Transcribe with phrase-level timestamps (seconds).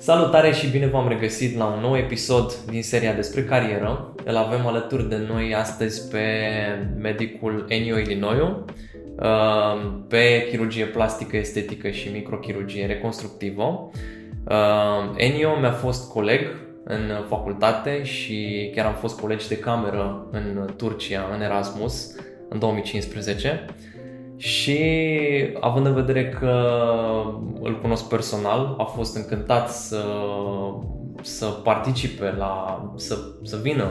[0.00, 4.14] Salutare și bine v-am regăsit la un nou episod din seria despre carieră.
[4.24, 6.24] Îl avem alături de noi astăzi pe
[6.98, 8.64] medicul Enio Ilinoiu,
[9.16, 13.90] uh, pe chirurgie plastică, estetică și microchirurgie reconstructivă.
[14.48, 16.40] Uh, Enio mi-a fost coleg
[16.84, 22.14] în facultate și chiar am fost colegi de cameră în Turcia, în Erasmus,
[22.48, 23.64] în 2015.
[24.38, 24.80] Și
[25.60, 26.70] având în vedere că
[27.60, 30.04] îl cunosc personal, a fost încântat să,
[31.22, 33.86] să participe la, să, să vină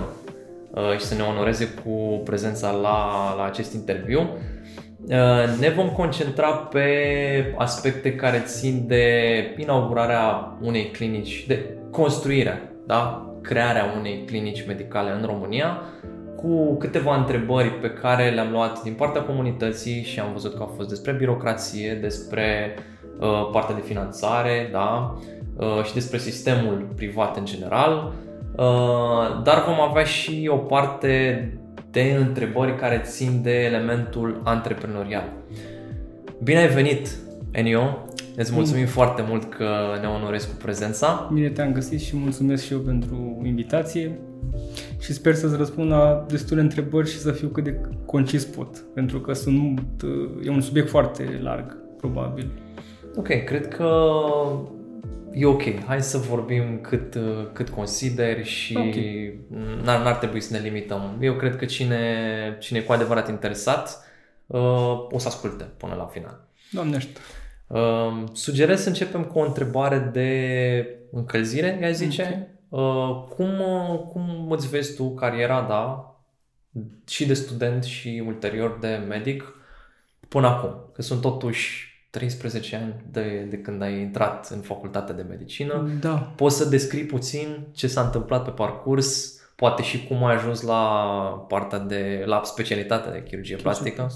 [0.72, 4.20] uh, și să ne onoreze cu prezența la, la acest interviu.
[4.20, 6.86] Uh, ne vom concentra pe
[7.58, 9.04] aspecte care țin de
[9.58, 13.22] inaugurarea unei clinici, de construirea, da?
[13.42, 15.82] crearea unei clinici medicale în România,
[16.42, 20.74] cu câteva întrebări pe care le-am luat din partea comunității și am văzut că au
[20.76, 22.76] fost despre birocrație, despre
[23.20, 25.18] uh, partea de finanțare, da,
[25.56, 28.14] uh, și despre sistemul privat în general,
[28.56, 31.52] uh, dar vom avea și o parte
[31.92, 35.30] de întrebări care țin de elementul antreprenorial.
[36.44, 37.10] Bine ai venit,
[37.52, 37.98] Enio!
[38.36, 38.88] Îți mulțumim mm.
[38.88, 39.70] foarte mult că
[40.02, 41.30] ne onorezi cu prezența.
[41.34, 44.20] Bine te-am găsit și mulțumesc și eu pentru invitație
[45.00, 49.20] și sper să-ți răspund la destule întrebări și să fiu cât de concis pot, pentru
[49.20, 50.04] că sunt,
[50.44, 52.52] e un subiect foarte larg, probabil.
[53.16, 54.10] Ok, cred că
[55.34, 55.84] e ok.
[55.86, 57.18] Hai să vorbim cât,
[57.54, 59.40] cât consideri și okay.
[59.84, 61.18] n-ar, n-ar trebui să ne limităm.
[61.22, 64.06] Eu cred că cine, cine e cu adevărat interesat
[64.46, 66.48] uh, o să asculte până la final.
[66.72, 67.20] Doamne ajută.
[67.68, 70.30] Uh, sugerez să începem cu o întrebare de
[71.12, 72.22] încălzire, i zice.
[72.22, 72.56] Okay.
[72.70, 76.16] Uh, cum, uh, cum îți vezi tu cariera, da,
[77.08, 79.56] și de student și ulterior de medic
[80.28, 80.76] până acum?
[80.94, 85.90] Că sunt totuși 13 ani de, de când ai intrat în facultatea de medicină.
[86.00, 86.34] Da.
[86.36, 91.46] Poți să descrii puțin ce s-a întâmplat pe parcurs, poate și cum ai ajuns la
[91.48, 94.10] partea de, la specialitatea de chirurgie plastică?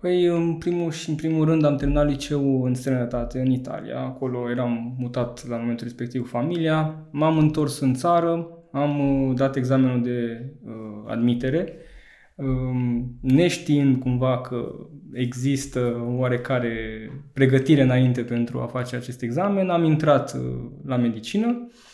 [0.00, 3.98] Păi, în primul și în primul rând am terminat liceul în străinătate, în Italia.
[3.98, 7.06] Acolo eram mutat la momentul respectiv familia.
[7.10, 10.72] M-am întors în țară, am uh, dat examenul de uh,
[11.06, 11.74] admitere,
[12.34, 12.46] uh,
[13.20, 14.74] neștiind cumva că
[15.12, 16.74] există oarecare
[17.32, 21.89] pregătire înainte pentru a face acest examen, am intrat uh, la medicină Uh,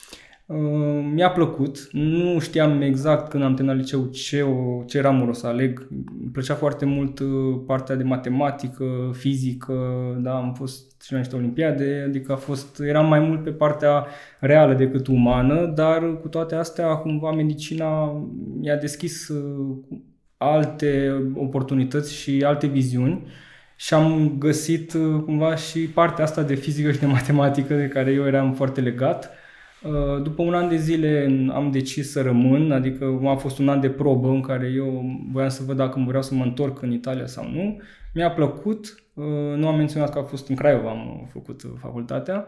[1.12, 5.46] mi-a plăcut, nu știam exact când am terminat liceu ce, o, ce ramură o să
[5.46, 5.86] aleg.
[5.90, 7.28] Îmi plăcea foarte mult uh,
[7.66, 9.74] partea de matematică, fizică,
[10.22, 14.06] da, am fost și la niște olimpiade, adică a fost, eram mai mult pe partea
[14.40, 18.12] reală decât umană, dar cu toate astea cumva medicina
[18.60, 19.76] mi-a deschis uh,
[20.36, 23.26] alte oportunități și alte viziuni
[23.76, 24.92] și am găsit
[25.24, 29.24] cumva și partea asta de fizică și de matematică de care eu eram foarte legat
[29.24, 29.44] Uh,
[30.22, 33.88] după un an de zile am decis să rămân, adică a fost un an de
[33.88, 37.50] probă în care eu voiam să văd dacă vreau să mă întorc în Italia sau
[37.50, 37.80] nu.
[38.14, 39.24] Mi-a plăcut, uh,
[39.56, 42.46] nu am menționat că a fost în Craiova, am făcut facultatea.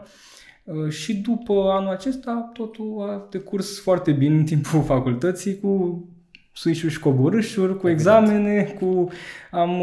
[0.63, 6.03] Uh, și după anul acesta totul a decurs foarte bine în timpul facultății cu
[6.53, 9.09] suișuri și coborâșuri, cu examene, cu
[9.51, 9.81] am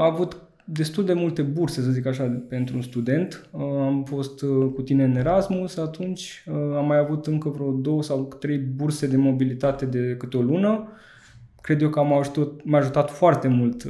[0.00, 3.48] avut destul de multe burse, să zic așa, pentru un student.
[3.50, 7.72] Uh, am fost uh, cu tine în Erasmus, atunci uh, am mai avut încă vreo
[7.72, 10.88] două sau trei burse de mobilitate de câte o lună.
[11.60, 13.84] Cred eu că am ajutat, m-a ajutat foarte mult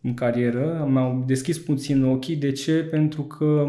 [0.00, 2.36] în carieră, mi-au deschis puțin ochii.
[2.36, 2.72] De ce?
[2.72, 3.66] Pentru că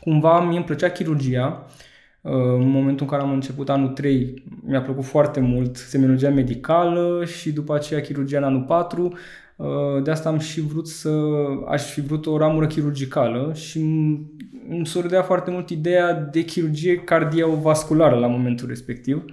[0.00, 1.66] cumva mie îmi plăcea chirurgia.
[2.58, 7.52] În momentul în care am început anul 3, mi-a plăcut foarte mult semiologia medicală și
[7.52, 9.18] după aceea chirurgia în anul 4 Uh,
[10.02, 11.10] de asta am și vrut să,
[11.66, 13.78] aș fi vrut o ramură chirurgicală și
[14.68, 19.24] îmi surâdea foarte mult ideea de chirurgie cardiovasculară la momentul respectiv.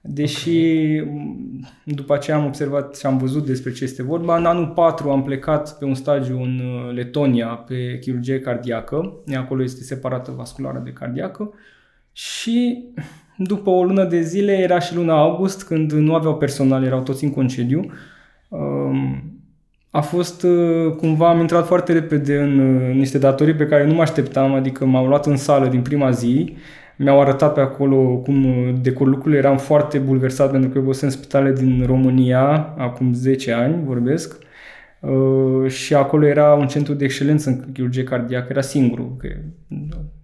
[0.00, 0.58] Deși
[1.00, 1.60] okay.
[1.84, 5.22] după aceea am observat și am văzut despre ce este vorba, în anul 4 am
[5.22, 10.90] plecat pe un stagiu în uh, Letonia pe chirurgie cardiacă, acolo este separată vasculară de
[10.90, 11.52] cardiacă
[12.12, 12.84] și
[13.36, 17.24] după o lună de zile era și luna august când nu aveau personal, erau toți
[17.24, 17.92] în concediu.
[18.48, 19.41] Um,
[19.94, 23.94] a fost uh, cumva, am intrat foarte repede în uh, niște datorii pe care nu
[23.94, 26.56] mă așteptam, adică m-au luat în sală din prima zi,
[26.96, 31.10] mi-au arătat pe acolo cum uh, decor lucrurile, eram foarte bulversat pentru că eu în
[31.10, 34.36] spitale din România, acum 10 ani vorbesc,
[35.66, 39.28] și acolo era un centru de excelență în chirurgie cardiacă, era singurul, că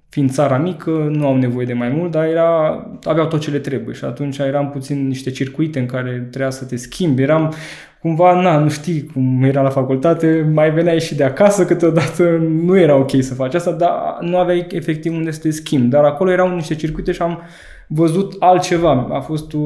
[0.08, 3.58] fiind țara mică, nu au nevoie de mai mult, dar era, aveau tot ce le
[3.58, 3.94] trebuie.
[3.94, 7.52] Și atunci eram puțin niște circuite în care trebuia să te schimbi, eram
[8.00, 12.78] cumva, na, nu știi cum era la facultate, mai veneai și de acasă câteodată, nu
[12.78, 15.88] era ok să faci asta, dar nu aveai efectiv unde să te schimbi.
[15.88, 17.42] Dar acolo erau niște circuite și am
[17.88, 19.08] văzut altceva.
[19.10, 19.58] A fost o,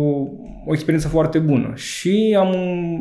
[0.67, 1.73] o experiență foarte bună.
[1.75, 2.55] Și am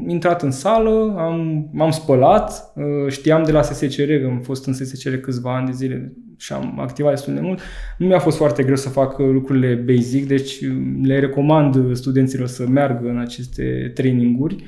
[0.07, 4.73] intrat în sală, am, m-am spălat, uh, știam de la SSCR, că am fost în
[4.73, 7.59] SSCR câțiva ani de zile și am activat destul de mult.
[7.97, 10.59] Nu mi-a fost foarte greu să fac lucrurile basic, deci
[11.01, 14.53] le recomand studenților să meargă în aceste traininguri.
[14.53, 14.65] Um,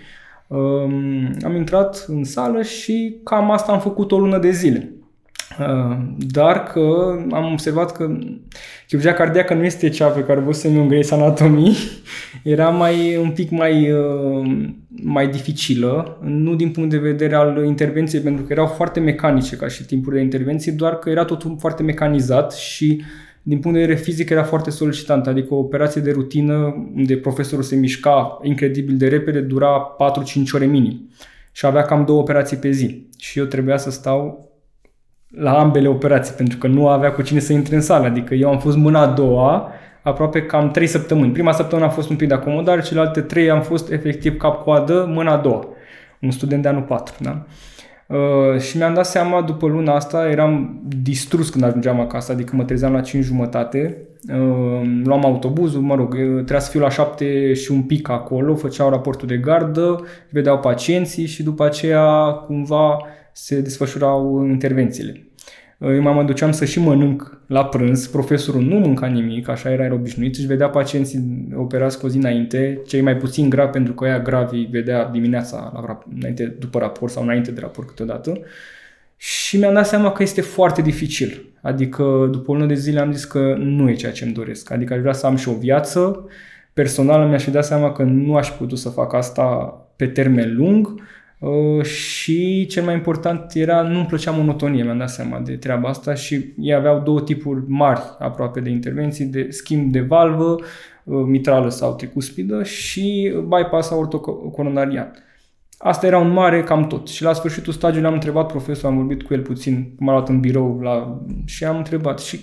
[1.44, 4.94] am intrat în sală și cam asta am făcut o lună de zile.
[5.60, 8.18] Uh, dar că am observat că
[8.88, 11.78] chirurgia cardiacă nu este cea pe care vă să în Grey's Anatomy,
[12.44, 14.66] era mai, un pic mai, uh,
[15.04, 19.68] mai dificilă, nu din punct de vedere al intervenției, pentru că erau foarte mecanice ca
[19.68, 23.02] și timpul de intervenție, doar că era totul foarte mecanizat și
[23.46, 26.54] din punct de vedere fizic era foarte solicitant, adică o operație de rutină
[26.96, 31.10] unde profesorul se mișca incredibil de repede dura 4-5 ore minim
[31.52, 34.52] și avea cam două operații pe zi și eu trebuia să stau
[35.28, 38.06] la ambele operații, pentru că nu avea cu cine să intre în sală.
[38.06, 39.72] Adică eu am fost mâna a doua,
[40.04, 41.32] aproape cam trei săptămâni.
[41.32, 45.32] Prima săptămână a fost un pic de acomodare, celelalte trei am fost efectiv cap-coadă, mâna
[45.32, 45.66] a doua.
[46.22, 47.30] Un student de anul 4, da?
[47.30, 47.83] Uh,
[48.60, 52.94] și mi-am dat seama, după luna asta, eram distrus când ajungeam acasă, adică mă trezeam
[52.94, 53.98] la 5 jumătate,
[54.28, 58.90] uh, luam autobuzul, mă rog, trebuia să fiu la 7 și un pic acolo, făceau
[58.90, 62.98] raportul de gardă, vedeau pacienții și după aceea cumva
[63.34, 65.28] se desfășurau intervențiile.
[65.84, 69.94] Eu mă duceam să și mănânc la prânz, profesorul nu mânca nimic, așa era, era
[69.94, 74.04] obișnuit, își vedea pacienții operați cu o zi înainte, cei mai puțin gravi pentru că
[74.04, 78.40] aia gravi vedea dimineața, la, înainte, după raport sau înainte de raport câteodată.
[79.18, 81.54] Și mi-am dat seama că este foarte dificil.
[81.62, 84.72] Adică după o lună de zile am zis că nu e ceea ce îmi doresc.
[84.72, 86.26] Adică aș vrea să am și o viață
[86.74, 89.44] personală, mi-aș fi dat seama că nu aș putea să fac asta
[89.96, 91.02] pe termen lung
[91.44, 96.14] Uh, și cel mai important era, nu-mi plăcea monotonie, mi-am dat seama de treaba asta
[96.14, 100.56] și ei aveau două tipuri mari aproape de intervenții, de schimb de valvă,
[101.04, 105.14] uh, mitrală sau tricuspidă și bypass ortocoronarian.
[105.78, 107.08] Asta era un mare cam tot.
[107.08, 110.40] Și la sfârșitul stagiului am întrebat profesorul, am vorbit cu el puțin, m-a luat în
[110.40, 111.22] birou la...
[111.46, 112.40] și am întrebat și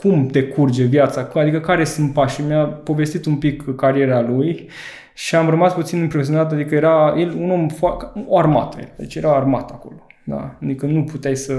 [0.00, 2.44] cum decurge viața, adică care sunt pașii.
[2.44, 4.68] Mi-a povestit un pic cariera lui
[5.16, 9.34] și am rămas puțin impresionat, adică era el un om foarte, o armată, deci era
[9.34, 10.06] armată acolo.
[10.24, 10.58] Da?
[10.62, 11.54] Adică nu puteai să,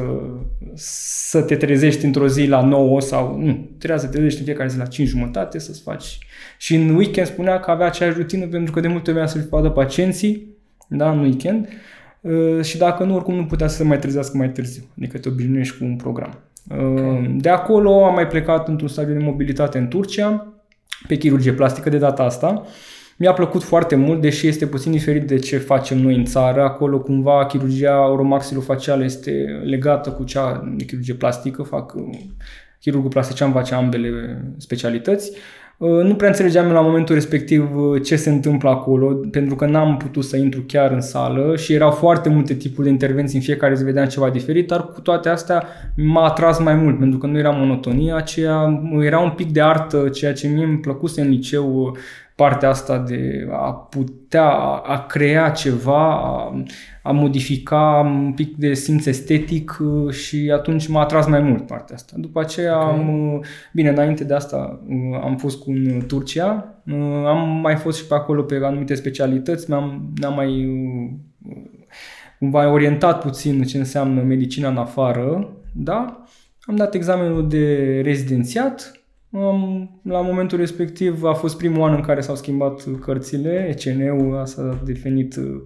[0.73, 3.69] să te trezești într-o zi la 9 sau nu.
[3.77, 6.19] Trebuia să te trezești în fiecare zi la 5 jumătate să-ți faci.
[6.57, 9.69] Și în weekend spunea că avea aceeași rutină pentru că de multe ori să-și vadă
[9.69, 10.47] pacienții
[10.87, 11.67] da, în weekend
[12.21, 14.83] uh, și dacă nu, oricum nu putea să se mai trezească mai târziu.
[14.97, 16.39] Adică te obișnuiești cu un program.
[16.69, 17.35] Okay.
[17.37, 20.53] De acolo am mai plecat într-un stadiu de mobilitate în Turcia,
[21.07, 22.63] pe chirurgie plastică de data asta.
[23.19, 26.61] Mi-a plăcut foarte mult, deși este puțin diferit de ce facem noi în țară.
[26.61, 29.31] Acolo cumva chirurgia oromaxilofacială este
[29.63, 31.93] legată cu cea de chirurgie plastică, fac
[32.79, 35.31] chirurgul plastician face ambele specialități.
[35.77, 39.97] Uh, nu prea înțelegeam la momentul respectiv uh, ce se întâmplă acolo, pentru că n-am
[39.97, 43.75] putut să intru chiar în sală și erau foarte multe tipuri de intervenții, în fiecare
[43.75, 45.63] zi vedeam ceva diferit, dar cu toate astea
[45.95, 50.09] m-a atras mai mult, pentru că nu era monotonia aceea, era un pic de artă,
[50.09, 51.97] ceea ce mie îmi plăcuse în liceu,
[52.37, 54.49] partea asta de a putea,
[54.83, 56.63] a crea ceva, a,
[57.03, 61.95] a modifica un pic de simț estetic uh, și atunci m-a atras mai mult partea
[61.95, 62.13] asta.
[62.17, 62.99] După aceea okay.
[62.99, 66.81] am, uh, bine, înainte de asta uh, am fost cu în Turcia,
[67.25, 70.69] am mai fost și pe acolo pe anumite specialități, mi-am, am mai
[72.39, 76.23] cumva orientat puțin ce înseamnă medicina în afară, da?
[76.61, 78.96] Am dat examenul de rezidențiat,
[80.01, 85.35] la momentul respectiv a fost primul an în care s-au schimbat cărțile, ECN-ul s-a definit
[85.35, 85.61] uh,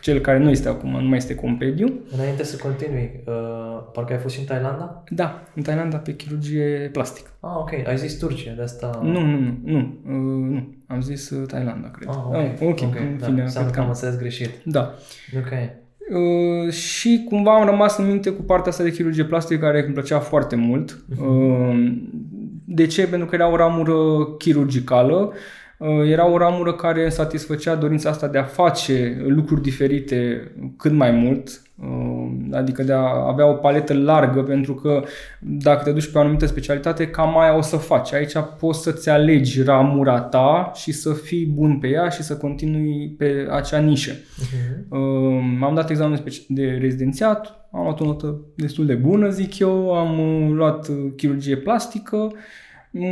[0.00, 2.00] cel care nu este acum, nu mai este compediu.
[2.14, 5.04] Înainte să continui, uh, parcă ai fost și în Thailanda?
[5.08, 7.30] Da, în Thailanda pe chirurgie plastică.
[7.40, 7.70] Ah, ok.
[7.86, 9.00] Ai zis Turcia, de asta...
[9.02, 10.74] Nu, nu, nu, nu, uh, nu.
[10.86, 12.08] Am zis uh, Thailanda, cred.
[12.08, 12.34] Ah, ok.
[12.34, 13.02] Ah, ok, okay.
[13.02, 13.64] În fine, da.
[13.64, 14.50] că am înțeles greșit.
[14.64, 14.94] Da.
[15.36, 15.52] Ok.
[16.10, 19.94] Uh, și cumva am rămas în minte cu partea asta de chirurgie plastică care îmi
[19.94, 20.92] plăcea foarte mult.
[20.92, 21.18] Uh-huh.
[21.18, 21.92] Uh,
[22.64, 23.06] de ce?
[23.06, 25.32] Pentru că era o ramură chirurgicală,
[25.78, 31.10] uh, era o ramură care satisfăcea dorința asta de a face lucruri diferite cât mai
[31.10, 31.67] mult, uh,
[32.50, 35.02] adică de a avea o paletă largă, pentru că
[35.40, 38.12] dacă te duci pe o anumită specialitate, cam aia o să faci.
[38.12, 43.14] Aici poți să-ți alegi ramura ta și să fii bun pe ea și să continui
[43.18, 44.12] pe acea nișă.
[44.12, 44.88] Uh-huh.
[45.60, 50.52] Am dat examen de rezidențiat, am luat o notă destul de bună, zic eu, am
[50.52, 52.32] luat chirurgie plastică,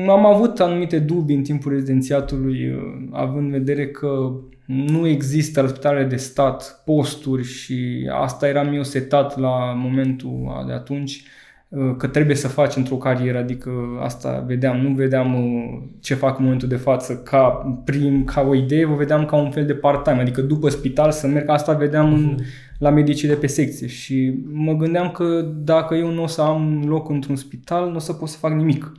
[0.08, 2.74] am avut anumite dubii în timpul rezidențiatului,
[3.12, 4.32] având în vedere că
[4.66, 10.72] Nu există la spitalele de stat posturi și asta eram eu setat la momentul de
[10.72, 11.22] atunci
[11.68, 13.70] uh, că trebuie să faci într-o carieră, adică
[14.00, 17.48] asta vedeam, nu vedeam uh, ce fac în momentul de față ca
[17.84, 21.26] prim, ca o idee, vă vedeam ca un fel de part-time, adică după spital să
[21.26, 22.42] merg, asta vedeam în, mhm.
[22.78, 26.82] la medicii de pe secție și mă gândeam că dacă eu nu o să am
[26.86, 28.92] loc într-un spital, nu o să pot să fac nimic.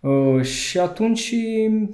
[0.00, 1.34] Uh, și atunci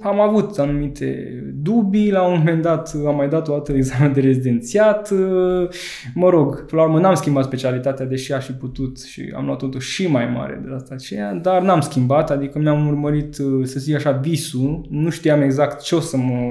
[0.01, 4.19] am avut anumite dubii, la un moment dat am mai dat o dată examen de
[4.21, 5.69] rezidențiat, uh,
[6.13, 9.79] mă rog, la urmă n-am schimbat specialitatea, deși aș fi putut și am luat totul
[9.79, 13.95] și mai mare de asta aceea, dar n-am schimbat, adică mi-am urmărit, uh, să zic
[13.95, 16.41] așa, visul, nu știam exact ce o să mă,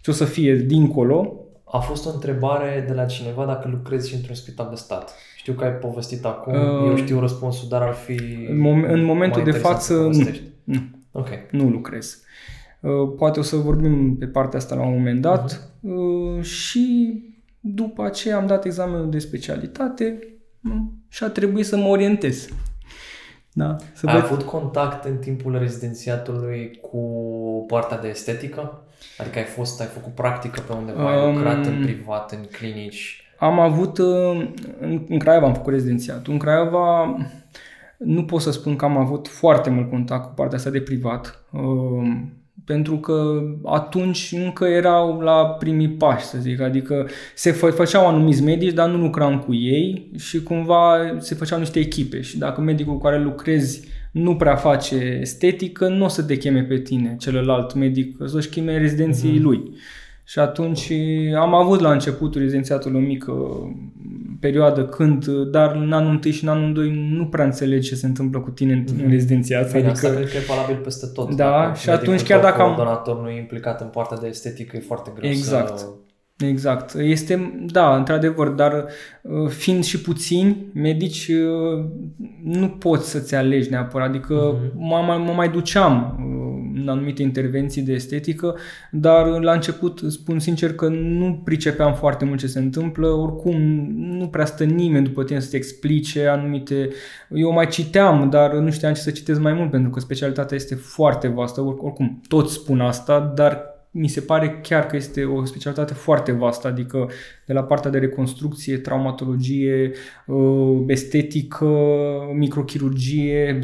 [0.00, 1.44] ce o să fie dincolo.
[1.64, 5.14] A fost o întrebare de la cineva dacă lucrezi și într-un spital de stat.
[5.36, 9.04] Știu că ai povestit acum, uh, eu știu răspunsul, dar ar fi În, mom- în
[9.04, 10.10] momentul de față,
[10.68, 10.74] nu.
[10.74, 10.80] Nu.
[11.10, 11.28] Ok.
[11.50, 12.22] Nu lucrez.
[12.80, 16.42] Uh, poate o să vorbim pe partea asta la un moment dat uh-huh.
[16.42, 17.12] și
[17.60, 20.18] după aceea am dat examenul de specialitate
[21.08, 22.48] și a trebuit să mă orientez.
[23.52, 24.24] Da, să Ai văd...
[24.24, 27.00] avut contact în timpul rezidențiatului cu
[27.66, 28.82] partea de estetică?
[29.18, 33.22] Adică ai fost, ai făcut practică pe undeva, um, ai lucrat în privat, în clinici?
[33.38, 36.32] Am avut, uh, în, în Craiova am făcut rezidențiatul.
[36.32, 37.16] În Craiova
[37.98, 41.44] nu pot să spun că am avut foarte mult contact cu partea asta de privat,
[41.52, 42.32] um,
[42.64, 48.42] pentru că atunci încă erau la primii pași, să zic, adică se fă, făceau anumiți
[48.42, 52.92] medici, dar nu lucram cu ei și cumva se făceau niște echipe și dacă medicul
[52.92, 57.74] cu care lucrezi nu prea face estetică, nu o să te cheme pe tine, celălalt
[57.74, 59.42] medic, să-și cheme rezidenții mm-hmm.
[59.42, 59.70] lui.
[60.28, 60.92] Și atunci
[61.36, 63.32] am avut la începutul rezidențiatul o mică
[64.40, 68.06] perioadă când, dar în anul 1 și în anul 2 nu prea înțelegi ce se
[68.06, 69.04] întâmplă cu tine în, mm-hmm.
[69.04, 69.74] în rezidențiat.
[69.74, 71.34] Adică, asta cred că e valabil peste tot.
[71.34, 72.76] Da, și atunci chiar dacă am...
[72.76, 75.78] donator nu e implicat în partea de estetică, e foarte greu exact.
[75.78, 75.86] să...
[76.36, 76.94] Exact.
[76.94, 78.84] Este, da, într-adevăr, dar
[79.22, 81.84] uh, fiind și puțini medici, uh,
[82.42, 84.08] nu poți să-ți alegi neapărat.
[84.08, 84.74] Adică mm-hmm.
[84.74, 86.47] mă, mai, mă mai duceam uh, în
[86.86, 88.56] anumite intervenții de estetică,
[88.90, 93.60] dar la început spun sincer că nu pricepeam foarte mult ce se întâmplă, oricum
[93.96, 96.88] nu prea stă nimeni după tine să-ți explice anumite...
[97.30, 100.74] Eu mai citeam, dar nu știam ce să citesc mai mult, pentru că specialitatea este
[100.74, 105.94] foarte vastă, oricum toți spun asta, dar mi se pare chiar că este o specialitate
[105.94, 107.10] foarte vastă, adică
[107.46, 109.92] de la partea de reconstrucție, traumatologie,
[110.26, 111.66] uh, estetică,
[112.34, 113.58] microchirurgie,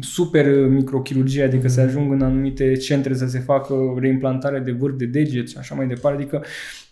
[0.00, 5.04] super microchirurgie, adică să ajung în anumite centre să se facă reimplantare de vârf de
[5.04, 6.44] deget și așa mai departe, adică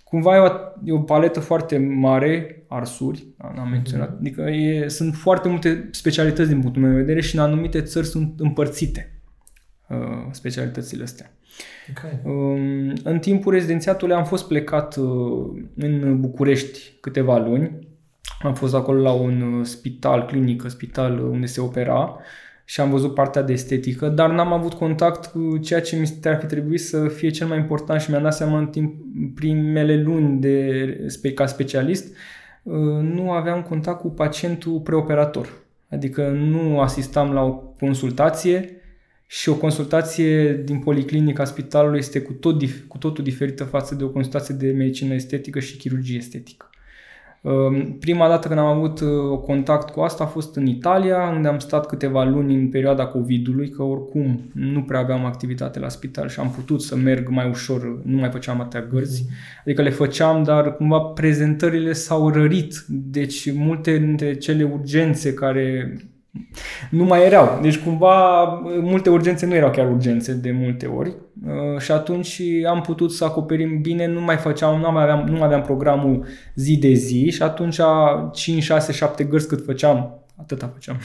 [0.05, 0.51] cumva e o,
[0.85, 4.19] e o paletă foarte mare, arsuri, am menționat, mm-hmm.
[4.19, 8.07] adică e, sunt foarte multe specialități din punctul meu de vedere și în anumite țări
[8.07, 9.14] sunt împărțite uh,
[10.31, 11.31] specialitățile astea.
[11.91, 12.21] Okay.
[13.05, 17.89] În timpul rezidențiatului am fost plecat uh, în București câteva luni.
[18.43, 22.17] Am fost acolo la un uh, spital, clinică, spital uh, unde se opera
[22.65, 26.39] și am văzut partea de estetică, dar n-am avut contact cu ceea ce mi ar
[26.41, 28.95] fi trebuit să fie cel mai important și mi-am dat seama în timp,
[29.35, 32.17] primele luni de, ca specialist,
[33.03, 35.49] nu aveam contact cu pacientul preoperator.
[35.91, 38.77] Adică nu asistam la o consultație,
[39.27, 44.09] și o consultație din policlinica spitalului este cu, tot, cu totul diferită față de o
[44.09, 46.69] consultație de medicină estetică și chirurgie estetică.
[47.45, 51.49] Um, prima dată când am avut uh, contact cu asta a fost în Italia, unde
[51.49, 56.29] am stat câteva luni în perioada COVID-ului, că oricum nu prea aveam activitate la spital
[56.29, 59.23] și am putut să merg mai ușor, nu mai făceam atâtea gărzi.
[59.23, 59.61] Mm-hmm.
[59.61, 62.85] Adică le făceam, dar cumva prezentările s-au rărit.
[62.89, 65.97] Deci multe dintre cele urgențe care
[66.91, 67.59] nu mai erau.
[67.63, 68.45] Deci cumva
[68.81, 73.25] multe urgențe nu erau chiar urgențe de multe ori uh, și atunci am putut să
[73.25, 77.31] acoperim bine, nu mai făceam, nu mai aveam, nu mai aveam programul zi de zi
[77.31, 77.79] și atunci
[78.33, 80.97] 5, 6, 7 gărzi cât făceam atâta făceam,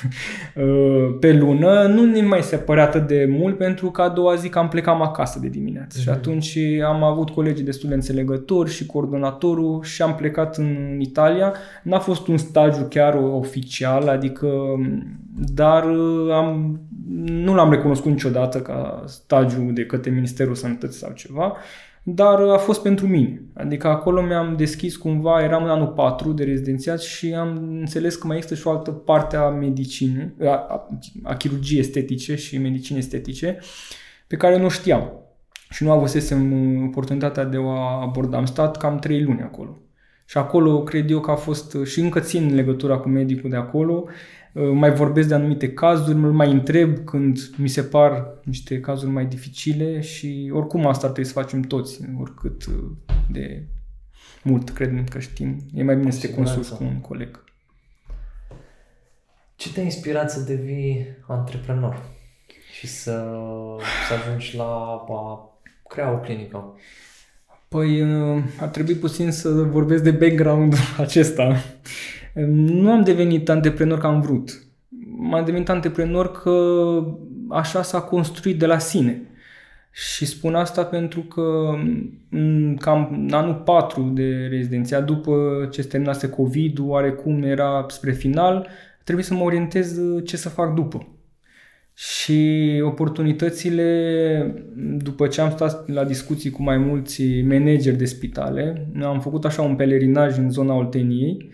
[0.56, 4.36] uh, pe lună, nu ne mai se părea atât de mult pentru că a doua
[4.36, 6.02] zi că am plecat acasă de dimineață mm-hmm.
[6.02, 6.18] și mhm.
[6.18, 11.54] atunci am avut colegii destul de înțelegători și coordonatorul și am plecat în Italia.
[11.84, 14.48] N-a fost un stagiu chiar oficial, adică,
[15.54, 16.80] dar uh, am,
[17.26, 21.56] nu l-am recunoscut niciodată ca stagiu de către Ministerul Sănătății sau ceva
[22.16, 23.42] dar a fost pentru mine.
[23.54, 28.28] Adică acolo mi-am deschis cumva, eram în anul 4 de rezidențiat și am înțeles că
[28.28, 30.88] mai există și o altă parte a medicinii, a, a,
[31.24, 33.58] a chirurgiei estetice și medicinii estetice,
[34.28, 35.12] pe care nu știam.
[35.70, 36.54] Și nu avusesem
[36.88, 38.38] oportunitatea de o aborda.
[38.38, 39.78] Am stat cam 3 luni acolo.
[40.26, 44.06] Și acolo cred eu că a fost și încă țin legătura cu medicul de acolo,
[44.54, 49.26] mai vorbesc de anumite cazuri, mă mai întreb când mi se par niște cazuri mai
[49.26, 52.66] dificile și oricum asta ar trebui să facem toți, oricât
[53.32, 53.64] de
[54.44, 55.58] mult credem că știm.
[55.74, 57.44] E mai bine să te consulți cu un coleg.
[59.56, 62.02] Ce te-a inspirat să devii antreprenor
[62.72, 63.12] și să,
[64.08, 64.64] să ajungi la
[65.10, 65.54] a
[65.88, 66.76] crea o clinică?
[67.68, 68.04] Păi
[68.60, 71.64] ar trebui puțin să vorbesc de background acesta.
[72.48, 74.64] Nu am devenit antreprenor că am vrut.
[75.18, 76.54] M-am devenit antreprenor că
[77.50, 79.22] așa s-a construit de la sine.
[79.92, 81.74] Și spun asta pentru că
[82.30, 88.68] în cam anul 4 de rezidenția, după ce se terminase COVID-ul, oarecum era spre final,
[89.04, 91.08] trebuie să mă orientez ce să fac după.
[91.94, 94.66] Și oportunitățile,
[94.98, 99.62] după ce am stat la discuții cu mai mulți manageri de spitale, am făcut așa
[99.62, 101.50] un pelerinaj în zona Olteniei,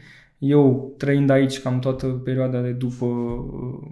[0.45, 3.87] eu trăind aici cam toată perioada de după uh,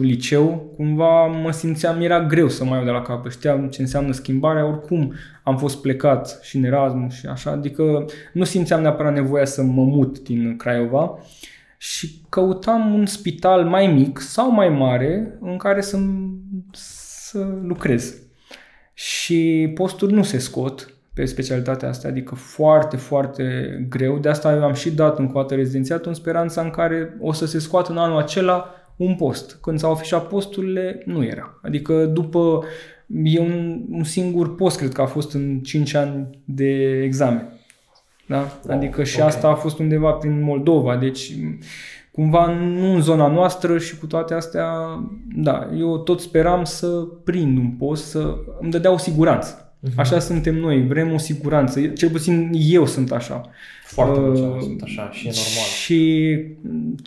[0.00, 3.32] liceu, cumva mă simțeam, era greu să mai iau de la capăt.
[3.32, 8.44] Știam ce înseamnă schimbarea, oricum am fost plecat și în Erasmus și așa, adică nu
[8.44, 11.18] simțeam neapărat nevoia să mă mut din Craiova
[11.78, 15.98] și căutam un spital mai mic sau mai mare în care să,
[16.72, 18.14] să lucrez.
[18.94, 23.44] Și posturi nu se scot, pe specialitatea asta, adică foarte, foarte
[23.88, 24.18] greu.
[24.18, 27.46] De asta eu am și dat în coată rezidențiatul în speranța în care o să
[27.46, 29.58] se scoată în anul acela un post.
[29.62, 31.58] Când s-au afișat posturile, nu era.
[31.62, 32.64] Adică după,
[33.22, 37.60] e un, un singur post, cred că a fost în 5 ani de examen.
[38.26, 38.58] Da?
[38.66, 39.28] da adică și okay.
[39.28, 41.34] asta a fost undeva prin Moldova, deci
[42.12, 44.72] cumva nu în zona noastră și cu toate astea,
[45.34, 46.86] da, eu tot speram să
[47.24, 49.69] prind un post, să îmi dădea o siguranță.
[49.88, 49.94] Uh-huh.
[49.96, 51.80] Așa suntem noi, vrem o siguranță.
[51.86, 53.50] Cel puțin eu sunt așa.
[53.84, 55.64] Foarte uh, mulți sunt așa și e normal.
[55.82, 56.38] Și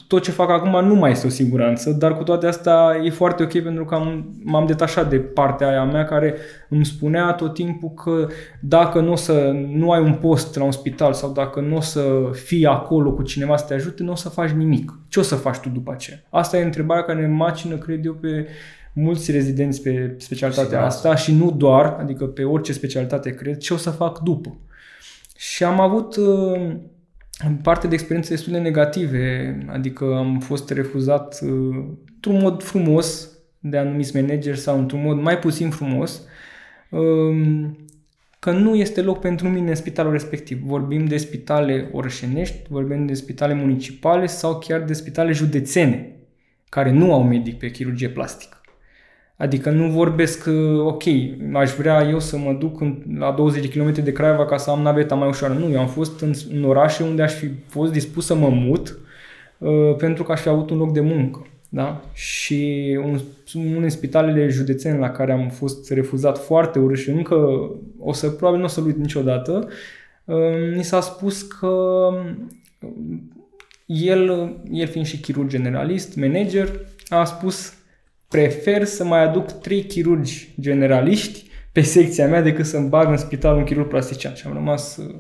[0.08, 3.44] tot ce fac acum nu mai este o siguranță, dar cu toate astea e foarte
[3.44, 6.36] ok pentru că am, m-am detașat de partea aia mea care
[6.70, 8.28] îmi spunea tot timpul că
[8.60, 11.82] dacă nu o să nu ai un post la un spital sau dacă nu o
[11.82, 15.00] să fii acolo cu cineva să te ajute, nu o să faci nimic.
[15.08, 16.24] Ce o să faci tu după aceea?
[16.30, 18.48] Asta e întrebarea care ne macină, cred eu, pe
[18.94, 20.84] mulți rezidenți pe specialitatea Sigur.
[20.84, 24.58] asta și nu doar, adică pe orice specialitate cred, ce o să fac după.
[25.38, 26.76] Și am avut uh,
[27.62, 33.78] parte de experiențe destul de negative, adică am fost refuzat uh, într-un mod frumos de
[33.78, 36.22] anumiți manageri sau într-un mod mai puțin frumos,
[36.90, 37.70] uh,
[38.40, 40.62] că nu este loc pentru mine în spitalul respectiv.
[40.64, 46.16] Vorbim de spitale orășenești, vorbim de spitale municipale sau chiar de spitale județene,
[46.70, 48.63] care nu au medic pe chirurgie plastică.
[49.44, 51.04] Adică nu vorbesc, ok,
[51.54, 54.70] aș vrea eu să mă duc în, la 20 de km de Craiova ca să
[54.70, 55.54] am naveta mai ușoară.
[55.54, 59.00] Nu, eu am fost în, în orașe unde aș fi fost dispus să mă mut
[59.58, 61.48] uh, pentru că aș fi avut un loc de muncă.
[61.70, 62.02] Da?
[62.14, 63.20] Și un,
[63.54, 67.36] unele spitalele județene la care am fost refuzat foarte urât și încă
[68.00, 69.68] o să, probabil nu o să-l uit niciodată,
[70.26, 70.36] uh,
[70.76, 72.52] mi s-a spus că um,
[73.86, 76.70] el, el fiind și chirurg generalist, manager,
[77.08, 77.74] a spus
[78.34, 83.58] prefer să mai aduc trei chirurgi generaliști pe secția mea decât să-mi bag în spital
[83.58, 84.34] un chirurg plastician.
[84.34, 85.16] Și am rămas uh,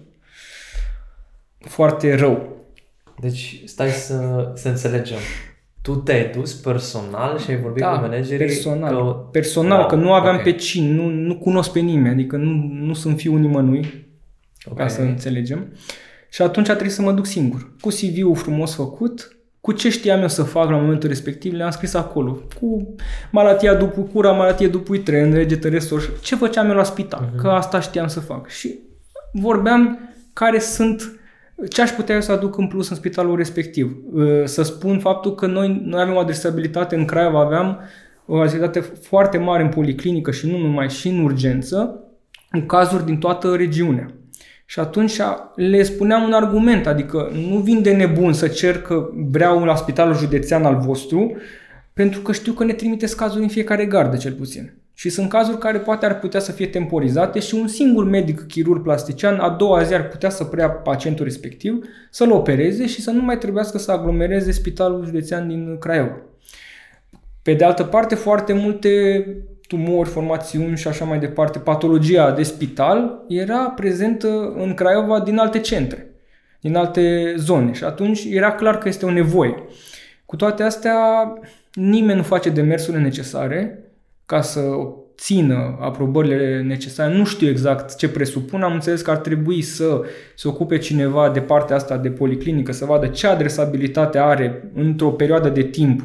[1.60, 2.58] foarte rău.
[3.20, 5.18] Deci, stai să, să înțelegem.
[5.82, 8.46] Tu te-ai dus personal și ai vorbit da, cu managerii?
[8.46, 8.96] personal.
[8.96, 9.12] Că...
[9.32, 10.52] Personal, wow, că nu aveam okay.
[10.52, 14.08] pe cine, nu, nu cunosc pe nimeni, adică nu, nu sunt fiul nimănui,
[14.66, 14.86] okay.
[14.86, 15.74] ca să înțelegem.
[16.30, 20.22] Și atunci a trebuit să mă duc singur, cu CV-ul frumos făcut, cu ce știam
[20.22, 22.40] eu să fac la momentul respectiv, le-am scris acolo.
[22.60, 22.96] Cu
[23.32, 27.42] malatia după cura, malatie după tren, regetăresor, ce făceam eu la spital, uh-huh.
[27.42, 28.50] că asta știam să fac.
[28.50, 28.80] Și
[29.32, 30.00] vorbeam
[30.34, 31.20] care sunt
[31.70, 33.98] ce aș putea eu să aduc în plus în spitalul respectiv.
[34.14, 37.80] Uh, să spun faptul că noi, noi avem o adresabilitate în Craiova, aveam
[38.26, 42.04] o adresabilitate foarte mare în policlinică și nu numai, și în urgență,
[42.52, 44.08] în cazuri din toată regiunea.
[44.66, 45.20] Și atunci
[45.56, 50.16] le spuneam un argument, adică nu vin de nebun să cer că vreau la spitalul
[50.16, 51.36] județean al vostru,
[51.94, 54.74] pentru că știu că ne trimiteți cazuri în fiecare gardă, cel puțin.
[54.94, 58.84] Și sunt cazuri care poate ar putea să fie temporizate și un singur medic chirurg
[58.84, 63.22] plastician a doua zi ar putea să preia pacientul respectiv, să-l opereze și să nu
[63.22, 66.22] mai trebuiască să aglomereze spitalul județean din Craiova.
[67.42, 69.26] Pe de altă parte, foarte multe
[69.74, 75.60] tumori, formațiuni și așa mai departe, patologia de spital era prezentă în Craiova din alte
[75.60, 76.08] centre,
[76.62, 79.56] din alte zone și atunci era clar că este o nevoie.
[80.26, 80.98] Cu toate astea,
[81.74, 83.84] nimeni nu face demersurile necesare
[84.26, 87.14] ca să obțină aprobările necesare.
[87.14, 90.02] Nu știu exact ce presupun, am înțeles că ar trebui să
[90.36, 95.50] se ocupe cineva de partea asta de policlinică, să vadă ce adresabilitate are într-o perioadă
[95.50, 96.02] de timp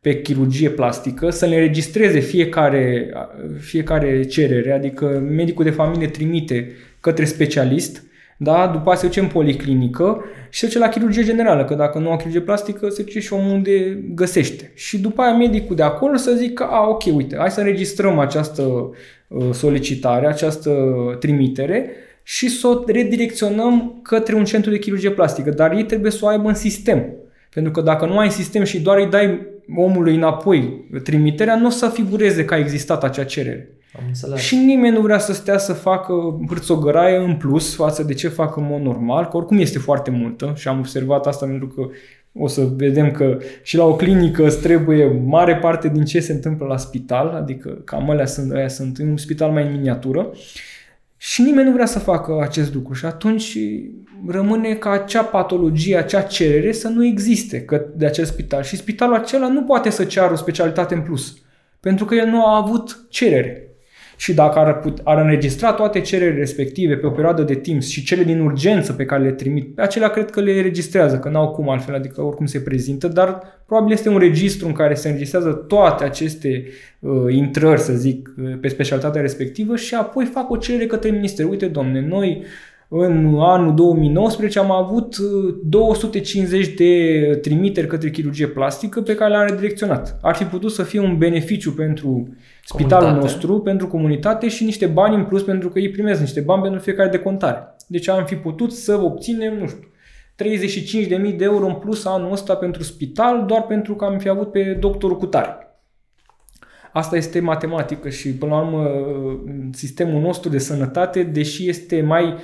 [0.00, 3.12] pe chirurgie plastică, să le înregistreze fiecare,
[3.58, 8.02] fiecare cerere, adică medicul de familie trimite către specialist,
[8.36, 8.66] da?
[8.66, 12.10] după aceea se duce în policlinică și se duce la chirurgie generală, că dacă nu
[12.10, 14.72] au chirurgie plastică, se duce și omul unde găsește.
[14.74, 18.90] Și după aia medicul de acolo să zică, a, ok, uite, hai să înregistrăm această
[19.28, 20.70] uh, solicitare, această
[21.18, 21.90] trimitere
[22.22, 26.28] și să o redirecționăm către un centru de chirurgie plastică, dar ei trebuie să o
[26.28, 27.19] aibă în sistem.
[27.54, 31.70] Pentru că dacă nu ai sistem și doar îi dai omului înapoi trimiterea, nu o
[31.70, 33.70] să figureze că a existat acea cerere.
[33.98, 34.40] Am înțeles.
[34.40, 38.56] Și nimeni nu vrea să stea să facă hârțogăraie în plus față de ce fac
[38.56, 41.88] în mod normal, că oricum este foarte multă și am observat asta pentru că
[42.32, 46.32] o să vedem că și la o clinică îți trebuie mare parte din ce se
[46.32, 50.30] întâmplă la spital, adică cam alea sunt, alea sunt în un spital mai în miniatură
[51.22, 53.58] și nimeni nu vrea să facă acest lucru și atunci
[54.26, 57.64] rămâne ca acea patologie, acea cerere să nu existe
[57.96, 58.62] de acel spital.
[58.62, 61.34] Și spitalul acela nu poate să ceară o specialitate în plus
[61.80, 63.69] pentru că el nu a avut cerere
[64.20, 68.04] și dacă ar, put, ar înregistra toate cererile respective pe o perioadă de timp și
[68.04, 71.48] cele din urgență pe care le trimit, pe acelea cred că le registrează, că n-au
[71.48, 75.50] cum altfel, adică oricum se prezintă, dar probabil este un registru în care se înregistrează
[75.50, 76.64] toate aceste
[76.98, 81.46] uh, intrări, să zic, uh, pe specialitatea respectivă și apoi fac o cerere către minister.
[81.46, 82.44] Uite, domne, noi
[82.92, 85.16] în anul 2019 am avut
[85.62, 90.18] 250 uh, de trimiteri către chirurgie plastică pe care le-am redirecționat.
[90.22, 92.28] Ar fi putut să fie un beneficiu pentru
[92.64, 93.32] spitalul comunitate.
[93.32, 96.80] nostru, pentru comunitate și niște bani în plus pentru că ei primesc niște bani pentru
[96.80, 97.76] fiecare decontare.
[97.86, 99.88] Deci am fi putut să obținem, nu știu,
[101.30, 104.50] 35.000 de euro în plus anul ăsta pentru spital, doar pentru că am fi avut
[104.50, 105.56] pe doctorul cu tare.
[106.92, 108.90] Asta este matematică și, până la urmă,
[109.72, 112.34] sistemul nostru de sănătate, deși este mai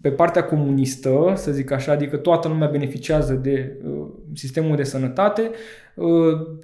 [0.00, 5.50] pe partea comunistă, să zic așa, adică toată lumea beneficiază de uh, sistemul de sănătate,
[5.94, 6.06] uh,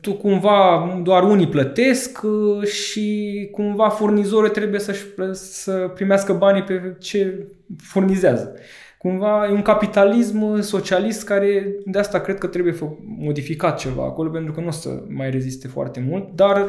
[0.01, 4.95] tu cumva doar unii plătesc uh, și cumva furnizorul trebuie să,
[5.33, 7.47] să primească banii pe ce
[7.79, 8.55] furnizează.
[8.99, 12.75] Cumva e un capitalism socialist care de asta cred că trebuie
[13.19, 16.67] modificat ceva acolo pentru că nu o să mai reziste foarte mult, dar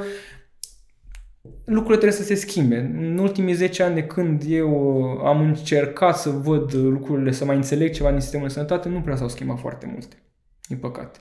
[1.71, 2.91] lucrurile trebuie să se schimbe.
[2.97, 7.55] În ultimii 10 ani de când eu uh, am încercat să văd lucrurile, să mai
[7.55, 10.15] înțeleg ceva din sistemul de sănătate, nu prea s-au schimbat foarte multe,
[10.67, 11.19] din păcate.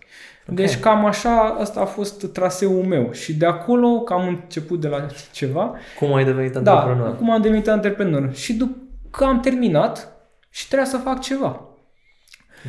[0.50, 0.64] Okay.
[0.64, 4.88] Deci cam așa, asta a fost traseul meu și de acolo că am început de
[4.88, 5.74] la ceva.
[5.98, 7.10] Cum ai devenit da, antreprenor?
[7.10, 8.34] Da, cum am devenit antreprenor.
[8.34, 8.76] Și după
[9.10, 10.12] că am terminat
[10.50, 11.64] și trebuia să fac ceva.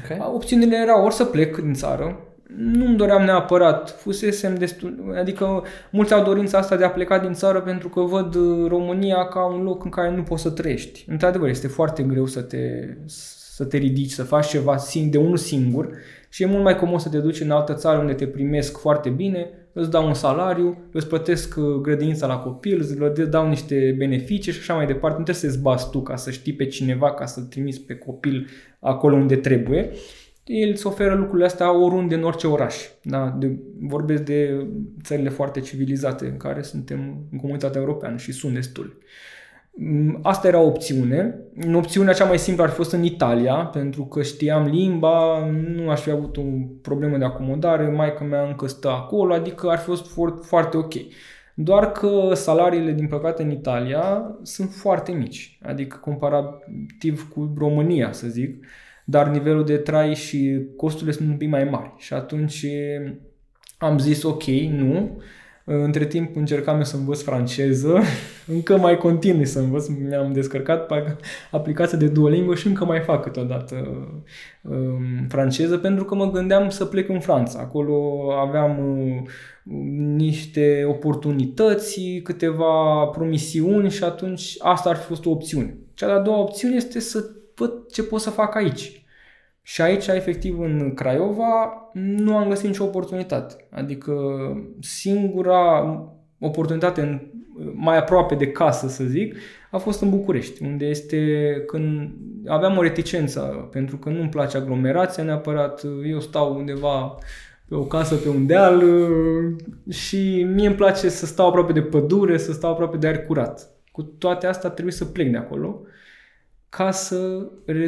[0.03, 0.17] Okay.
[0.33, 2.19] Opțiunile erau ori să plec din țară,
[2.57, 7.61] nu-mi doream neapărat, fusesem destul, adică mulți au dorința asta de a pleca din țară
[7.61, 11.05] pentru că văd uh, România ca un loc în care nu poți să trăiești.
[11.07, 14.75] Într-adevăr, este foarte greu să te, să te ridici, să faci ceva
[15.09, 15.89] de unul singur
[16.29, 19.09] și e mult mai comod să te duci în altă țară unde te primesc foarte
[19.09, 24.51] bine, îți dau un salariu, îți plătesc uh, grădinița la copil, îți dau niște beneficii
[24.51, 25.17] și așa mai departe.
[25.17, 28.47] Nu trebuie să-ți bați tu ca să știi pe cineva, ca să-l trimiți pe copil
[28.79, 29.91] acolo unde trebuie
[30.45, 32.75] el îți oferă lucrurile astea oriunde în orice oraș.
[33.03, 33.35] Da?
[33.39, 34.67] De, vorbesc de
[35.03, 38.97] țările foarte civilizate în care suntem în comunitatea europeană și sunt destul.
[39.73, 41.35] Mm, asta era o opțiune.
[41.73, 46.01] Opțiunea cea mai simplă ar fi fost în Italia, pentru că știam limba, nu aș
[46.01, 46.41] fi avut o
[46.81, 50.93] problemă de acomodare, maica mea încă stă acolo, adică ar fi fost foarte, foarte ok.
[51.53, 58.27] Doar că salariile, din păcate, în Italia sunt foarte mici, adică comparativ cu România, să
[58.27, 58.65] zic
[59.05, 61.93] dar nivelul de trai și costurile sunt un pic mai mari.
[61.97, 62.65] Și atunci
[63.77, 65.21] am zis ok, nu.
[65.65, 67.99] Între timp încercam eu să învăț franceză,
[68.55, 70.91] încă mai continui să învăț, mi-am descărcat
[71.51, 73.75] aplicația de Duolingo și încă mai fac câteodată
[74.61, 77.59] um, franceză pentru că mă gândeam să plec în Franța.
[77.59, 79.21] Acolo aveam uh,
[80.15, 85.77] niște oportunități, câteva promisiuni și atunci asta ar fi fost o opțiune.
[85.93, 87.25] Cea de-a doua opțiune este să
[87.61, 89.05] văd ce pot să fac aici.
[89.61, 93.67] Și aici, efectiv, în Craiova, nu am găsit nicio oportunitate.
[93.71, 94.13] Adică
[94.79, 95.95] singura
[96.39, 97.21] oportunitate în,
[97.73, 99.35] mai aproape de casă, să zic,
[99.71, 102.09] a fost în București, unde este când
[102.45, 107.15] aveam o reticență, pentru că nu-mi place aglomerația neapărat, eu stau undeva
[107.67, 108.83] pe o casă pe un deal
[109.89, 113.69] și mie îmi place să stau aproape de pădure, să stau aproape de aer curat.
[113.91, 115.81] Cu toate astea trebuie să plec de acolo
[116.75, 117.47] ca să,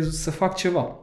[0.09, 0.97] să fac ceva.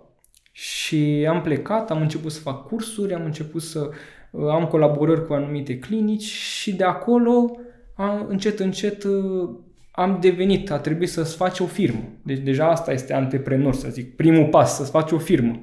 [0.52, 3.90] Și am plecat, am început să fac cursuri, am început să
[4.30, 7.56] uh, am colaborări cu anumite clinici și de acolo
[7.94, 9.50] a, încet, încet uh,
[9.90, 12.02] am devenit, a trebuit să-ți faci o firmă.
[12.22, 15.62] Deci deja asta este antreprenor, să zic, primul pas, să-ți faci o firmă.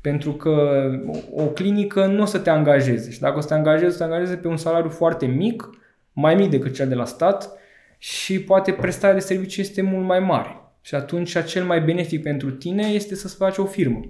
[0.00, 0.82] Pentru că
[1.30, 3.98] o clinică nu o să te angajeze și dacă o să te angajeze, o să
[3.98, 5.70] te angajeze pe un salariu foarte mic,
[6.12, 7.50] mai mic decât cel de la stat
[7.98, 10.65] și poate prestarea de servicii este mult mai mare.
[10.86, 14.00] Și atunci cel mai benefic pentru tine este să-ți faci o firmă.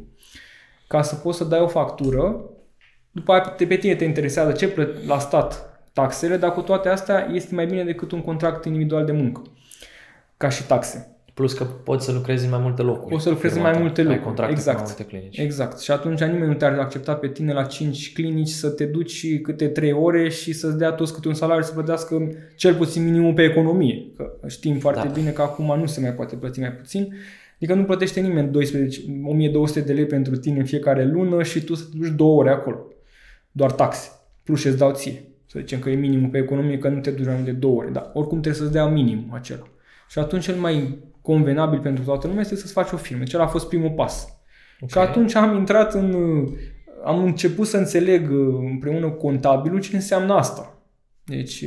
[0.87, 2.51] Ca să poți să dai o factură,
[3.11, 7.29] după aia pe tine te interesează ce plăti la stat taxele, dar cu toate astea
[7.33, 9.43] este mai bine decât un contract individual de muncă,
[10.37, 11.16] ca și taxe.
[11.37, 13.11] Plus că poți să lucrezi în mai multe locuri.
[13.11, 14.19] Poți să lucrezi în mai multe locuri.
[14.19, 14.77] Ai contracte exact.
[14.77, 15.39] cu mai multe clinici.
[15.39, 15.81] Exact.
[15.81, 19.67] Și atunci nimeni nu te-ar accepta pe tine la 5 clinici să te duci câte
[19.69, 23.43] 3 ore și să-ți dea toți câte un salariu să plătească cel puțin minimul pe
[23.43, 24.13] economie.
[24.17, 25.13] Că știm foarte da.
[25.13, 27.15] bine că acum nu se mai poate plăti mai puțin.
[27.57, 31.75] Adică nu plătește nimeni 12, 1200 de lei pentru tine în fiecare lună și tu
[31.75, 32.87] să te duci două ore acolo.
[33.53, 34.11] Doar taxe.
[34.43, 35.23] Plus și îți dau ție.
[35.47, 37.89] Să zicem că e minimul pe economie, că nu te duci de două ore.
[37.93, 39.67] Dar oricum trebuie să-ți dea minimul acela.
[40.09, 43.23] Și atunci cel mai convenabil pentru toată lumea este să-ți faci o firmă.
[43.23, 44.29] Acela a fost primul pas.
[44.81, 45.03] Okay.
[45.03, 46.15] Și atunci am intrat în...
[47.05, 48.31] Am început să înțeleg
[48.71, 50.83] împreună cu contabilul ce înseamnă asta.
[51.25, 51.65] Deci,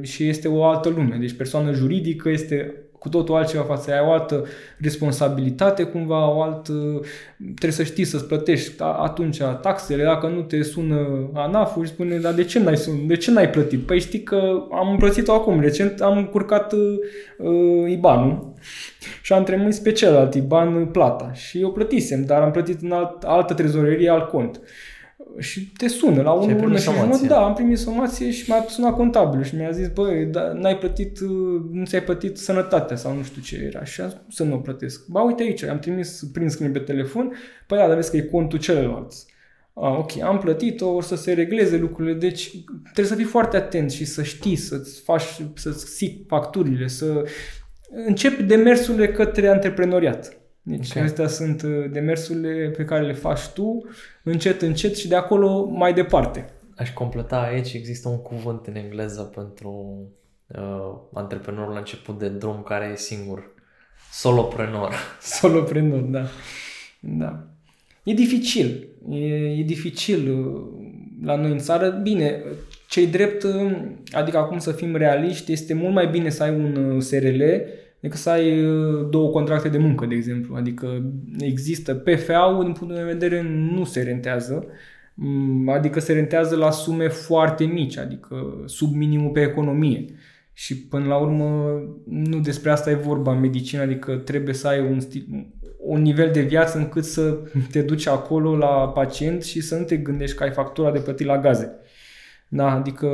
[0.00, 1.16] și este o altă lume.
[1.16, 2.74] Deci persoană juridică este
[3.06, 3.92] cu totul altceva față.
[3.92, 4.44] Ai o altă
[4.78, 6.72] responsabilitate, cumva o altă...
[7.38, 12.32] Trebuie să știi să-ți plătești atunci taxele, dacă nu te sună ANAF-ul și spune, dar
[12.32, 13.86] de ce n-ai, sun, de ce n-ai plătit?
[13.86, 18.52] Păi știi că am plătit-o acum, recent am curcat uh, IBAN-ul
[19.22, 21.32] și am trimis pe celălalt IBAN plata.
[21.32, 24.60] Și eu plătisem, dar am plătit în alt, altă trezorerie, alt cont
[25.38, 28.94] și te sună la unul lună și jumătate, da, am primit somație și m-a sunat
[28.94, 31.20] contabilul și mi-a zis, băi, da, n-ai plătit,
[31.70, 34.58] nu ți-ai plătit sănătatea sau nu știu ce era și am spus să nu o
[34.58, 35.06] plătesc.
[35.06, 37.32] Ba, uite aici, am trimis prin screen pe telefon,
[37.66, 39.12] păi da, dar vezi că e contul celălalt.
[39.74, 42.50] A, ok, am plătit-o, o să se regleze lucrurile, deci
[42.82, 47.24] trebuie să fii foarte atent și să știi, să-ți faci, să-ți sic facturile, să
[48.06, 50.36] începi demersurile către antreprenoriat.
[50.68, 51.02] Deci okay.
[51.02, 53.84] astea sunt uh, demersurile pe care le faci tu
[54.22, 56.44] încet, încet și de acolo mai departe.
[56.76, 60.00] Aș completa aici, există un cuvânt în engleză pentru
[60.46, 63.54] uh, antreprenorul la început de drum care e singur.
[64.12, 64.94] Soloprenor.
[65.38, 66.26] Soloprenor, da.
[67.00, 67.46] Da.
[68.02, 68.88] E dificil.
[69.10, 69.24] E,
[69.58, 70.62] e dificil uh,
[71.24, 71.90] la noi în țară.
[71.90, 72.42] Bine,
[72.88, 73.76] cei drept, uh,
[74.10, 77.42] adică acum să fim realiști, este mult mai bine să ai un SRL
[78.06, 80.56] decât să ai uh, două contracte de muncă, de exemplu.
[80.56, 83.42] Adică există PFA-ul, din punctul de vedere,
[83.74, 84.66] nu se rentează,
[85.14, 90.04] mm, adică se rentează la sume foarte mici, adică sub minimul pe economie.
[90.52, 94.80] Și până la urmă nu despre asta e vorba în medicină, adică trebuie să ai
[94.80, 95.46] un, stil,
[95.78, 97.38] un nivel de viață încât să
[97.70, 101.26] te duci acolo la pacient și să nu te gândești că ai factura de plătit
[101.26, 101.80] la gaze.
[102.48, 103.08] Da, adică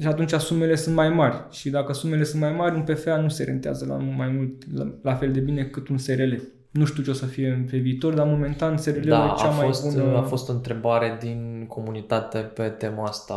[0.00, 3.28] și atunci sumele sunt mai mari și dacă sumele sunt mai mari, un PFA nu
[3.28, 6.34] se rentează la mai mult, la, la fel de bine cât un SRL.
[6.70, 9.50] Nu știu ce o să fie pe viitor, dar momentan SRL-ul da, e cea a
[9.50, 10.16] fost, mai bună.
[10.16, 13.34] a fost o întrebare din comunitate pe tema asta,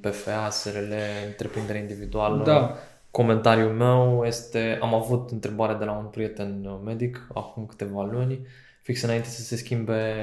[0.00, 0.92] PFA, SRL,
[1.26, 2.44] întreprindere individuală.
[2.44, 2.74] Da.
[3.10, 8.46] Comentariul meu este, am avut întrebare de la un prieten medic acum câteva luni,
[8.82, 10.14] fix înainte să se schimbe,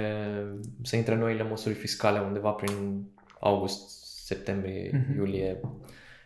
[0.81, 3.03] să intre noile măsuri fiscale undeva prin
[3.39, 5.17] august septembrie, uh-huh.
[5.17, 5.59] iulie,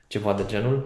[0.07, 0.85] ceva de genul.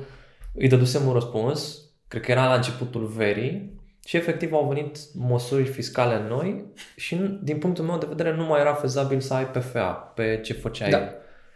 [0.54, 5.63] Îi dădusem un răspuns, cred că era la începutul verii și efectiv au venit măsuri
[5.63, 9.91] fiscale noi și din punctul meu de vedere nu mai era fezabil să ai PFA
[9.91, 10.89] pe ce făceai.
[10.89, 11.10] Da.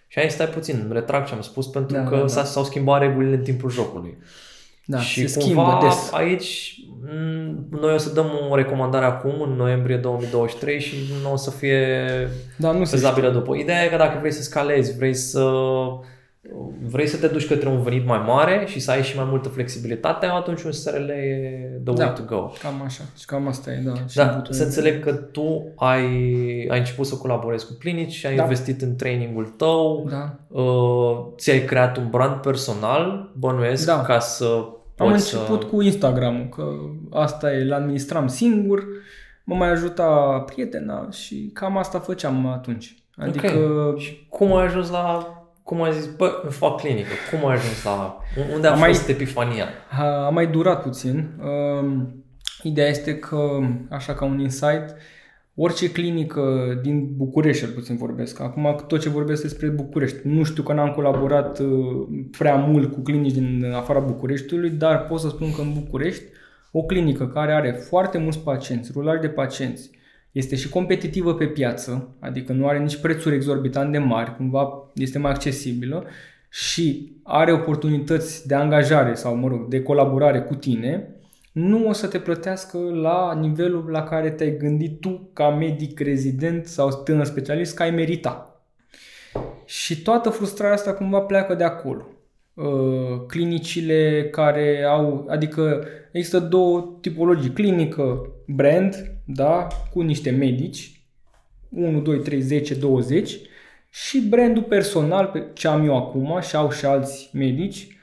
[0.08, 2.44] Și aici stai puțin, retrag ce am spus pentru da, că da, da.
[2.44, 4.18] s-au schimbat regulile în timpul jocului.
[4.90, 6.10] Da, și se cumva des.
[6.12, 6.78] aici
[7.70, 11.98] noi o să dăm o recomandare acum, în noiembrie 2023 și nu o să fie
[12.58, 13.56] da, nu fezabilă după.
[13.56, 15.50] Ideea e că dacă vrei să scalezi, vrei să
[16.82, 19.50] vrei să te duci către un venit mai mare și să ai și mai multă
[19.50, 22.52] flexibilitate, atunci un SRL e the da, way to go.
[22.62, 23.04] cam așa.
[23.18, 23.94] Și cam asta e, da.
[24.16, 26.04] Da, să înțeleg că tu ai,
[26.70, 28.42] ai început să colaborezi cu clinici și ai da.
[28.42, 30.36] investit în trainingul tău, da.
[30.62, 34.02] uh, ți-ai creat un brand personal, bănuiesc, da.
[34.02, 34.66] ca să
[34.98, 35.68] am început să...
[35.68, 36.64] cu Instagram, că
[37.12, 38.84] asta e, l-administram singur,
[39.44, 42.96] mă mai ajuta prietena și cam asta făceam atunci.
[43.16, 43.48] Adică...
[43.48, 44.02] Okay.
[44.02, 45.32] Și cum ai ajuns la...
[45.64, 47.10] Cum ai zis, bă, îmi fac clinică.
[47.32, 48.18] Cum ai ajuns la...
[48.54, 49.66] Unde a, a fost mai, epifania?
[49.90, 51.30] A, a mai durat puțin.
[51.40, 51.90] Uh,
[52.64, 54.96] ideea este că, așa ca un insight,
[55.60, 58.42] orice clinică din București, cel puțin vorbesc.
[58.42, 60.18] Acum tot ce vorbesc despre București.
[60.24, 61.68] Nu știu că n-am colaborat uh,
[62.38, 66.24] prea mult cu clinici din afara Bucureștiului, dar pot să spun că în București
[66.72, 69.90] o clinică care are foarte mulți pacienți, rulari de pacienți,
[70.32, 75.20] este și competitivă pe piață, adică nu are nici prețuri exorbitant de mari, cumva este
[75.20, 76.06] mai accesibilă
[76.50, 81.17] și are oportunități de angajare sau, mă rog, de colaborare cu tine,
[81.58, 86.66] nu o să te plătească la nivelul la care te-ai gândit tu ca medic rezident
[86.66, 88.62] sau tânăr specialist că ai merita.
[89.66, 92.08] Și toată frustrarea asta cumva pleacă de acolo.
[92.54, 101.02] Uh, clinicile care au, adică există două tipologii, clinică brand, da, cu niște medici,
[101.70, 103.38] 1, 2, 3, 10, 20
[103.90, 107.97] și brandul personal, pe ce am eu acum și au și alți medici, uh,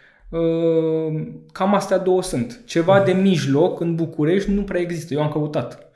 [1.53, 2.61] cam astea două sunt.
[2.65, 5.93] Ceva de mijloc în București nu prea există, eu am căutat.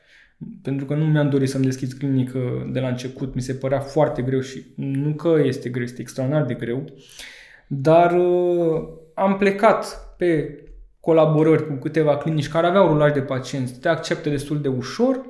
[0.62, 4.22] Pentru că nu mi-am dorit să-mi deschid clinică de la început, mi se părea foarte
[4.22, 6.84] greu și nu că este greu, este extraordinar de greu.
[7.66, 8.82] Dar uh,
[9.14, 10.62] am plecat pe
[11.00, 15.26] colaborări cu câteva clinici care aveau rulaj de pacienți, te acceptă destul de ușor,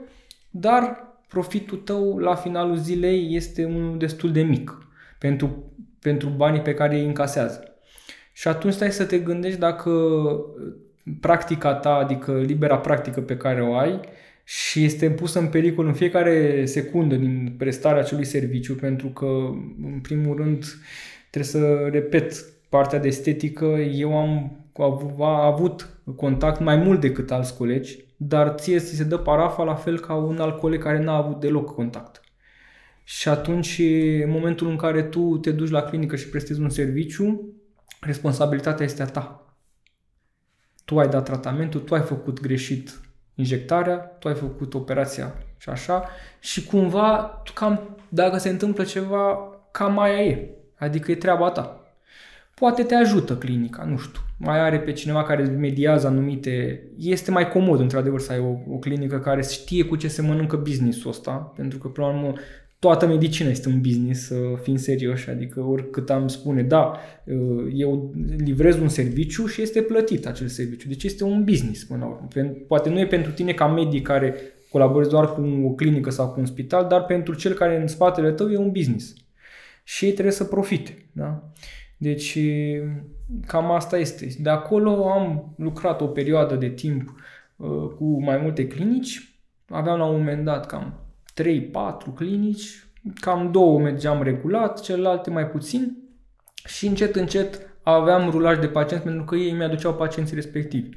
[0.51, 6.75] dar profitul tău la finalul zilei este unul destul de mic pentru, pentru banii pe
[6.75, 7.78] care îi încasează.
[8.39, 9.91] Și atunci stai să te gândești dacă
[11.21, 14.01] practica ta, adică libera practică pe care o ai,
[14.45, 19.27] și este pusă în pericol în fiecare secundă din prestarea acelui serviciu, pentru că,
[19.83, 20.65] în primul rând,
[21.31, 23.65] trebuie să repet partea de estetică.
[23.95, 24.57] Eu am
[25.21, 30.01] avut contact mai mult decât alți colegi, dar ție ți se dă parafa la fel
[30.01, 32.21] ca un alt coleg care n-a avut deloc contact.
[33.05, 33.81] Și atunci,
[34.23, 37.53] în momentul în care tu te duci la clinică și prestezi un serviciu,
[38.01, 39.57] responsabilitatea este a ta.
[40.85, 43.01] Tu ai dat tratamentul, tu ai făcut greșit
[43.35, 46.09] injectarea, tu ai făcut operația și așa
[46.41, 49.39] și cumva, cam, dacă se întâmplă ceva,
[49.71, 50.51] cam aia e.
[50.77, 51.83] Adică e treaba ta.
[52.55, 54.21] Poate te ajută clinica, nu știu.
[54.37, 56.83] Mai are pe cineva care mediază anumite...
[56.99, 60.57] Este mai comod, într-adevăr, să ai o, o clinică care știe cu ce se mănâncă
[60.57, 62.33] business-ul ăsta, pentru că, până la urmă,
[62.79, 66.99] toată medicina este un business, să fim serioși, adică oricât am spune, da,
[67.75, 70.89] eu livrez un serviciu și este plătit acel serviciu.
[70.89, 72.29] Deci este un business până la urmă.
[72.67, 74.35] Poate nu e pentru tine ca medic care
[74.71, 78.33] colaborezi doar cu o clinică sau cu un spital, dar pentru cel care în spatele
[78.33, 79.15] tău e un business.
[79.85, 81.09] Și ei trebuie să profite.
[81.13, 81.53] Da?
[81.97, 82.39] Deci
[83.47, 84.29] cam asta este.
[84.39, 87.15] De acolo am lucrat o perioadă de timp
[87.57, 89.41] uh, cu mai multe clinici.
[89.69, 91.08] Aveam la un moment dat cam
[91.43, 92.87] 3-4 clinici,
[93.21, 95.97] cam două mergeam regulat, celelalte mai puțin
[96.65, 100.97] și încet, încet aveam rulaj de pacienți pentru că ei mi-aduceau pacienții respectivi.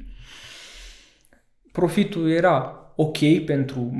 [1.72, 3.92] Profitul era ok pentru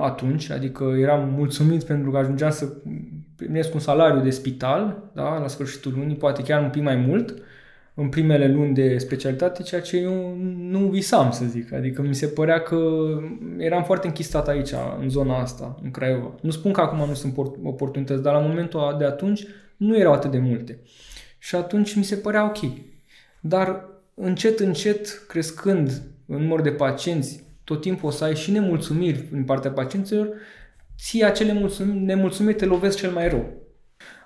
[0.00, 2.72] atunci, adică eram mulțumit pentru că ajungeam să
[3.36, 7.34] primesc un salariu de spital, da, la sfârșitul lunii, poate chiar un pic mai mult,
[8.00, 11.72] în primele luni de specialitate, ceea ce eu nu visam, să zic.
[11.72, 12.78] Adică mi se părea că
[13.58, 16.34] eram foarte închistat aici, în zona asta, în Craiova.
[16.40, 20.30] Nu spun că acum nu sunt oportunități, dar la momentul de atunci nu erau atât
[20.30, 20.78] de multe.
[21.38, 22.58] Și atunci mi se părea ok.
[23.40, 23.84] Dar
[24.14, 29.44] încet, încet, crescând în număr de pacienți, tot timpul o să ai și nemulțumiri din
[29.44, 30.28] partea pacienților,
[30.98, 33.59] ție acele mulțumiri, nemulțumiri te lovesc cel mai rău.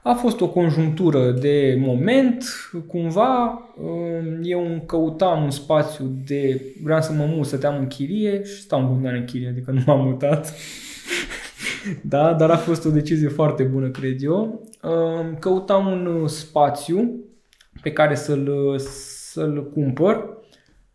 [0.06, 2.44] A fost o conjunctură de moment,
[2.86, 8.60] cumva um, eu căutam un spațiu de, vreau să mă mut, stăteam în chirie și
[8.60, 10.54] stau în continuare în chirie, adică nu m-am mutat.
[12.12, 14.68] da, dar a fost o decizie foarte bună, cred eu.
[14.82, 17.24] Um, căutam un spațiu
[17.82, 20.28] pe care să-l, să-l cumpăr.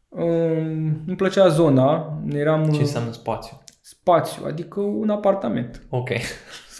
[0.09, 2.19] Um, îmi plăcea zona.
[2.27, 3.61] Eram, Ce înseamnă spațiu?
[3.81, 5.81] Spațiu, adică un apartament.
[5.89, 6.09] Ok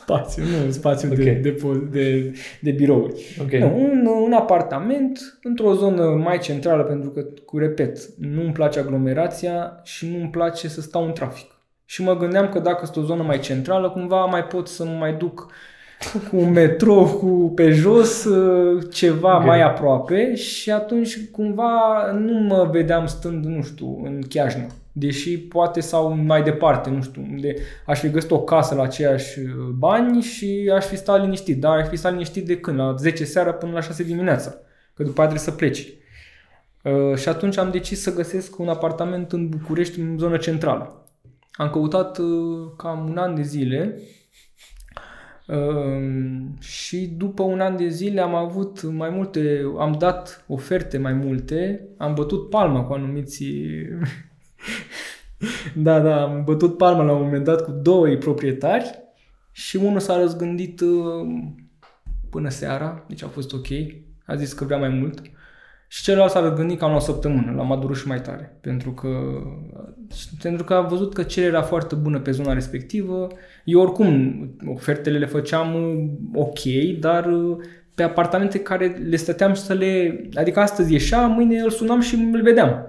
[0.09, 1.23] spațiu, nu un spațiu okay.
[1.23, 3.37] de, de, de, de birouri.
[3.41, 3.59] Okay.
[3.59, 8.79] Nu, un, un apartament într-o zonă mai centrală, pentru că, cu repet, nu îmi place
[8.79, 11.51] aglomerația și nu îmi place să stau în trafic.
[11.85, 14.95] Și mă gândeam că dacă sunt o zonă mai centrală, cumva mai pot să mă
[14.99, 15.51] mai duc
[16.29, 18.27] cu un metrou cu pe jos,
[18.91, 19.47] ceva okay.
[19.47, 24.65] mai aproape și atunci cumva nu mă vedeam stând, nu știu, în Chiajna
[24.99, 29.39] deși poate sau mai departe, nu știu, unde aș fi găsit o casă la aceiași
[29.39, 32.77] uh, bani și aș fi stat liniștit, dar aș fi stat liniștit de când?
[32.77, 34.49] La 10 seara până la 6 dimineața,
[34.93, 35.93] că după aceea trebuie să pleci.
[36.83, 41.07] Uh, și atunci am decis să găsesc un apartament în București, în zonă centrală.
[41.51, 43.99] Am căutat uh, cam un an de zile
[45.47, 51.13] uh, și după un an de zile am avut mai multe, am dat oferte mai
[51.13, 53.43] multe, am bătut palma cu anumiți
[55.75, 58.99] da, da, am bătut palma la un moment dat cu doi proprietari
[59.51, 61.27] și unul s-a răzgândit uh,
[62.29, 63.67] până seara, deci a fost ok,
[64.25, 65.21] a zis că vrea mai mult.
[65.87, 69.07] Și celălalt s-a răzgândit cam la o săptămână, l-a adurut și mai tare, pentru că,
[70.41, 73.27] pentru că a văzut că cererea foarte bună pe zona respectivă.
[73.65, 74.35] Eu oricum
[74.65, 76.59] ofertele le făceam uh, ok,
[76.99, 77.57] dar uh,
[77.95, 80.21] pe apartamente care le stăteam să le...
[80.33, 82.88] Adică astăzi ieșea, mâine îl sunam și îl vedeam.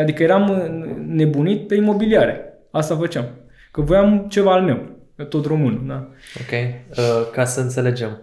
[0.00, 0.72] Adică eram
[1.06, 2.58] nebunit pe imobiliare.
[2.70, 3.24] Asta făceam.
[3.72, 4.78] Că voiam ceva al meu.
[5.28, 6.08] Tot român, da.
[6.40, 6.52] Ok.
[6.90, 8.20] Uh, ca să înțelegem.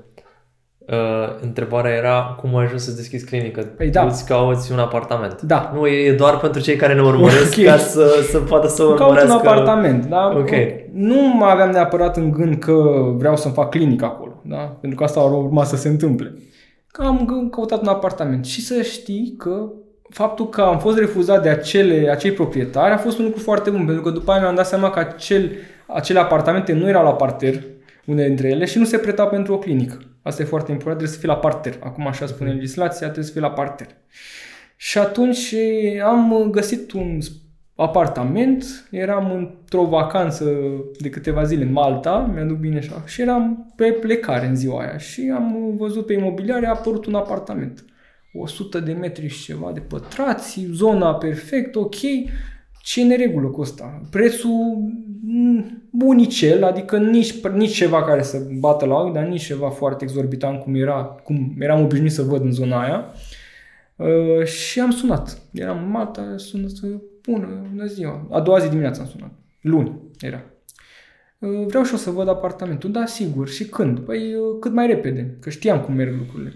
[0.79, 3.61] Uh, întrebarea era cum ai ajuns să deschizi clinică.
[3.61, 4.05] Păi da.
[4.05, 5.41] Îți cauți un apartament.
[5.41, 5.71] Da.
[5.75, 7.63] Nu, e doar pentru cei care ne urmăresc okay.
[7.63, 9.27] ca să, să poată să urmărească.
[9.27, 10.33] Caut un apartament, da?
[10.37, 10.49] Ok.
[10.93, 12.73] Nu mă aveam neapărat în gând că
[13.15, 14.57] vreau să-mi fac clinică acolo, da?
[14.57, 16.33] Pentru că asta ar urma să se întâmple.
[16.87, 19.71] Că am căutat un apartament și să știi că
[20.13, 23.85] faptul că am fost refuzat de acele, acei proprietari a fost un lucru foarte bun,
[23.85, 25.51] pentru că după aia mi-am dat seama că acel,
[25.87, 27.63] acele apartamente nu erau la parter,
[28.05, 29.97] unele dintre ele, și nu se preta pentru o clinică.
[30.21, 31.73] Asta e foarte important, trebuie să fie la parter.
[31.83, 32.57] Acum așa spune mhm.
[32.57, 33.87] legislația, trebuie să fie la parter.
[34.75, 35.55] Și atunci
[36.03, 37.19] am găsit un
[37.75, 40.45] apartament, eram într-o vacanță
[40.99, 44.97] de câteva zile în Malta, mi-aduc bine așa, și eram pe plecare în ziua aia
[44.97, 47.85] și am văzut pe imobiliare, a apărut un apartament.
[48.33, 51.95] 100 de metri și ceva de pătrați, zona perfect, ok,
[52.81, 54.01] ce e neregulă cu asta?
[54.09, 54.91] Prețul
[55.89, 60.61] bunicel, adică nici, nici ceva care să bată la ochi, dar nici ceva foarte exorbitant
[60.61, 63.05] cum, era, cum eram obișnuit să văd în zona aia.
[63.95, 65.41] Uh, și am sunat.
[65.51, 66.71] Eram în Malta, sunat,
[67.21, 68.27] bună, bună ziua.
[68.31, 69.31] A doua zi dimineața am sunat.
[69.61, 70.43] Luni era.
[71.39, 72.91] Uh, vreau și o să văd apartamentul.
[72.91, 73.47] Da, sigur.
[73.47, 73.99] Și când?
[73.99, 76.53] Păi uh, cât mai repede, că știam cum merg lucrurile.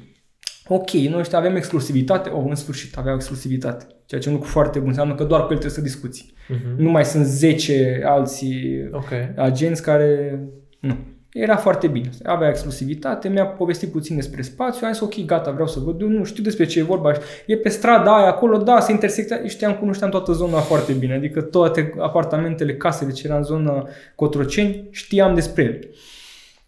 [0.68, 2.30] Ok, noi ăștia avem exclusivitate.
[2.30, 3.86] Oh, în sfârșit aveau exclusivitate.
[4.06, 4.88] Ceea ce e un lucru foarte bun.
[4.88, 6.34] Înseamnă că doar cu el trebuie să discuți.
[6.34, 6.76] Uh-huh.
[6.78, 9.34] Nu mai sunt 10 alții okay.
[9.36, 10.40] agenți care...
[10.80, 10.98] Nu.
[11.34, 12.10] Era foarte bine.
[12.24, 16.08] Avea exclusivitate, mi-a povestit puțin despre spațiu, am zis ok, gata, vreau să văd, eu
[16.08, 17.12] nu știu despre ce e vorba,
[17.46, 21.42] e pe strada aia, acolo, da, se intersectează, știam, cunoșteam toată zona foarte bine, adică
[21.42, 25.80] toate apartamentele, casele ce era în zona Cotroceni, știam despre ele.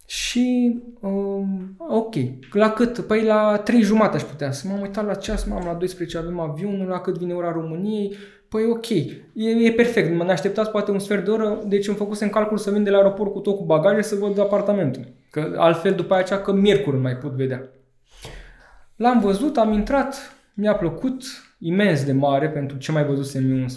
[0.10, 2.16] Și, um, ok,
[2.52, 3.00] la cât?
[3.00, 6.40] Păi la 3 jumate aș putea să m-am uitat la ceas, m-am la 12 avem
[6.40, 8.16] avionul, la cât vine ora României,
[8.50, 12.30] Păi ok, e, e perfect, mă așteptați poate un sfert de oră, deci îmi făcusem
[12.30, 15.14] calcul să vin de la aeroport cu tot cu bagaje să văd apartamentul.
[15.32, 17.70] Că altfel după aceea că miercuri mai pot vedea.
[18.96, 20.16] L-am văzut, am intrat,
[20.54, 21.24] mi-a plăcut,
[21.60, 23.68] imens de mare pentru ce mai văzusem eu în,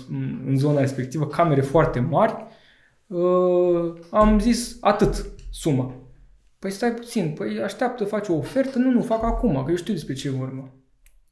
[0.46, 2.34] în zona respectivă, camere foarte mari.
[3.06, 5.94] Uh, am zis atât, suma.
[6.62, 9.92] Păi stai puțin, păi așteaptă, faci o ofertă, nu, nu, fac acum, că eu știu
[9.92, 10.72] despre ce vorba.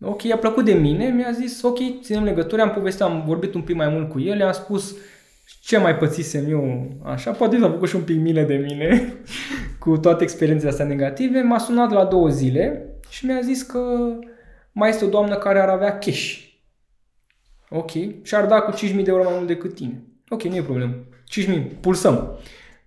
[0.01, 3.63] Ok, i-a plăcut de mine, mi-a zis, ok, ținem legături, am povestit, am vorbit un
[3.63, 4.97] pic mai mult cu el, i-am spus
[5.63, 9.15] ce mai pățisem eu, așa, poate s-a făcut și un pic milă de mine
[9.83, 13.81] cu toate experiențele astea negative, m-a sunat la două zile și mi-a zis că
[14.73, 16.39] mai este o doamnă care ar avea cash.
[17.69, 17.91] Ok,
[18.23, 20.03] și ar da cu 5.000 de euro mai mult decât tine.
[20.29, 20.95] Ok, nu e problemă.
[21.47, 22.39] 5.000, pulsăm.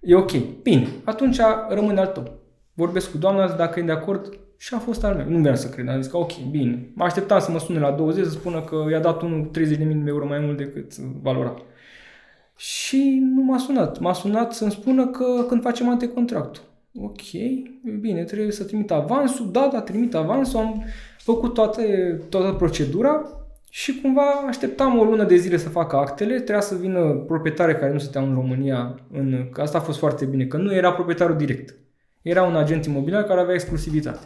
[0.03, 0.31] E ok.
[0.61, 1.37] Bine, atunci
[1.69, 2.31] rămâne al tău.
[2.73, 5.29] Vorbesc cu doamna, dacă e de acord, și a fost al meu.
[5.29, 5.87] Nu vreau să cred.
[5.87, 6.91] Am zis că ok, bine.
[6.93, 10.03] Mă așteptam să mă sune la 20 să spună că i-a dat unul 30.000 de
[10.05, 11.53] euro mai mult decât valora.
[12.55, 13.99] Și nu m-a sunat.
[13.99, 16.63] M-a sunat să-mi spună că când facem antecontractul.
[16.95, 17.21] Ok,
[17.99, 19.51] bine, trebuie să trimit avansul.
[19.51, 20.59] Da, da, trimit avansul.
[20.59, 20.83] Am
[21.17, 23.25] făcut toate, toată procedura
[23.75, 26.35] și cumva așteptam o lună de zile să facă actele.
[26.35, 28.99] Trebuia să vină proprietare care nu stăteau în România.
[29.11, 31.75] În, că asta a fost foarte bine, că nu era proprietarul direct.
[32.21, 34.25] Era un agent imobiliar care avea exclusivitate.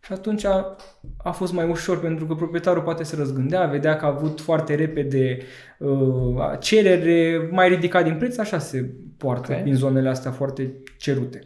[0.00, 0.76] Și atunci a,
[1.16, 4.74] a fost mai ușor pentru că proprietarul poate să răzgândea, vedea că a avut foarte
[4.74, 5.38] repede
[5.78, 9.64] uh, cerere mai ridicat din preț, așa se poartă okay.
[9.64, 11.42] din zonele astea foarte cerute.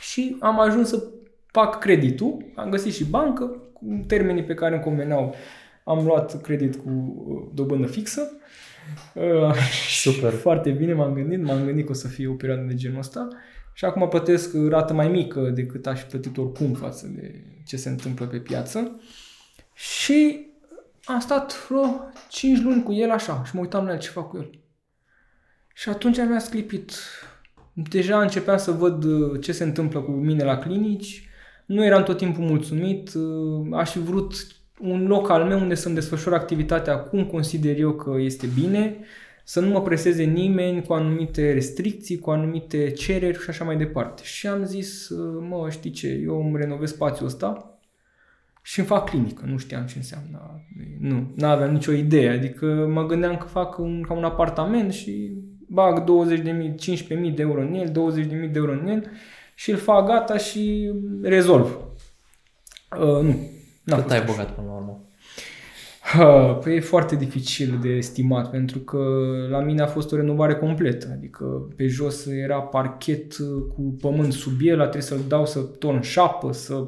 [0.00, 1.02] Și am ajuns să
[1.46, 5.34] fac creditul, am găsit și bancă, cu termenii pe care îmi conveneau.
[5.88, 8.30] Am luat credit cu uh, dobândă fixă.
[9.14, 9.54] Uh,
[10.02, 10.32] Super.
[10.32, 13.28] Foarte bine m-am gândit, m-am gândit că o să fie o perioadă de genul ăsta.
[13.72, 17.88] Și acum plătesc rată mai mică decât aș fi plătit oricum față de ce se
[17.88, 19.00] întâmplă pe piață.
[19.74, 20.46] Și
[21.04, 24.28] am stat vreo 5 luni cu el așa și mă uitam la el ce fac
[24.28, 24.50] cu el.
[25.74, 26.92] Și atunci mi-a sclipit.
[27.72, 31.28] Deja începeam să văd uh, ce se întâmplă cu mine la clinici.
[31.66, 33.14] Nu eram tot timpul mulțumit.
[33.14, 34.34] Uh, aș fi vrut
[34.80, 38.96] un loc al meu unde să-mi desfășor activitatea cum consider eu că este bine
[39.44, 44.22] să nu mă preseze nimeni cu anumite restricții, cu anumite cereri și așa mai departe.
[44.24, 45.08] Și am zis,
[45.48, 47.78] mă, știi ce, eu îmi renovez spațiul ăsta
[48.62, 49.44] și îmi fac clinică.
[49.46, 50.64] Nu știam ce înseamnă.
[51.00, 52.30] Nu, nu aveam nicio idee.
[52.30, 55.32] Adică mă gândeam că fac un, ca un apartament și
[55.68, 59.10] bag 20.000, 15.000 de euro în el, 20.000 de euro în el
[59.54, 61.78] și îl fac gata și rezolv.
[63.00, 63.50] Uh, nu.
[63.96, 65.02] Cât ai băgat până la urmă?
[66.62, 68.98] Păi e foarte dificil de estimat pentru că
[69.50, 71.08] la mine a fost o renovare completă.
[71.12, 71.44] Adică
[71.76, 73.36] pe jos era parchet
[73.74, 76.86] cu pământ sub el, a trebuit să-l dau să torn șapă, să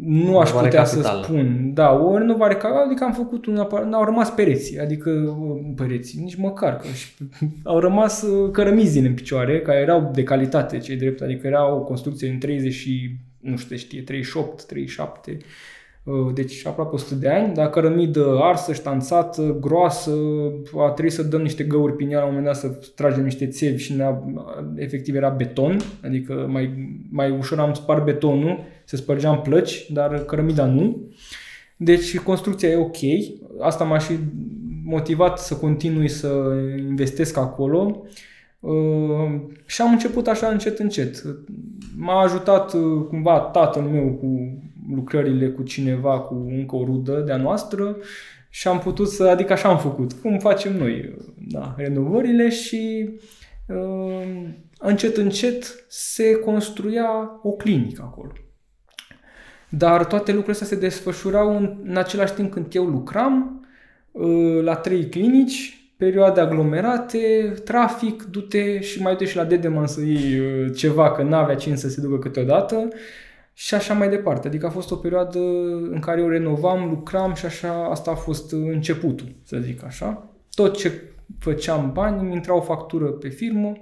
[0.00, 1.22] nu aș Renovare putea capitală.
[1.22, 1.70] să spun.
[1.74, 6.22] Da, o renovare capitală, adică am făcut un aparat, au rămas pereții, adică uh, pereții,
[6.22, 7.12] nici măcar, că și,
[7.64, 11.80] au rămas uh, cărămizile în picioare, care erau de calitate, cei drept, adică era o
[11.80, 15.46] construcție în 30 și, nu știu, știe, 38, 37, uh,
[16.34, 20.12] deci aproape 100 de ani, dar cărămidă arsă, ștanțată, groasă,
[20.76, 23.46] a trebuit să dăm niște găuri prin ea la un moment dat să tragem niște
[23.46, 24.22] țevi și ne-a,
[24.76, 26.72] efectiv era beton, adică mai,
[27.10, 31.12] mai ușor am spart betonul, se spărgeam plăci, dar cărămida nu.
[31.76, 32.96] Deci construcția e ok,
[33.60, 34.12] asta m-a și
[34.84, 36.28] motivat să continui să
[36.76, 38.02] investesc acolo
[38.60, 41.22] uh, și am început așa încet încet.
[41.96, 44.58] M-a ajutat uh, cumva tatăl meu cu
[44.94, 47.96] lucrările cu cineva, cu încă o rudă de-a noastră
[48.48, 51.14] și am putut să, adică așa am făcut, cum facem noi,
[51.48, 53.10] da, renovările și
[53.66, 58.32] uh, încet încet se construia o clinică acolo.
[59.68, 63.66] Dar toate lucrurile astea se desfășurau în, în același timp când eu lucram
[64.12, 70.00] uh, la trei clinici, perioade aglomerate, trafic, du-te și mai du și la Dedeman să
[70.00, 72.88] iei uh, ceva, că n-avea cine să se ducă câteodată
[73.60, 74.48] și așa mai departe.
[74.48, 75.38] Adică a fost o perioadă
[75.90, 80.28] în care eu renovam, lucram și așa, asta a fost uh, începutul, să zic așa.
[80.54, 80.92] Tot ce
[81.38, 83.72] făceam bani, îmi intra o factură pe firmă,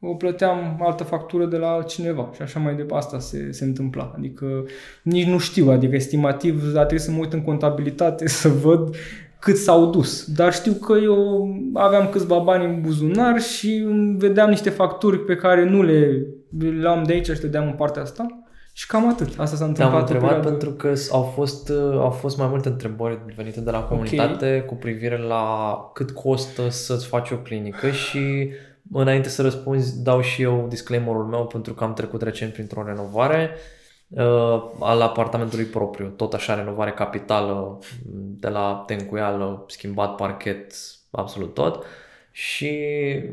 [0.00, 3.04] o plăteam altă factură de la altcineva și așa mai departe.
[3.04, 4.14] Asta se, se întâmpla.
[4.16, 4.64] Adică
[5.02, 8.94] nici nu știu, adică estimativ a trebuit să mă uit în contabilitate să văd
[9.38, 10.32] cât s-au dus.
[10.32, 15.34] Dar știu că eu aveam câțiva bani în buzunar și îmi vedeam niște facturi pe
[15.34, 16.26] care nu le
[16.80, 18.41] le-am de aici și le deam în partea asta.
[18.72, 19.38] Și cam atât.
[19.38, 19.94] Asta s-a Te-am întâmplat.
[19.94, 20.48] o întrebat perioadă.
[20.48, 24.74] pentru că au fost, uh, au fost mai multe întrebări venite de la comunitate cu
[24.74, 28.50] privire la cât costă să-ți faci o clinică și
[28.92, 33.50] înainte să răspunzi dau și eu disclaimerul meu pentru că am trecut recent printr-o renovare
[34.08, 37.78] uh, al apartamentului propriu, tot așa renovare capitală
[38.14, 40.74] de la tencuială, schimbat parchet,
[41.10, 41.84] absolut tot
[42.32, 42.78] și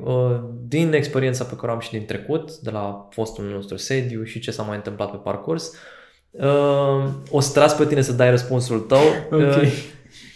[0.03, 4.23] uh, din experiența pe care o am și din trecut, de la fostul nostru sediu
[4.23, 5.73] și ce s-a mai întâmplat pe parcurs,
[6.31, 8.99] uh, o să te las pe tine să dai răspunsul tău.
[9.31, 9.39] Ok.
[9.39, 9.71] Uh,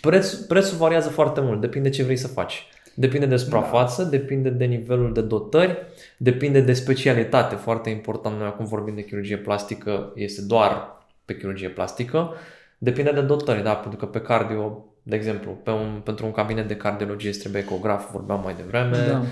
[0.01, 2.67] preț, prețul variază foarte mult, depinde ce vrei să faci.
[2.95, 5.77] Depinde de suprafață, depinde de nivelul de dotări,
[6.17, 8.37] depinde de specialitate, foarte important.
[8.37, 12.33] Noi acum vorbim de chirurgie plastică, este doar pe chirurgie plastică.
[12.77, 16.67] Depinde de dotări, da, pentru că pe cardio, de exemplu, pe un, pentru un cabinet
[16.67, 18.97] de cardiologie îți trebuie ecograf, vorbeam mai devreme.
[19.07, 19.23] Da.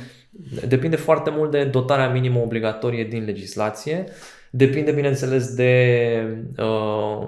[0.67, 4.03] Depinde foarte mult de dotarea minimă obligatorie din legislație.
[4.49, 6.24] Depinde, bineînțeles, de,
[6.57, 7.28] uh,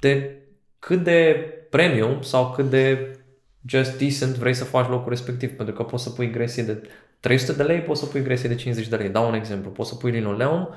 [0.00, 0.42] de
[0.78, 3.12] cât de premium sau cât de
[3.66, 5.50] just decent vrei să faci locul respectiv.
[5.56, 6.82] Pentru că poți să pui gresie de
[7.20, 9.08] 300 de lei, poți să pui gresie de 50 de lei.
[9.08, 9.70] Dau un exemplu.
[9.70, 10.68] Poți să pui linoleum,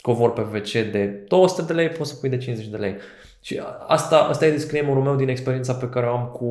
[0.00, 2.96] covor pe WC de 200 de lei, poți să pui de 50 de lei.
[3.40, 6.48] Și asta, asta e disclaimerul meu din experiența pe care o am cu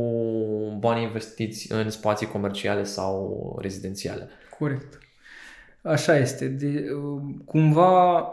[0.79, 4.29] banii investiți în spații comerciale sau rezidențiale.
[4.59, 4.97] Corect.
[5.81, 6.47] Așa este.
[6.47, 8.25] De, uh, cumva,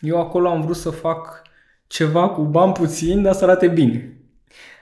[0.00, 1.42] eu acolo am vrut să fac
[1.86, 4.16] ceva cu bani puțini, dar să arate bine.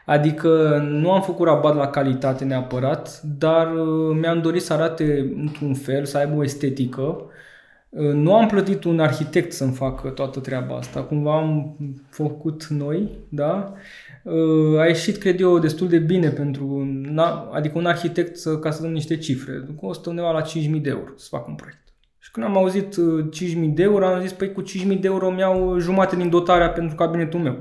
[0.07, 5.75] Adică nu am făcut rabat la calitate neapărat, dar uh, mi-am dorit să arate într-un
[5.75, 7.25] fel, să aibă o estetică.
[7.91, 11.77] Uh, Nu am plătit un arhitect să-mi facă toată treaba asta, cumva am
[12.09, 13.73] făcut noi, da?
[14.23, 17.21] Uh, A ieșit, cred eu, destul de bine pentru, un,
[17.53, 21.13] adică un arhitect, să, ca să dăm niște cifre, costă undeva la 5.000 de euro
[21.17, 21.79] să fac un proiect.
[22.19, 23.29] Și când am auzit uh,
[23.65, 26.97] 5.000 de euro, am zis, păi cu 5.000 de euro mi-au jumate din dotarea pentru
[26.97, 27.57] cabinetul meu.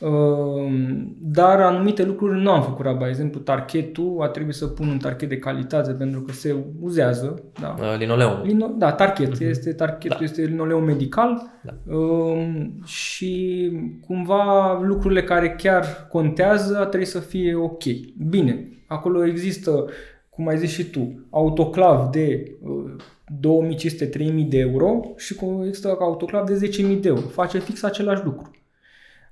[0.00, 0.72] Uh,
[1.20, 3.02] Dar anumite lucruri nu am făcut rabat.
[3.02, 7.42] De exemplu, tarchetul, a trebuit să pun un tarchet de calitate pentru că se uzează.
[7.60, 8.40] Da, Uh, Linoleum.
[8.44, 9.40] Lino, da tarchet.
[9.40, 10.24] Este, tarchetul Da.
[10.24, 11.94] este linoleum medical Da.
[11.96, 13.72] um, și
[14.06, 17.82] cumva lucrurile care chiar contează a trebuit să fie ok.
[18.28, 19.84] Bine, acolo există,
[20.30, 22.94] cum ai zis și tu, autoclav de uh,
[23.40, 27.20] 2500-3000 de euro și cu- există autoclav de 10.000 de euro.
[27.20, 28.50] Face fix același lucru.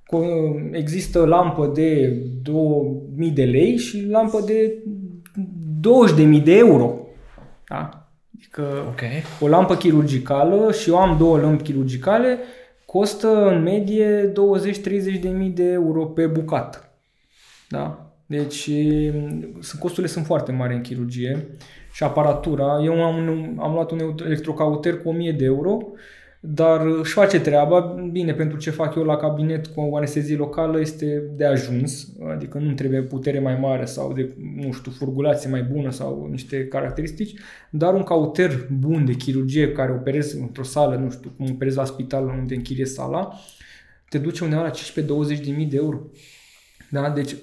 [0.07, 4.83] Cu- Există lampă de 2000 de lei și lampă de
[5.81, 6.99] 20.000 de euro.
[7.69, 8.09] Da?
[8.37, 9.01] Adică Ok.
[9.41, 12.39] o lampă chirurgicală și eu am două lămpi chirurgicale,
[12.87, 16.79] costă în medie 20-30 de mii de euro pe bucată.
[17.69, 18.09] Da?
[18.27, 18.69] Deci
[19.13, 21.47] m, sunt- costurile sunt foarte mari în chirurgie
[21.93, 22.81] și aparatura.
[22.85, 25.79] Eu am, un- am luat un electrocauter cu 1000 de euro,
[26.47, 27.80] dar își face treaba.
[28.12, 32.59] Bine, pentru ce fac eu la cabinet cu o anestezie locală este de ajuns, adică
[32.59, 37.34] nu trebuie putere mai mare sau de, nu știu, furgulație mai bună sau niște caracteristici,
[37.70, 41.84] dar un cauter bun de chirurgie care operezi într-o sală, nu știu, cum operezi la
[41.84, 43.32] spital unde închirie sala,
[44.09, 46.01] te duce undeva la 15-20 de mii de euro.
[46.90, 47.11] Da?
[47.11, 47.36] Deci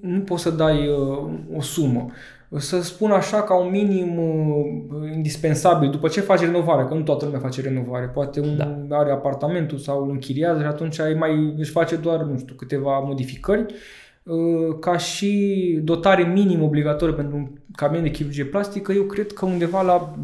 [0.00, 2.10] nu poți să dai uh, o sumă.
[2.56, 7.24] Să spun așa ca un minim uh, indispensabil, după ce faci renovare, că nu toată
[7.24, 8.96] lumea face renovare, poate un da.
[8.96, 12.98] are apartamentul sau îl închiriază și atunci ai mai, își face doar, nu știu, câteva
[12.98, 13.74] modificări,
[14.22, 19.46] uh, ca și dotare minim obligatorie pentru un cabinet de chirurgie plastică, eu cred că
[19.46, 20.14] undeva la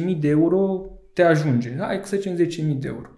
[0.00, 1.76] 10-12 mii de euro te ajunge.
[1.78, 3.08] Hai să zicem 10 mii de euro.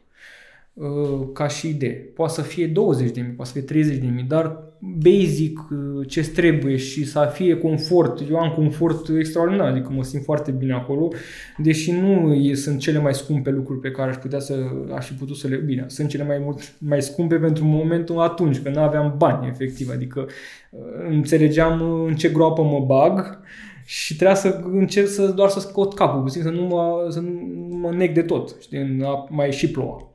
[0.74, 1.92] Uh, ca și idee.
[2.14, 6.08] Poate să fie 20 de mii, poate să fie 30 de mii, dar basic uh,
[6.08, 8.30] ce trebuie și să fie confort.
[8.30, 11.08] Eu am confort extraordinar, adică mă simt foarte bine acolo,
[11.56, 14.54] deși nu sunt cele mai scumpe lucruri pe care aș putea să
[14.94, 15.56] aș fi putut să le...
[15.56, 19.90] Bine, sunt cele mai, mult, mai scumpe pentru momentul atunci, că nu aveam bani, efectiv,
[19.92, 20.26] adică
[20.70, 23.40] uh, înțelegeam în ce groapă mă bag
[23.84, 27.30] și trebuia să încerc să doar să scot capul, să nu mă, să nu
[27.76, 30.11] mă neg de tot, știi, mai și ploua.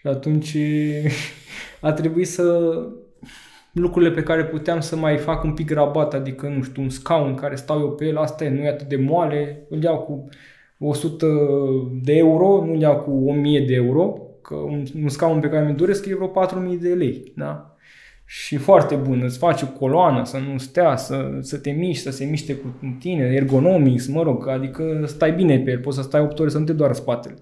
[0.00, 0.56] Și atunci
[1.80, 2.72] a trebuit să
[3.72, 7.34] lucrurile pe care puteam să mai fac un pic rabat, adică, nu știu, un scaun
[7.34, 10.28] care stau eu pe el, asta e, nu e atât de moale, îl iau cu
[10.78, 11.26] 100
[12.02, 15.66] de euro, nu îl iau cu 1000 de euro, că un, un scaun pe care
[15.66, 17.74] mi-l doresc e vreo 4000 de lei, da?
[18.24, 22.10] Și foarte bun, îți faci o coloană, să nu stea, să, să te miști, să
[22.10, 26.20] se miște cu tine, ergonomics, mă rog, adică stai bine pe el, poți să stai
[26.20, 27.34] 8 ore să nu te doară spatele.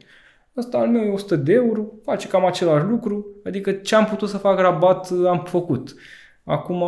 [0.59, 4.29] Ăsta al meu e 100 de euro, face cam același lucru, adică ce am putut
[4.29, 5.95] să fac rabat am făcut.
[6.45, 6.85] Acum,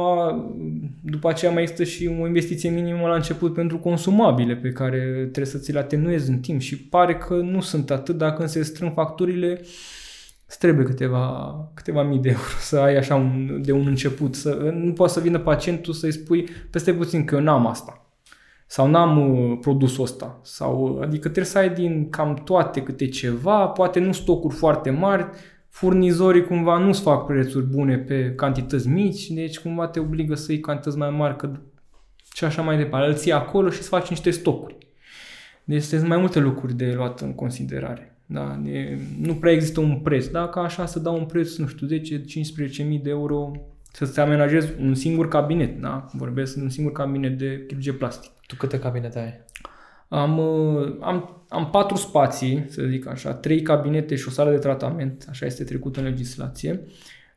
[1.02, 5.44] după aceea mai există și o investiție minimă la început pentru consumabile pe care trebuie
[5.44, 8.62] să ți le atenuezi în timp și pare că nu sunt atât, dacă când se
[8.62, 9.60] strâng facturile,
[10.46, 14.34] îți trebuie câteva, câteva mii de euro să ai așa un, de un început.
[14.34, 18.09] Să, nu poate să vină pacientul să-i spui peste puțin că eu n-am asta
[18.72, 20.40] sau n-am uh, produsul ăsta.
[20.42, 24.90] Sau, uh, adică trebuie să ai din cam toate câte ceva, poate nu stocuri foarte
[24.90, 25.26] mari,
[25.68, 30.60] furnizorii cumva nu-ți fac prețuri bune pe cantități mici, deci cumva te obligă să iei
[30.60, 31.50] cantități mai mari că
[32.34, 33.08] și așa mai departe.
[33.08, 34.76] Îl ții acolo și să faci niște stocuri.
[35.64, 38.18] Deci sunt mai multe lucruri de luat în considerare.
[38.26, 38.60] Da?
[38.62, 40.26] De, nu prea există un preț.
[40.26, 43.50] Dacă așa să dau un preț, nu știu, 10-15 mii de euro
[43.92, 46.06] să-ți amenajezi un singur cabinet, da?
[46.12, 48.30] Vorbesc de un singur cabinet de chirurgie plastic.
[48.46, 49.44] Tu câte cabinete ai?
[50.20, 54.56] Am, uh, am, am patru spații, să zic așa, trei cabinete și o sală de
[54.56, 56.84] tratament, așa este trecut în legislație,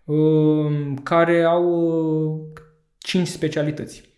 [0.03, 1.65] uh, care au
[2.33, 2.61] uh,
[2.97, 4.11] cinci specialități.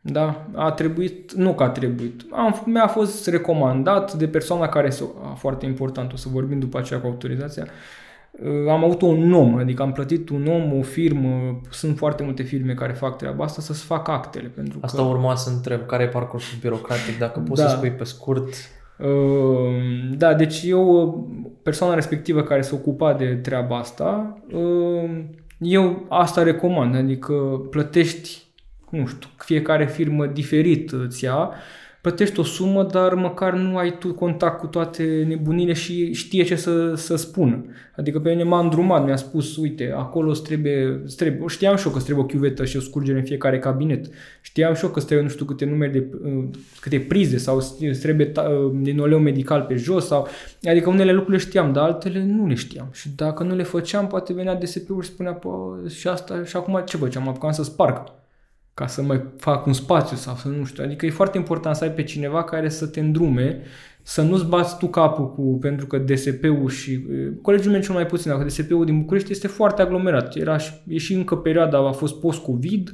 [0.00, 0.46] Da?
[0.54, 4.90] A trebuit, nu că a trebuit, am, mi-a fost recomandat de persoana care,
[5.34, 7.70] foarte important, o să vorbim după aceea cu autorizația, Uh,
[8.68, 12.74] am avut un om, adică am plătit un om, o firmă, sunt foarte multe firme
[12.74, 14.48] care fac treaba asta, să-ți facă actele.
[14.48, 15.08] Pentru asta că...
[15.08, 17.68] urma să întreb, care e parcursul birocratic, dacă poți da.
[17.68, 18.48] să spui pe scurt?
[18.98, 21.28] Uh, da, deci eu,
[21.62, 25.10] persoana respectivă care se ocupa de treaba asta, uh,
[25.58, 27.32] eu asta recomand, adică
[27.70, 28.42] plătești,
[28.90, 31.50] nu știu, fiecare firmă diferit îți ia,
[32.00, 36.56] plătești o sumă, dar măcar nu ai tu contact cu toate nebunile și știe ce
[36.56, 37.64] să, să spună.
[37.96, 41.84] Adică pe mine m-a îndrumat, mi-a spus, uite, acolo îți trebuie, îți trebuie, știam și
[41.84, 44.06] eu că îți trebuie o chiuvetă și o scurgere în fiecare cabinet.
[44.40, 46.44] Știam și eu că îți trebuie nu știu câte numere de, uh,
[46.80, 48.32] câte prize sau îți trebuie
[48.80, 50.26] dinoleu uh, medical pe jos sau,
[50.62, 52.88] adică unele lucruri le știam, dar altele nu le știam.
[52.92, 55.38] Și dacă nu le făceam, poate venea DSP-ul și spunea,
[55.88, 57.22] și asta, și acum ce făceam?
[57.22, 58.16] Am apucat să sparg
[58.78, 60.84] ca să mai fac un spațiu sau să nu știu.
[60.84, 63.62] Adică e foarte important să ai pe cineva care să te îndrume,
[64.02, 67.06] să nu-ți bați tu capul cu, pentru că DSP-ul și
[67.42, 70.36] colegii mei cel mai puțin, dacă DSP-ul din București este foarte aglomerat.
[70.36, 72.92] Era și, e și încă perioada, a fost post-COVID,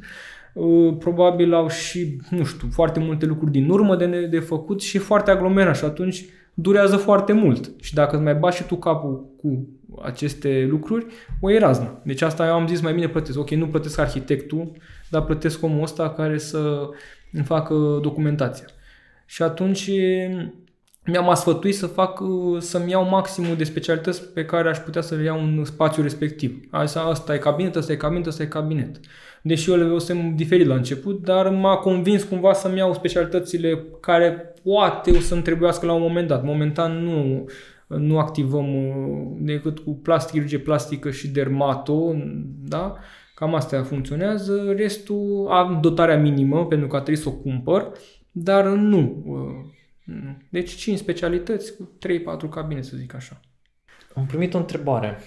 [0.99, 5.01] probabil au și, nu știu, foarte multe lucruri din urmă de, de făcut și e
[5.01, 6.25] foarte aglomerat și atunci
[6.55, 7.71] durează foarte mult.
[7.81, 9.69] Și dacă îți mai bași și tu capul cu
[10.03, 11.07] aceste lucruri,
[11.41, 12.01] o e razna.
[12.05, 13.39] Deci asta eu am zis mai bine plătesc.
[13.39, 14.71] Ok, nu plătesc arhitectul,
[15.15, 16.89] dar plătesc omul ăsta care să
[17.33, 18.67] îmi facă documentația.
[19.27, 19.91] Și atunci
[21.07, 22.23] mi-am asfătuit să fac,
[22.59, 26.69] să-mi iau maximul de specialități pe care aș putea să le iau în spațiu respectiv.
[26.71, 29.01] Asta, asta e cabinet, asta e cabinet, asta e cabinet.
[29.43, 34.55] Deși eu le văzusem diferit la început, dar m-a convins cumva să-mi iau specialitățile care
[34.63, 36.45] poate o să-mi trebuiască la un moment dat.
[36.45, 37.45] Momentan nu,
[37.87, 42.15] nu activăm uh, decât cu plastic, chirurgie plastică și dermato,
[42.69, 42.97] da?
[43.45, 44.73] Cam astea funcționează.
[44.77, 47.93] Restul am dotarea minimă pentru că a trebuit să o cumpăr,
[48.31, 49.23] dar nu.
[49.27, 50.15] Uh,
[50.49, 51.99] deci 5 specialități cu
[52.47, 53.41] 3-4 cabine, să zic așa.
[54.15, 55.19] Am primit o întrebare.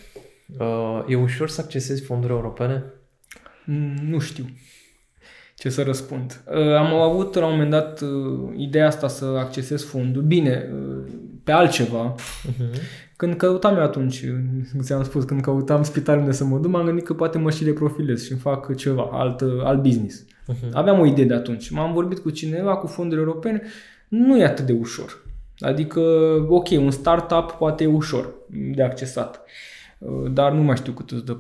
[0.60, 2.84] Uh, e ușor să accesezi fonduri europene?
[3.66, 4.46] Mm, nu știu
[5.56, 6.44] ce să răspund.
[6.78, 8.04] Am avut la un moment dat
[8.56, 10.26] ideea asta să accesez fonduri.
[10.26, 10.70] Bine,
[11.44, 12.16] pe altceva.
[12.16, 12.82] Uh-huh.
[13.18, 14.24] Când căutam eu atunci,
[14.82, 17.64] ți-am spus, când căutam spital unde să mă duc, m-am gândit că poate mă și
[17.64, 20.24] reprofilez și fac ceva, alt, alt business.
[20.24, 20.72] Uh-huh.
[20.74, 21.70] Aveam o idee de atunci.
[21.70, 23.62] M-am vorbit cu cineva, cu fonduri europene,
[24.08, 25.26] nu e atât de ușor.
[25.60, 26.02] Adică,
[26.50, 28.34] ok, un startup poate e ușor
[28.76, 29.42] de accesat.
[30.34, 31.38] Dar nu mai știu cât îți dă,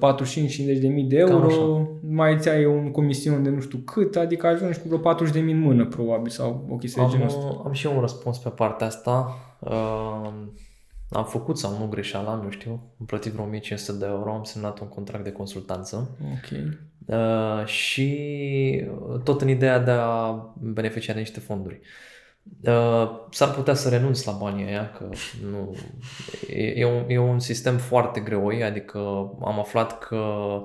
[0.77, 4.47] 45-50 de mii de euro, mai îți ai un comision de nu știu cât, adică
[4.47, 7.27] ajungi cu vreo 40 de mii în mână, probabil, sau o chestie am, de genul
[7.27, 7.61] ăsta.
[7.65, 9.37] Am și eu un răspuns pe partea asta.
[9.59, 10.29] Uh,
[11.09, 14.79] am făcut sau nu greșeala, nu știu, am plătit vreo 1500 de euro, am semnat
[14.79, 16.17] un contract de consultanță.
[16.21, 16.59] Ok.
[17.05, 18.85] Uh, și
[19.23, 21.79] tot în ideea de a beneficia de niște fonduri.
[22.61, 25.09] Uh, s-ar putea să renunț la banii aia, că
[25.49, 25.75] nu...
[26.47, 28.97] E, e, un, e un sistem foarte greu, adică
[29.41, 30.61] am aflat că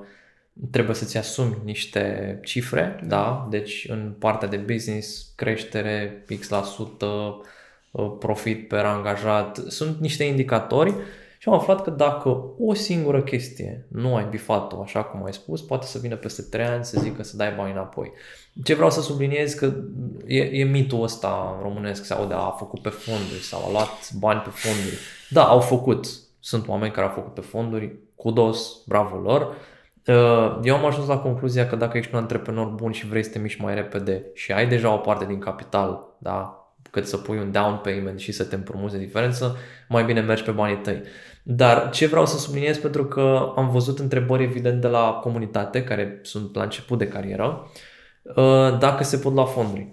[0.70, 3.06] trebuie să-ți asumi niște cifre, da.
[3.06, 3.46] da?
[3.50, 7.44] Deci în partea de business, creștere, X la sută, uh,
[8.18, 10.94] profit per angajat, sunt niște indicatori
[11.42, 15.60] și am aflat că dacă o singură chestie nu ai bifat-o așa cum ai spus,
[15.60, 18.12] poate să vină peste 3 ani să zică să dai bani înapoi.
[18.64, 19.72] Ce vreau să subliniez că
[20.26, 24.40] e, e mitul ăsta românesc, se aude, a făcut pe fonduri sau a luat bani
[24.40, 24.96] pe fonduri.
[25.30, 26.06] Da, au făcut.
[26.40, 29.56] Sunt oameni care au făcut pe fonduri, kudos, bravo lor.
[30.06, 33.30] Uh, eu am ajuns la concluzia că dacă ești un antreprenor bun și vrei să
[33.30, 36.61] te miști mai repede și ai deja o parte din capital, da,
[36.92, 39.56] cât să pui un down payment și să te împrumuți de diferență,
[39.88, 41.02] mai bine mergi pe banii tăi.
[41.42, 46.18] Dar ce vreau să subliniez pentru că am văzut întrebări evident de la comunitate care
[46.22, 47.70] sunt la început de carieră,
[48.22, 49.88] uh, dacă se pot lua fonduri.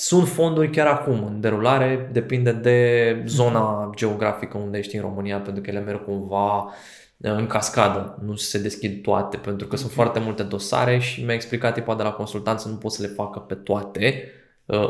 [0.00, 5.62] Sunt fonduri chiar acum în derulare, depinde de zona geografică unde ești în România, pentru
[5.62, 6.72] că ele merg cumva uh,
[7.18, 9.78] în cascadă, nu se deschid toate, pentru că okay.
[9.78, 13.08] sunt foarte multe dosare și mi-a explicat tipa de la consultanță, nu pot să le
[13.08, 14.44] facă pe toate uh,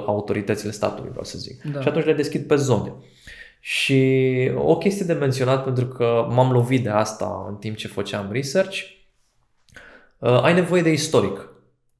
[0.06, 1.62] autoritățile statului, vreau să zic.
[1.62, 1.80] Da.
[1.80, 2.92] Și atunci le deschid pe zone.
[3.60, 8.28] Și o chestie de menționat, pentru că m-am lovit de asta în timp ce făceam
[8.32, 8.78] research,
[10.18, 11.48] uh, ai nevoie de istoric.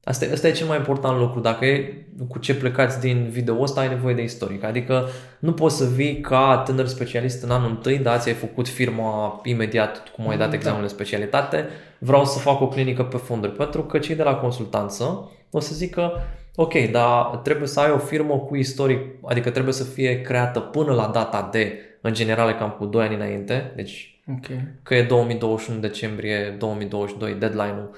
[0.03, 1.39] Asta, asta e cel mai important lucru.
[1.39, 4.63] Dacă e cu ce plecați din video ăsta, ai nevoie de istoric.
[4.63, 5.07] Adică
[5.39, 10.09] nu poți să vii ca tânăr specialist în anul întâi, da, ți-ai făcut firma imediat
[10.09, 10.87] cum ai dat mm, examenul da.
[10.87, 11.67] de specialitate,
[11.99, 13.51] vreau să fac o clinică pe fonduri.
[13.51, 16.11] Pentru că cei de la consultanță o să zică,
[16.59, 20.93] ok, dar trebuie să ai o firmă cu istoric, adică trebuie să fie creată până
[20.93, 24.67] la data de, în general cam cu 2 ani înainte, deci okay.
[24.83, 27.89] că e 2021 decembrie 2022 deadline-ul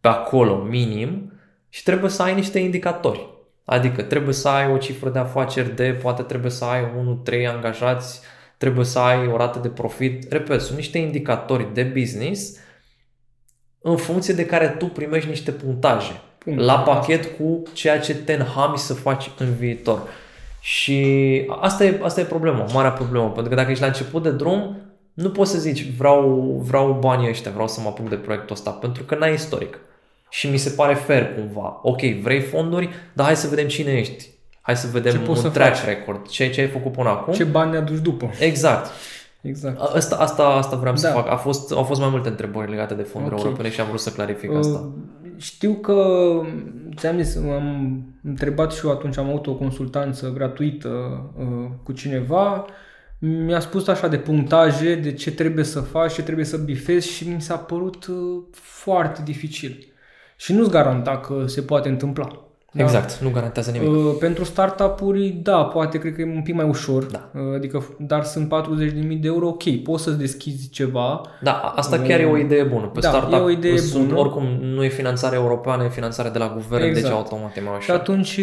[0.00, 1.32] pe acolo minim,
[1.68, 3.28] și trebuie să ai niște indicatori.
[3.64, 6.84] Adică trebuie să ai o cifră de afaceri de, poate trebuie să ai
[7.30, 8.20] 1-3 angajați,
[8.56, 10.32] trebuie să ai o rată de profit.
[10.32, 12.58] Repet, sunt niște indicatori de business
[13.80, 16.62] în funcție de care tu primești niște puntaje Punct.
[16.62, 20.02] la pachet cu ceea ce te înhami să faci în viitor.
[20.60, 21.04] Și
[21.60, 24.76] asta e, asta e problema, marea problemă, pentru că dacă ești la început de drum,
[25.14, 28.70] nu poți să zici vreau, vreau banii ăștia, vreau să mă apuc de proiectul ăsta,
[28.70, 29.78] pentru că n-ai istoric
[30.28, 31.80] și mi se pare fair cumva.
[31.82, 34.28] Ok, vrei fonduri, dar hai să vedem cine ești.
[34.60, 35.84] Hai să vedem ce un track faci?
[35.84, 36.28] record.
[36.28, 37.32] Ce, ce ai făcut până acum.
[37.32, 38.30] Ce bani aduci după.
[38.38, 38.90] Exact.
[39.40, 39.80] Exact.
[39.80, 41.00] Asta, asta, asta vreau da.
[41.00, 41.30] să fac.
[41.30, 43.46] A fost, au fost mai multe întrebări legate de fonduri okay.
[43.46, 44.88] europene și am vrut să clarific uh, asta.
[45.36, 46.40] Știu că,
[46.96, 50.88] ți-am zis, am întrebat și eu atunci, am avut o consultanță gratuită
[51.38, 52.64] uh, cu cineva,
[53.18, 57.28] mi-a spus așa de punctaje, de ce trebuie să faci, ce trebuie să bifezi și
[57.28, 59.92] mi s-a părut uh, foarte dificil
[60.36, 62.45] și nu-ți garanta că se poate întâmpla.
[62.76, 62.82] Da?
[62.82, 63.88] Exact, nu garantează nimic.
[63.88, 67.30] Uh, pentru startup-uri, da, poate cred că e un pic mai ușor, da.
[67.34, 68.52] uh, adică, dar sunt
[68.88, 71.20] 40.000 de euro, ok, poți să-ți deschizi ceva.
[71.42, 72.86] Da, asta chiar uh, e o idee bună.
[72.86, 74.18] Pe da, startup e o idee sunt, bună.
[74.18, 77.06] oricum nu e finanțare europeană, e finanțare de la guvern, deci exact.
[77.06, 77.82] deci automat e mai ușor.
[77.82, 78.40] Și atunci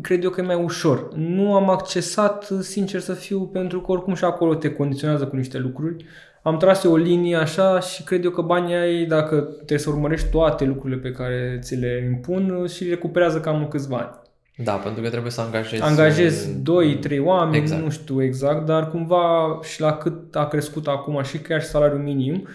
[0.00, 1.08] cred eu că e mai ușor.
[1.14, 5.58] Nu am accesat, sincer să fiu, pentru că oricum și acolo te condiționează cu niște
[5.58, 6.04] lucruri
[6.42, 9.90] am tras eu o linie așa și cred eu că banii ai, dacă trebuie să
[9.90, 14.20] urmărești toate lucrurile pe care ți le impun și recuperează cam în câțiva ani.
[14.64, 15.82] Da, pentru că trebuie să angajezi...
[15.82, 17.82] Angajezi 2-3 oameni, exact.
[17.82, 22.00] nu știu exact, dar cumva și la cât a crescut acum și chiar și salariul
[22.00, 22.48] minim,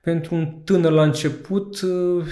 [0.00, 1.80] pentru un tânăr la început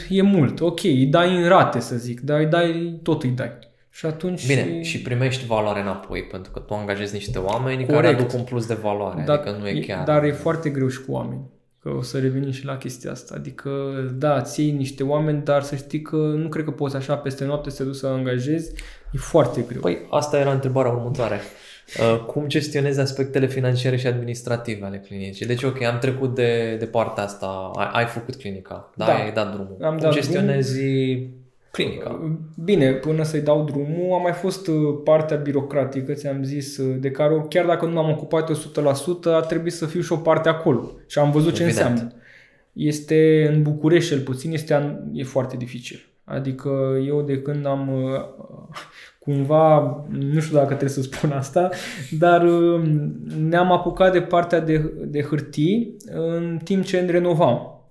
[0.09, 0.61] e mult.
[0.61, 3.59] Ok, îi dai în rate să zic, dar îi dai, tot îi dai.
[3.95, 4.47] Și atunci...
[4.47, 7.93] Bine, și primești valoare înapoi, pentru că tu angajezi niște oameni Corect.
[7.93, 10.05] care aduc un plus de valoare, dar, adică nu e chiar...
[10.05, 11.40] Dar e foarte greu și cu oameni,
[11.82, 13.34] că o să revenim și la chestia asta.
[13.36, 13.70] Adică,
[14.14, 17.45] da, ți iei niște oameni, dar să știi că nu cred că poți așa peste
[17.45, 18.72] noapte să te duci să angajezi,
[19.12, 19.80] e foarte greu.
[19.80, 21.40] Păi, asta era întrebarea următoare.
[22.01, 25.47] Uh, cum gestionezi aspectele financiare și administrative ale clinicii?
[25.47, 29.05] Deci, ok, am trecut de, de partea asta, ai, ai făcut clinica, da?
[29.05, 29.14] da.
[29.14, 29.76] ai dat drumul.
[29.80, 31.41] Am cum dat gestionezi drum
[31.73, 32.35] clinica.
[32.64, 37.11] Bine, până să-i dau drumul, a mai fost uh, partea birocratică, ți-am zis, uh, de
[37.11, 40.49] care chiar dacă nu m-am ocupat eu 100%, a trebuit să fiu și o parte
[40.49, 40.93] acolo.
[41.07, 41.89] Și am văzut ce Evident.
[41.89, 42.14] înseamnă.
[42.73, 46.07] Este în București cel puțin, este, e foarte dificil.
[46.25, 48.20] Adică eu de când am uh,
[49.18, 51.70] cumva, nu știu dacă trebuie să spun asta,
[52.18, 52.83] dar uh,
[53.49, 57.82] ne-am apucat de partea de, de hârtii în timp ce renovam.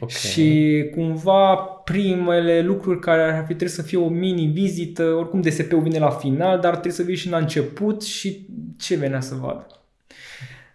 [0.00, 0.16] Okay.
[0.16, 5.98] Și cumva primele lucruri care ar fi trebuit să fie o mini-vizită, oricum DSP-ul vine
[5.98, 8.46] la final, dar trebuie să vii și la început și
[8.78, 9.66] ce venea să vadă.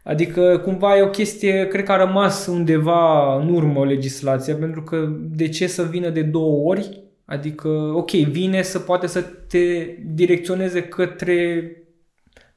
[0.04, 5.10] Adică cumva e o chestie, cred că a rămas undeva în urmă legislația, pentru că
[5.20, 7.04] de ce să vină de două ori?
[7.26, 11.72] Adică, ok, vine să poate să te direcționeze către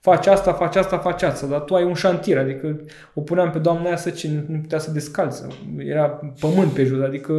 [0.03, 2.81] faci asta, faci asta, faci asta, dar tu ai un șantier, adică
[3.15, 5.49] o puneam pe doamna aia să ce nu putea să descalță,
[5.79, 7.33] era pământ pe jos, adică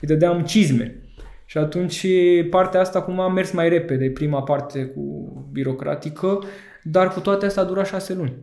[0.00, 1.00] îi dădeam cizme.
[1.46, 2.06] Și atunci
[2.50, 6.38] partea asta cum a mers mai repede, prima parte cu birocratică,
[6.82, 8.34] dar cu toate astea a durat șase luni.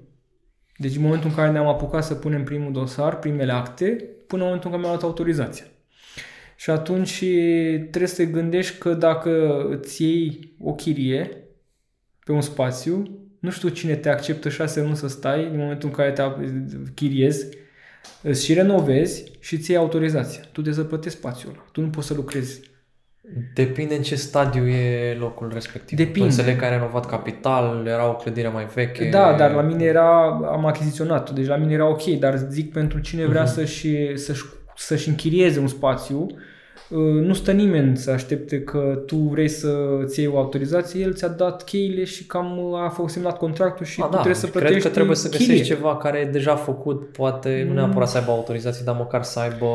[0.77, 3.85] Deci în momentul în care ne-am apucat să punem primul dosar, primele acte,
[4.27, 5.65] până în momentul în care mi-am luat autorizația.
[6.55, 7.23] Și atunci
[7.79, 11.29] trebuie să te gândești că dacă îți iei o chirie
[12.25, 15.95] pe un spațiu, nu știu cine te acceptă șase luni să stai în momentul în
[15.95, 16.23] care te
[16.93, 17.47] chiriezi,
[18.21, 20.41] îți și renovezi și îți iei autorizația.
[20.41, 21.65] Tu trebuie să plătești spațiul ăla.
[21.71, 22.61] Tu nu poți să lucrezi.
[23.53, 25.97] Depinde în ce stadiu e locul respectiv.
[25.97, 26.19] Depinde.
[26.19, 29.09] Tu înțeleg că ai renovat capital, era o clădire mai veche.
[29.09, 32.99] Da, dar la mine era, am achiziționat deci la mine era ok, dar zic pentru
[32.99, 33.53] cine vrea uh-huh.
[33.53, 34.43] să-și, să-și,
[34.75, 36.27] să-și închirieze un spațiu,
[37.23, 39.69] nu stă nimeni să aștepte că tu vrei să
[40.05, 44.01] ți iei o autorizație, el ți-a dat cheile și cam a fost semnat contractul și
[44.01, 45.45] A, tu da, trebuie să plătești Cred că trebuie să chirie.
[45.47, 47.67] găsești ceva care e deja făcut, poate Mm.
[47.67, 49.65] nu neapărat să aibă autorizație, dar măcar să aibă...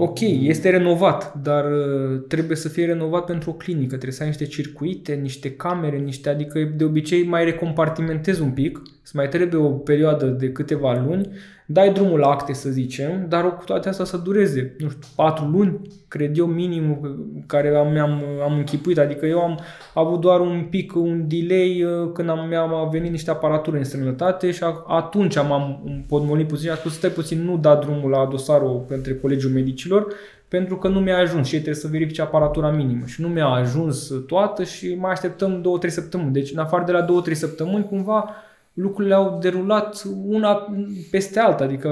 [0.00, 3.88] Ok, este renovat, dar uh, trebuie să fie renovat pentru o clinică.
[3.88, 8.80] Trebuie să ai niște circuite, niște camere, niște, adică de obicei mai recompartimentezi un pic,
[9.02, 11.28] îți mai trebuie o perioadă de câteva luni,
[11.72, 15.44] dai drumul la acte, să zicem, dar cu toate astea să dureze, nu știu, patru
[15.44, 18.98] luni, cred eu, minimul care am, am, am închipuit.
[18.98, 19.58] Adică eu am
[19.94, 24.50] avut doar un pic, un delay uh, când am, mi-am venit niște aparatură în străinătate
[24.50, 28.10] și a, atunci am, am podmolit puțin și am spus, stai puțin, nu da drumul
[28.10, 30.06] la dosarul pentru Colegiul Medicilor,
[30.48, 33.46] pentru că nu mi-a ajuns și ei trebuie să verifice aparatura minimă și nu mi-a
[33.46, 36.32] ajuns toată și mai așteptăm 2-3 săptămâni.
[36.32, 38.34] Deci în afară de la 2-3 săptămâni, cumva
[38.72, 40.74] lucrurile au derulat una
[41.10, 41.88] peste alta, adică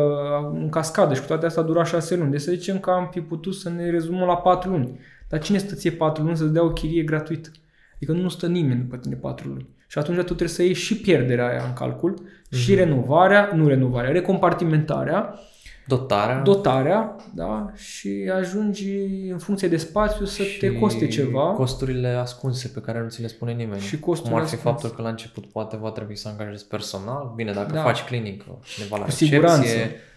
[0.53, 2.31] în cascadă și cu toate astea a durat șase luni.
[2.31, 4.99] Deci să zicem că am fi putut să ne rezumăm la patru luni.
[5.29, 7.51] Dar cine stă ție patru luni să-ți dea o chirie gratuită?
[7.95, 9.69] Adică nu stă nimeni după tine patru luni.
[9.87, 12.57] Și atunci tu trebuie să iei și pierderea aia în calcul, mm-hmm.
[12.57, 15.35] și renovarea, nu renovarea, recompartimentarea,
[15.89, 16.39] Dotarea.
[16.43, 18.89] dotarea, da, și ajungi
[19.31, 21.41] în funcție de spațiu să și te coste ceva.
[21.53, 23.81] costurile ascunse pe care nu ți le spune nimeni.
[23.81, 24.79] Și costurile Cum ar fi ascunse.
[24.81, 27.33] faptul că la început poate va trebui să angajezi personal.
[27.37, 27.83] Bine, dacă Da.
[27.83, 29.27] faci clinică, cineva la Cu recepție.
[29.27, 29.69] siguranță.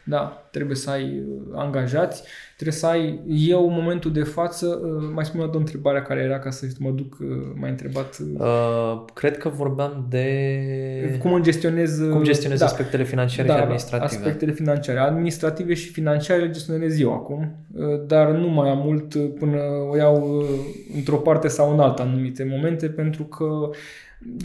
[0.03, 2.23] Da, trebuie să ai uh, angajați,
[2.55, 6.21] trebuie să ai, eu în momentul de față, uh, mai spun o dată întrebarea care
[6.21, 11.33] era ca să mă duc, uh, mai întrebat uh, Uh, cred că vorbeam de cum
[11.33, 14.15] îmi gestionez, uh, cum gestionezi da, aspectele financiare da, și da, administrative.
[14.15, 14.99] aspectele financiare.
[14.99, 19.57] Administrative și financiare le gestionez eu acum, uh, dar nu mai am mult uh, până
[19.91, 20.45] o iau uh,
[20.95, 23.69] într-o parte sau în alta în anumite momente, pentru că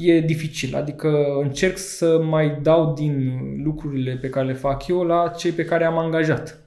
[0.01, 0.77] e dificil.
[0.77, 5.65] Adică încerc să mai dau din lucrurile pe care le fac eu la cei pe
[5.65, 6.61] care am angajat.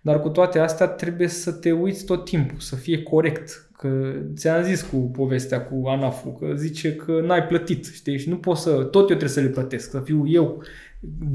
[0.00, 3.68] Dar cu toate astea trebuie să te uiți tot timpul, să fie corect.
[3.78, 8.18] Că ți-am zis cu povestea cu ANAF-ul, că zice că n-ai plătit, știi?
[8.18, 10.62] Și nu pot să, tot eu trebuie să le plătesc, să fiu eu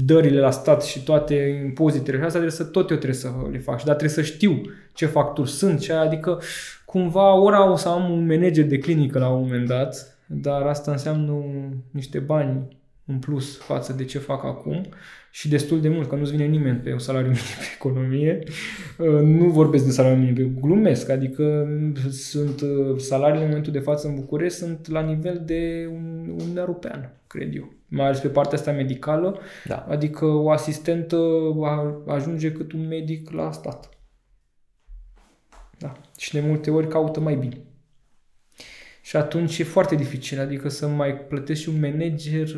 [0.04, 3.58] dările la stat și toate impozitele și astea trebuie să, tot eu trebuie să le
[3.58, 3.78] fac.
[3.78, 4.60] Și dar trebuie să știu
[4.92, 6.40] ce facturi sunt, ce, adică
[6.84, 10.90] cumva ora o să am un manager de clinică la un moment dat, dar asta
[10.90, 11.42] înseamnă
[11.90, 14.84] niște bani în plus față de ce fac acum
[15.30, 18.38] și destul de mult, că nu-ți vine nimeni pe un salariu minim pe economie.
[18.98, 21.68] Uh, Nu vorbesc de salariu minim, glumesc, adică
[22.10, 26.56] sunt uh, salariile în momentul de față în București sunt la nivel de un, un
[26.56, 27.72] european, cred eu.
[27.88, 29.86] Mai ales pe partea asta medicală, Da.
[29.88, 31.16] adică o asistentă
[31.62, 33.88] a- ajunge cât un medic la stat.
[35.78, 35.92] Da.
[36.18, 37.56] Și de multe ori caută mai bine.
[39.02, 42.48] Și atunci e foarte dificil, adică să mai plătești un manager,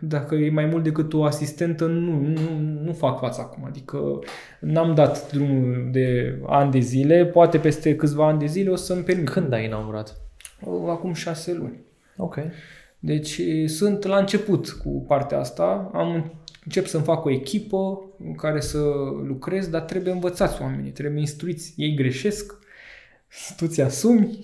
[0.00, 3.64] dacă e mai mult decât o asistentă, nu, nu, nu fac față acum.
[3.64, 4.18] Adică
[4.60, 9.02] n-am dat drumul de ani de zile, poate peste câțiva ani de zile o să-mi
[9.02, 9.28] permit.
[9.28, 10.20] Când ai inaugurat?
[10.88, 11.80] Acum șase luni.
[12.16, 12.38] Ok.
[12.98, 16.32] Deci e, sunt la început cu partea asta, am
[16.64, 18.78] încep să-mi fac o echipă în care să
[19.26, 21.74] lucrez, dar trebuie învățați oamenii, trebuie instruiți.
[21.76, 22.58] Ei greșesc,
[23.56, 24.38] tu ți-asumi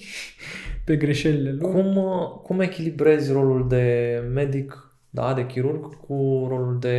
[0.87, 1.73] pe greșelile lor.
[1.73, 6.99] Cum, uh, cum echilibrezi rolul de medic, da, de chirurg, cu rolul de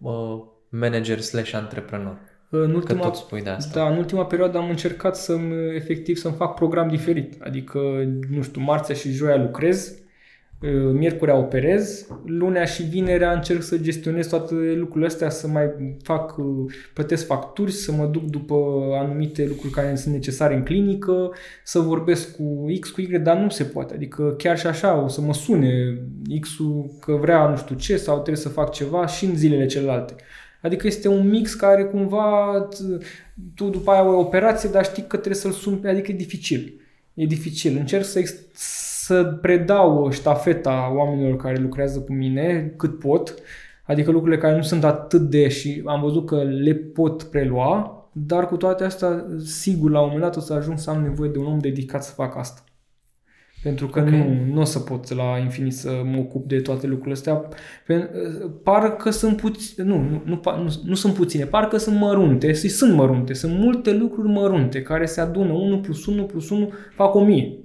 [0.00, 2.18] uh, manager slash antreprenor?
[2.48, 3.80] În Că ultima, tot spui de asta.
[3.80, 7.42] da, în ultima perioadă am încercat să-mi, efectiv, să-mi fac program diferit.
[7.42, 7.78] Adică,
[8.30, 10.01] nu știu, marțea și joia lucrez,
[10.92, 16.34] miercurea operez, lunea și vinerea încerc să gestionez toate lucrurile astea, să mai fac,
[16.94, 18.54] plătesc facturi, să mă duc după
[19.02, 21.32] anumite lucruri care sunt necesare în clinică,
[21.64, 23.94] să vorbesc cu X, cu Y, dar nu se poate.
[23.94, 25.98] Adică chiar și așa o să mă sune
[26.40, 30.14] X-ul că vrea nu știu ce sau trebuie să fac ceva și în zilele celelalte.
[30.62, 33.06] Adică este un mix care cumva t-
[33.54, 36.80] tu după aia o operație, dar știi că trebuie să-l suni, adică e dificil.
[37.14, 37.76] E dificil.
[37.76, 38.34] Încerc să, ex-
[39.12, 43.34] să predau ștafeta oamenilor care lucrează cu mine cât pot,
[43.84, 48.46] adică lucrurile care nu sunt atât de și am văzut că le pot prelua, dar
[48.46, 51.38] cu toate astea, sigur, la un moment dat o să ajung să am nevoie de
[51.38, 52.64] un om dedicat să fac asta.
[53.62, 54.08] Pentru că Ok.
[54.08, 57.42] nu, nu o să pot la infinit să mă ocup de toate lucrurile astea.
[57.86, 58.10] Pe-
[58.62, 62.68] Parcă sunt puține, nu, nu, nu, pa- nu, nu sunt puține, parcă sunt mărunte, și
[62.68, 67.14] sunt mărunte, sunt multe lucruri mărunte care se adună, 1 plus 1 plus 1 fac
[67.14, 67.58] 1000.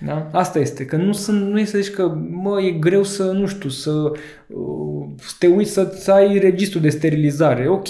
[0.00, 0.28] Da?
[0.32, 3.46] Asta este, că nu, sunt, nu este să zici că, mă, e greu să, nu
[3.46, 3.90] știu, să,
[4.46, 7.68] uh, să te uiți să, să ai registru de sterilizare.
[7.68, 7.88] Ok,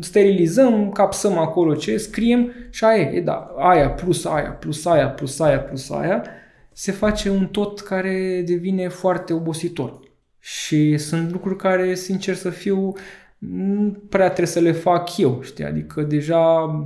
[0.00, 5.08] sterilizăm, capsăm acolo ce, scriem și aia e, e da, aia plus aia, plus aia,
[5.08, 6.24] plus aia, plus aia,
[6.72, 10.00] se face un tot care devine foarte obositor.
[10.40, 12.92] Și sunt lucruri care, sincer să fiu,
[13.38, 15.64] nu prea trebuie să le fac eu, știi?
[15.64, 16.82] Adică deja...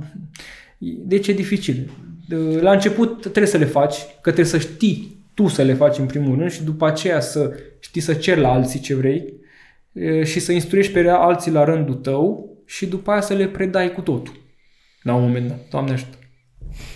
[1.05, 1.89] Deci e dificil.
[2.59, 6.05] La început trebuie să le faci, că trebuie să știi tu să le faci în
[6.05, 9.33] primul rând și după aceea să știi să ceri la alții ce vrei
[9.91, 13.91] e, și să instruiești pe alții la rândul tău și după aia să le predai
[13.91, 14.33] cu totul.
[15.01, 15.67] La un moment dat.
[15.69, 16.17] Doamne ajută.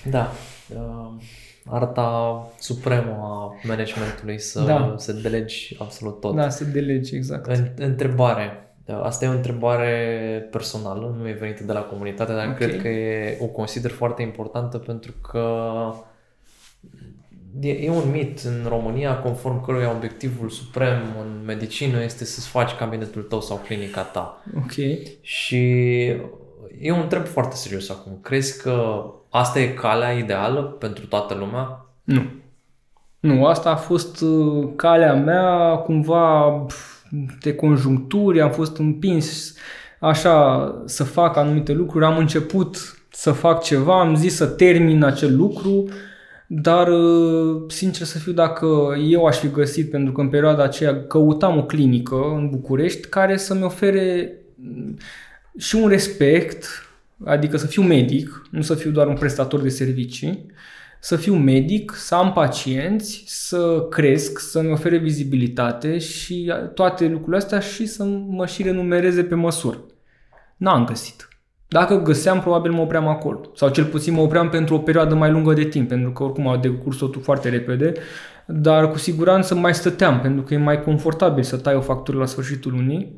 [0.09, 0.31] Da.
[0.69, 1.23] Uh,
[1.65, 4.95] arta supremă a managementului să, Da.
[4.97, 6.35] să delegi absolut tot.
[6.35, 7.45] Da, să delegi, exact.
[7.45, 8.64] În, întrebare.
[9.03, 12.55] Asta e o întrebare personală, nu e venită de la comunitate, dar Ok.
[12.55, 15.63] cred că e, o consider foarte importantă pentru că
[17.59, 22.71] e, e un mit în România conform căruia obiectivul suprem în medicină este să-ți faci
[22.75, 24.43] cabinetul tău sau clinica ta.
[24.57, 24.71] Ok.
[25.21, 26.05] Și
[26.81, 28.19] eu întreb foarte serios acum.
[28.21, 31.85] Crezi că asta e calea ideală pentru toată lumea?
[32.03, 32.21] Nu.
[33.19, 36.94] Nu, asta a fost uh, calea mea, cumva pf,
[37.41, 39.53] de conjuncturi, am fost împins
[39.99, 45.35] așa să fac anumite lucruri, am început să fac ceva, am zis să termin acel
[45.35, 45.89] lucru,
[46.47, 48.67] dar uh, sincer să fiu dacă
[49.09, 53.37] eu aș fi găsit, pentru că în perioada aceea căutam o clinică în București care
[53.37, 54.97] să-mi ofere mm,
[55.57, 56.65] și un respect,
[57.23, 60.45] adică să fiu medic, nu să fiu doar un prestator de servicii,
[61.05, 67.59] să fiu medic, să am pacienți, să cresc, să-mi ofere vizibilitate și toate lucrurile astea
[67.59, 69.77] și să mă și renumereze pe măsură.
[70.57, 71.27] N-am găsit.
[71.67, 73.51] Dacă găseam, probabil mă opream acolo.
[73.55, 76.47] Sau cel puțin mă opream pentru o perioadă mai lungă de timp, pentru că oricum
[76.47, 77.93] a decurs totul foarte repede,
[78.45, 82.25] dar cu siguranță mai stăteam, pentru că e mai confortabil să tai o factură la
[82.25, 83.13] sfârșitul lunii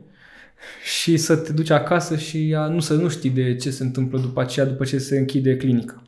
[0.83, 4.19] și să te duci acasă și a, nu să nu știi de ce se întâmplă
[4.19, 6.01] după aceea, după ce se închide clinica.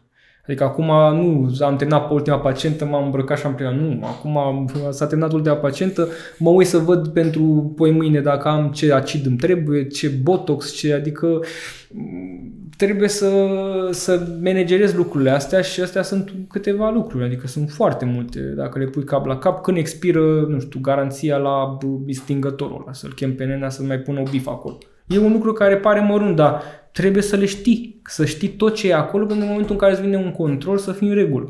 [0.50, 0.86] Adică acum
[1.16, 3.76] nu, am terminat pe ultima pacientă, m-am îmbrăcat și am plecat.
[3.76, 8.48] Nu, acum am- s-a terminat ultima pacientă, mă uit să văd pentru poi mâine dacă
[8.48, 11.40] am ce acid îmi trebuie, ce botox, ce, adică
[11.92, 13.30] m, trebuie să,
[13.92, 18.86] să managerez lucrurile astea și astea sunt câteva lucruri, adică sunt foarte multe, dacă le
[18.86, 23.36] pui cap la cap, când expiră, nu știu, garanția la b- stingătorul ăla, să-l chem
[23.36, 24.78] pe nenea să mai pună o bif acolo.
[25.10, 28.90] E un lucru care pare mărunt, dar trebuie să le știi, să știi tot ce
[28.90, 31.16] e acolo, pentru că în momentul în care îți vine un control să fii în
[31.16, 31.50] regulă.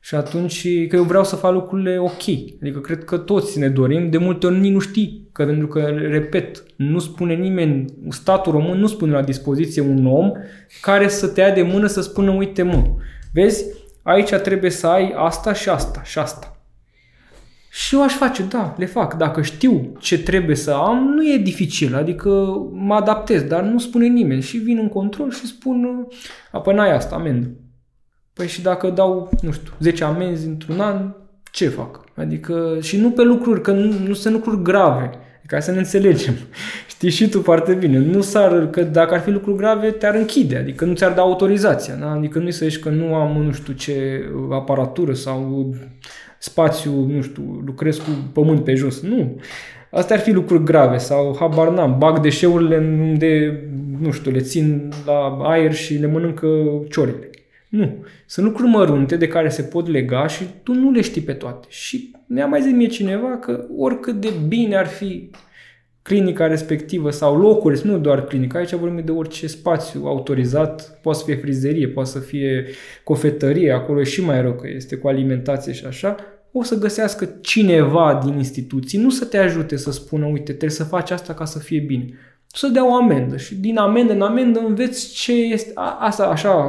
[0.00, 2.22] Și atunci, că eu vreau să fac lucrurile ok.
[2.62, 5.28] Adică cred că toți ne dorim, de multe ori nici nu știi.
[5.32, 5.80] Că pentru că,
[6.10, 10.32] repet, nu spune nimeni, statul român nu spune la dispoziție un om
[10.80, 12.84] care să te ia de mână să spună, uite mă,
[13.32, 13.64] vezi,
[14.02, 16.51] aici trebuie să ai asta și asta și asta.
[17.74, 19.14] Și eu aș face, da, le fac.
[19.14, 22.28] Dacă știu ce trebuie să am, nu e dificil, adică
[22.72, 24.42] mă adaptez, dar nu spune nimeni.
[24.42, 26.06] Și vin în control și spun,
[26.50, 27.50] apoi n-ai asta, amendă.
[28.32, 31.14] Păi și dacă dau, nu știu, 10 amenzi într-un an,
[31.50, 32.04] ce fac?
[32.14, 35.10] Adică, și nu pe lucruri, că nu, nu sunt lucruri grave.
[35.46, 36.34] Ca să ne înțelegem.
[37.02, 37.98] Știi și tu foarte bine.
[37.98, 40.56] Nu s-ar, că dacă ar fi lucruri grave, te-ar închide.
[40.56, 41.94] Adică nu ți-ar da autorizația.
[41.94, 42.10] Da?
[42.10, 45.74] Adică nu să zici că nu am nu știu ce aparatură sau
[46.38, 49.00] spațiu, nu știu, lucrez cu pământ pe jos.
[49.00, 49.40] Nu.
[49.90, 53.60] Astea ar fi lucruri grave sau habar n-am, bag deșeurile unde,
[54.00, 56.48] nu știu, le țin la aer și le mănâncă
[56.90, 57.30] ciorile.
[57.68, 58.04] Nu.
[58.26, 61.66] Sunt lucruri mărunte de care se pot lega și tu nu le știi pe toate.
[61.70, 65.30] Și mi-a mai zis mie cineva că oricât de bine ar fi
[66.02, 71.24] clinica respectivă sau locuri, nu doar clinica, aici vorbim de orice spațiu autorizat, poate să
[71.24, 72.66] fie frizerie, poate să fie
[73.04, 76.16] cofetărie, acolo e și mai rău că este cu alimentație și așa,
[76.52, 80.84] o să găsească cineva din instituții, nu să te ajute să spună, uite, trebuie să
[80.84, 82.08] faci asta ca să fie bine.
[82.54, 86.50] Să dea o amendă și din amendă în amendă înveți ce este, a, asta așa,
[86.50, 86.68] așa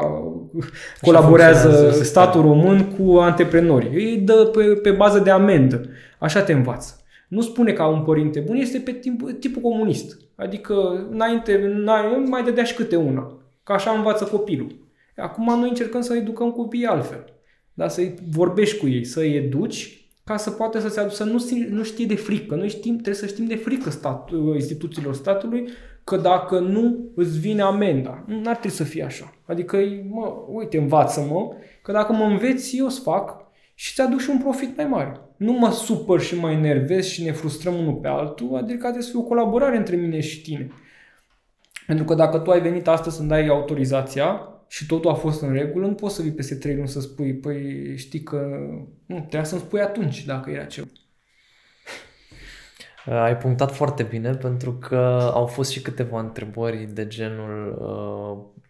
[1.02, 3.90] colaborează statul român cu antreprenori.
[3.94, 5.90] Îi dă pe, pe bază de amendă.
[6.20, 7.03] Așa te învață.
[7.34, 10.18] Nu spune ca un părinte bun, este pe timp, tipul comunist.
[10.36, 11.84] Adică înainte
[12.26, 13.38] mai dădea și câte una.
[13.64, 14.76] Ca așa învață copilul.
[15.16, 17.26] Acum noi încercăm să educăm copiii altfel.
[17.74, 17.88] Da?
[17.88, 21.84] Să-i vorbești cu ei, să-i educi ca să poată să se aducă, să nu, nu
[21.84, 22.56] știe de frică.
[22.56, 25.68] Noi știm, trebuie să știm de frică stat, instituțiilor statului
[26.04, 28.24] că dacă nu îți vine amenda.
[28.28, 29.34] Nu ar trebui să fie așa.
[29.46, 29.78] Adică,
[30.10, 34.76] mă, uite, învață-mă, că dacă mă înveți, eu îți fac și ți-aduc și un profit
[34.76, 35.20] mai mare.
[35.44, 39.10] Nu mă supăr și mă enervez și ne frustrăm unul pe altul, adică trebuie să
[39.10, 40.72] fie o colaborare între mine și tine.
[41.88, 45.54] Pentru că dacă tu ai venit astăzi să-mi dai autorizația și totul a fost în
[45.54, 48.38] regulă, nu poți să vii peste trei luni să spui, păi știi că
[49.06, 50.88] nu, trebuia să-mi spui atunci dacă era ceva.
[53.06, 58.62] Ai punctat foarte bine pentru că au fost și câteva întrebări de genul uh,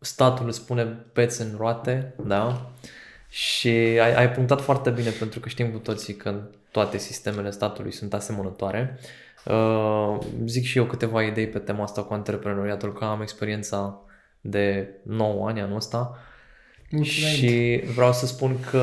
[0.00, 2.72] statul îți spune peți în roate, da?
[3.34, 7.92] Și ai, ai punctat foarte bine pentru că știm cu toții că toate sistemele statului
[7.92, 8.98] sunt asemănătoare.
[9.44, 14.02] Uh, zic și eu câteva idei pe tema asta cu antreprenoriatul, că am experiența
[14.40, 16.18] de 9 ani anul ăsta
[16.90, 17.34] Mulțumesc.
[17.34, 18.80] și vreau să spun că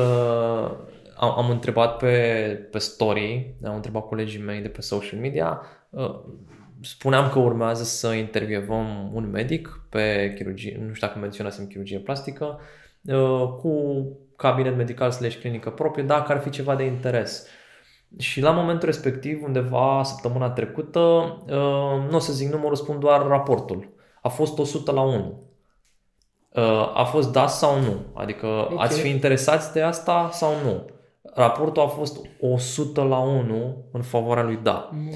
[1.16, 2.18] am, am întrebat pe,
[2.70, 6.20] pe story, am întrebat colegii mei de pe social media, uh,
[6.80, 12.60] spuneam că urmează să intervievăm un medic pe chirurgie, nu știu dacă menționasem chirurgie plastică,
[13.02, 14.04] uh, cu
[14.42, 17.46] cabinet medical slash clinică proprie, dacă ar fi ceva de interes.
[18.18, 23.26] Și la momentul respectiv, undeva săptămâna trecută, uh, nu o să zic numărul, spun doar
[23.26, 23.88] raportul.
[24.22, 25.42] A fost 100 la 1.
[26.48, 27.96] Uh, a fost da sau nu?
[28.14, 28.76] Adică okay.
[28.78, 30.84] ați fi interesați de asta sau nu?
[31.34, 34.90] Raportul a fost 100 la 1 în favoarea lui da.
[34.92, 35.12] Mm.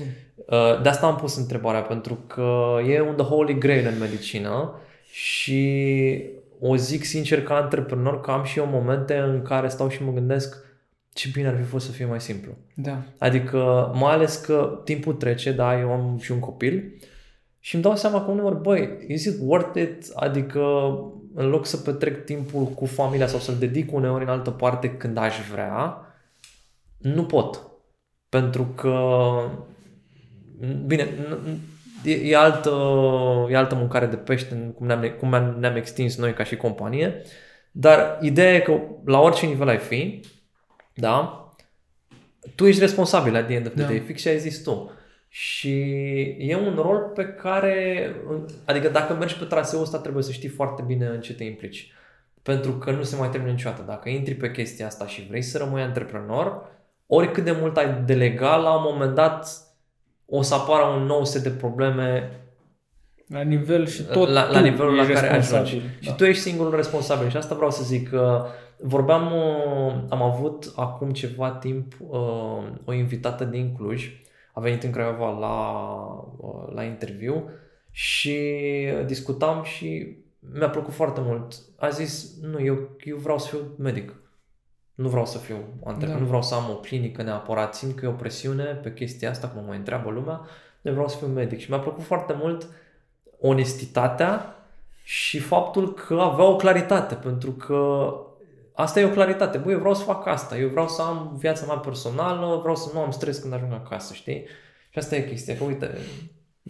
[0.83, 6.23] De asta am pus întrebarea, pentru că e un the holy grail în medicină și
[6.61, 10.13] o zic sincer ca antreprenor că am și eu momente în care stau și mă
[10.13, 10.65] gândesc
[11.13, 12.53] ce bine ar fi fost să fie mai simplu.
[12.75, 13.03] Da.
[13.19, 16.93] Adică, mai ales că timpul trece, da, eu am și un copil
[17.61, 20.11] și îmi dau seama că uneori, băi, is it worth it?
[20.15, 20.61] Adică,
[21.35, 25.17] în loc să petrec timpul cu familia sau să-l dedic uneori în altă parte când
[25.17, 26.01] aș vrea,
[26.99, 27.63] nu pot.
[28.29, 28.99] Pentru că,
[30.87, 31.09] bine,
[32.07, 32.71] e, e, altă,
[33.51, 35.29] e altă mâncare de pește, cum ne-am, cum
[35.59, 37.23] ne-am extins noi ca și companie,
[37.71, 40.21] dar ideea e că la orice nivel ai fi,
[40.95, 41.47] da,
[42.55, 43.89] tu ești responsabil la the end of the da.
[43.89, 44.91] day, fix și ai zis tu.
[45.29, 45.81] Și
[46.39, 48.11] e un rol pe care,
[48.65, 51.93] adică dacă mergi pe traseul ăsta trebuie să știi foarte bine în ce te implici.
[52.43, 53.83] Pentru că nu se mai termină niciodată.
[53.87, 56.63] Dacă intri pe chestia asta și vrei să rămâi antreprenor,
[57.07, 59.66] oricât de mult ai delega, la un moment dat
[60.27, 62.31] o să apară un nou set de probleme
[63.27, 65.77] la nivel și tot la, la nivelul la care ajungi.
[65.77, 65.83] Da.
[66.01, 67.29] Și tu ești singurul responsabil.
[67.29, 68.47] Și asta vreau să zic că
[68.79, 74.11] vorbeam, uh, am avut acum ceva timp uh, o invitată din Cluj
[74.53, 75.57] a venit în Craiova la,
[76.37, 77.51] uh, la interviu
[77.91, 78.39] și
[79.07, 80.17] discutam și
[80.55, 81.55] mi-a plăcut foarte mult.
[81.79, 84.15] A zis, nu, eu, eu vreau să fiu medic.
[84.97, 86.21] Nu vreau să fiu antreprenor, da.
[86.21, 87.75] nu vreau să am o clinică neapărat.
[87.75, 90.41] Simt că e o presiune pe chestia asta, cum mă mai întreabă lumea.
[90.83, 91.59] Eu vreau să fiu medic.
[91.59, 92.67] Și mi-a plăcut foarte mult
[93.41, 94.57] onestitatea
[95.03, 98.11] și faptul că avea o claritate, pentru că
[98.77, 99.59] Asta e o claritate.
[99.59, 100.59] Băi, eu vreau să fac asta.
[100.59, 104.15] Eu vreau să am viața mea personală, vreau să nu am stres când ajung acasă,
[104.15, 104.45] știi?
[104.91, 105.57] Și asta e chestia.
[105.57, 105.91] Că uite,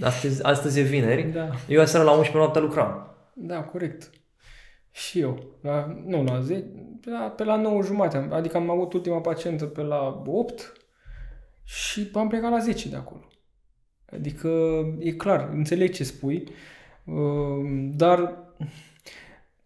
[0.00, 1.22] astăzi, astăzi e vineri.
[1.22, 1.48] Da.
[1.68, 3.16] Eu aseară la 11 noapte lucram.
[3.32, 4.10] Da, corect.
[4.97, 5.44] Și eu.
[5.60, 6.64] La, nu, la 10,
[7.01, 8.28] pe la, pe la 9 jumate.
[8.31, 10.73] Adică am avut ultima pacientă pe la 8
[11.64, 13.28] și am plecat la 10 de acolo.
[14.12, 14.48] Adică
[14.98, 16.48] e clar, înțeleg ce spui,
[17.05, 18.44] uh, dar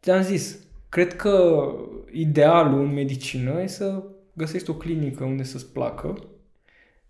[0.02, 0.58] ți-am zis,
[0.88, 1.64] cred că
[2.12, 4.02] idealul în medicină e să
[4.32, 6.14] găsești o clinică unde să-ți placă,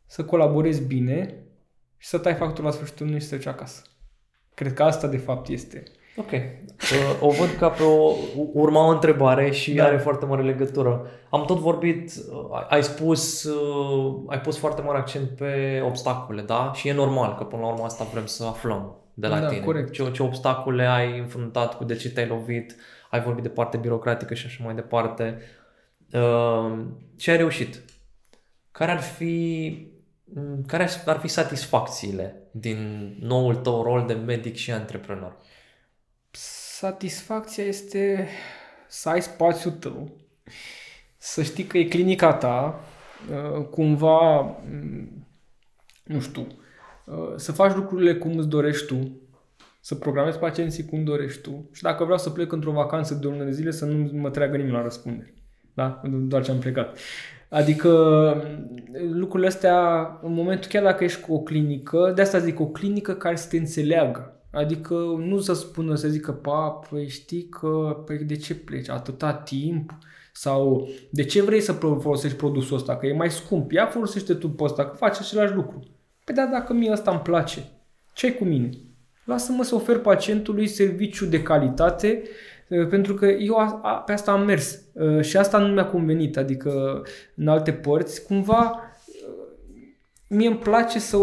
[0.07, 1.35] să colaborezi bine
[1.97, 3.83] și să tai factul la sfârșitul lunii și să treci acasă.
[4.55, 5.83] Cred că asta de fapt este.
[6.17, 6.31] Ok.
[6.33, 8.15] Uh, o văd ca pe o
[8.53, 9.85] urma o întrebare și da.
[9.85, 11.07] are foarte mare legătură.
[11.31, 16.73] Am tot vorbit, uh, ai spus, uh, ai pus foarte mare accent pe obstacole, da?
[16.75, 19.65] Și e normal că până la urmă asta vrem să aflăm de la da, tine.
[19.65, 19.93] Corect.
[19.93, 22.77] Ce, ce obstacole ai înfruntat, cu de ce te-ai lovit,
[23.11, 25.39] ai vorbit de parte birocratică și așa mai departe.
[26.13, 26.79] Uh,
[27.17, 27.83] ce ai reușit?
[28.71, 29.89] Care ar fi
[30.67, 35.37] care ar fi satisfacțiile din noul tău rol de medic și antreprenor?
[36.81, 38.29] Satisfacția este
[38.89, 40.11] să ai spațiul tău,
[41.17, 42.81] să știi că e clinica ta,
[43.31, 45.27] uh, cumva, mm,
[46.05, 46.47] nu știu,
[47.07, 49.21] uh, să faci lucrurile cum îți dorești tu,
[49.81, 53.31] să programezi pacienții cum dorești tu și dacă vreau să plec într-o vacanță de o
[53.31, 55.35] lună de zile să nu mă treagă nimeni la răspundere.
[55.75, 56.01] Da?
[56.05, 56.99] Doar ce am plecat.
[57.49, 57.91] Adică
[59.11, 63.15] lucrurile astea, în momentul chiar dacă ești cu o clinică, de asta zic o clinică
[63.15, 64.40] care să te înțeleagă.
[64.53, 69.33] Adică nu să spună, să zică, pa, păi știi că, păi de ce pleci atâta
[69.33, 69.99] timp?
[70.33, 72.97] Sau de ce vrei să folosești produsul ăsta?
[72.97, 73.73] Că e mai scump.
[73.73, 75.83] Ia folosește tu pe ăsta, că faci același lucru.
[76.25, 77.65] Păi da, dacă mie ăsta îmi place,
[78.13, 78.71] ce cu mine?
[79.25, 82.23] Lasă-mă să ofer pacientului serviciu de calitate
[82.69, 85.87] uh, pentru că eu a, a, pe asta am mers uh, și asta nu mi-a
[85.87, 87.03] convenit, adică
[87.37, 89.35] în alte părți, cumva uh,
[90.29, 91.19] mie îmi place să,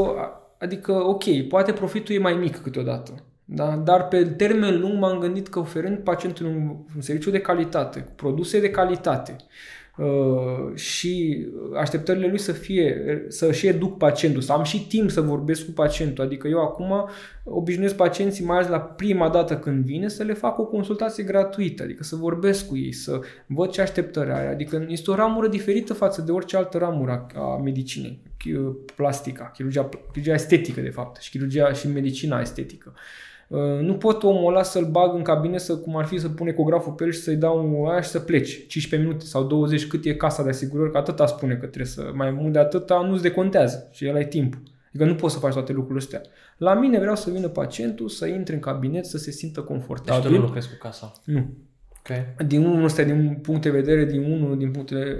[0.59, 3.13] adică ok, poate profitul e mai mic câteodată,
[3.45, 3.75] da?
[3.75, 8.11] dar pe termen lung m-am gândit că oferând pacientului un, un serviciu de calitate, cu
[8.15, 9.76] produse de calitate, Uh,
[10.73, 11.45] și
[11.75, 15.71] așteptările lui să fie, să și educ pacientul, să am și timp să vorbesc cu
[15.71, 16.23] pacientul.
[16.23, 17.09] Adică eu acum
[17.43, 21.83] obișnuiesc pacienții, mai ales la prima dată când vine, să le fac o consultație gratuită,
[21.83, 24.47] adică să vorbesc cu ei, să văd ce așteptări are.
[24.47, 28.19] Adică este o ramură diferită față de orice altă ramură a medicinei,
[28.95, 32.93] plastica, chirurgia, chirurgia estetică de fapt și chirurgia și medicina estetică.
[32.93, 33.36] Uh, Uh,
[33.81, 36.93] nu pot omul ăla să-l bag în cabine, să, cum ar fi să pun ecograful
[36.93, 38.67] pe el și să-i dau un aia și să pleci.
[38.67, 42.11] 15 minute sau 20, cât e casa de asigurări, că atâta spune că trebuie să,
[42.13, 44.57] mai mult de atâta nu-ți decontează și el ai timp.
[44.87, 46.21] Adică nu poți să faci toate lucrurile astea.
[46.57, 50.21] La mine vreau să vină pacientul, să intre în cabinet, să se simtă confortabil.
[50.21, 51.11] Deci tu nu lucrezi cu casa?
[51.23, 51.49] Nu.
[51.99, 52.35] Okay.
[52.47, 55.19] Din unul ăsta, din punct de vedere, din unul, din punctele...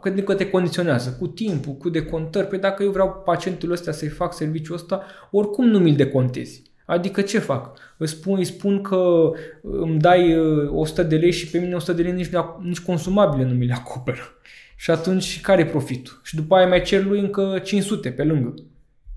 [0.00, 2.46] Că, că te condiționează, cu timpul, cu decontări.
[2.46, 6.62] Păi dacă eu vreau pacientul ăsta să-i fac serviciul ăsta, oricum nu mi-l decontezi.
[6.88, 7.78] Adică ce fac?
[7.96, 9.30] Îți spun, îi spun că
[9.62, 10.36] îmi dai
[10.68, 12.30] 100 uh, de lei și pe mine 100 de lei nici,
[12.62, 14.22] nici consumabile nu mi le acoperă.
[14.76, 16.20] Și atunci care e profitul?
[16.22, 18.54] Și după aia mai cer lui încă 500 pe lângă.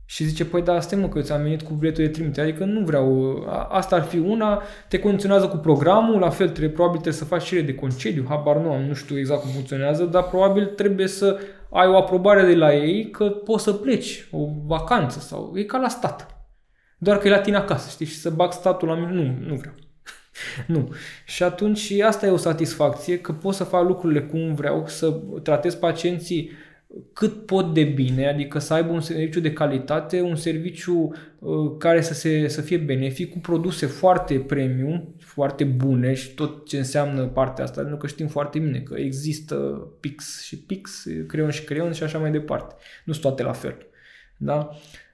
[0.06, 2.80] Și zice, păi da, stai mă că ți-am venit cu biletul de trimite, adică nu
[2.80, 3.35] vreau,
[3.69, 7.43] asta ar fi una, te condiționează cu programul, la fel trebuie, probabil trebuie să faci
[7.43, 11.39] cere de concediu, habar nu am, nu știu exact cum funcționează, dar probabil trebuie să
[11.69, 15.77] ai o aprobare de la ei că poți să pleci, o vacanță sau e ca
[15.77, 16.40] la stat.
[17.03, 19.56] Doar că e la tine acasă, știi, și să bag statul la mine, nu, nu
[19.56, 19.73] vreau.
[20.76, 20.94] nu.
[21.26, 25.76] Și atunci asta e o satisfacție, că pot să fac lucrurile cum vreau, să tratez
[25.76, 26.52] pacienții
[27.14, 32.02] cât pot de bine, adică să aibă un serviciu de calitate, un serviciu uh, care
[32.02, 37.28] să, se, să fie benefic, cu produse foarte premium, foarte bune și tot ce înseamnă
[37.28, 39.56] partea asta, pentru că știm foarte bine că există
[39.99, 42.76] Pix și Pix, creion și creion și așa mai departe.
[43.06, 43.78] Nu sunt toate la fel.
[44.38, 44.69] Da?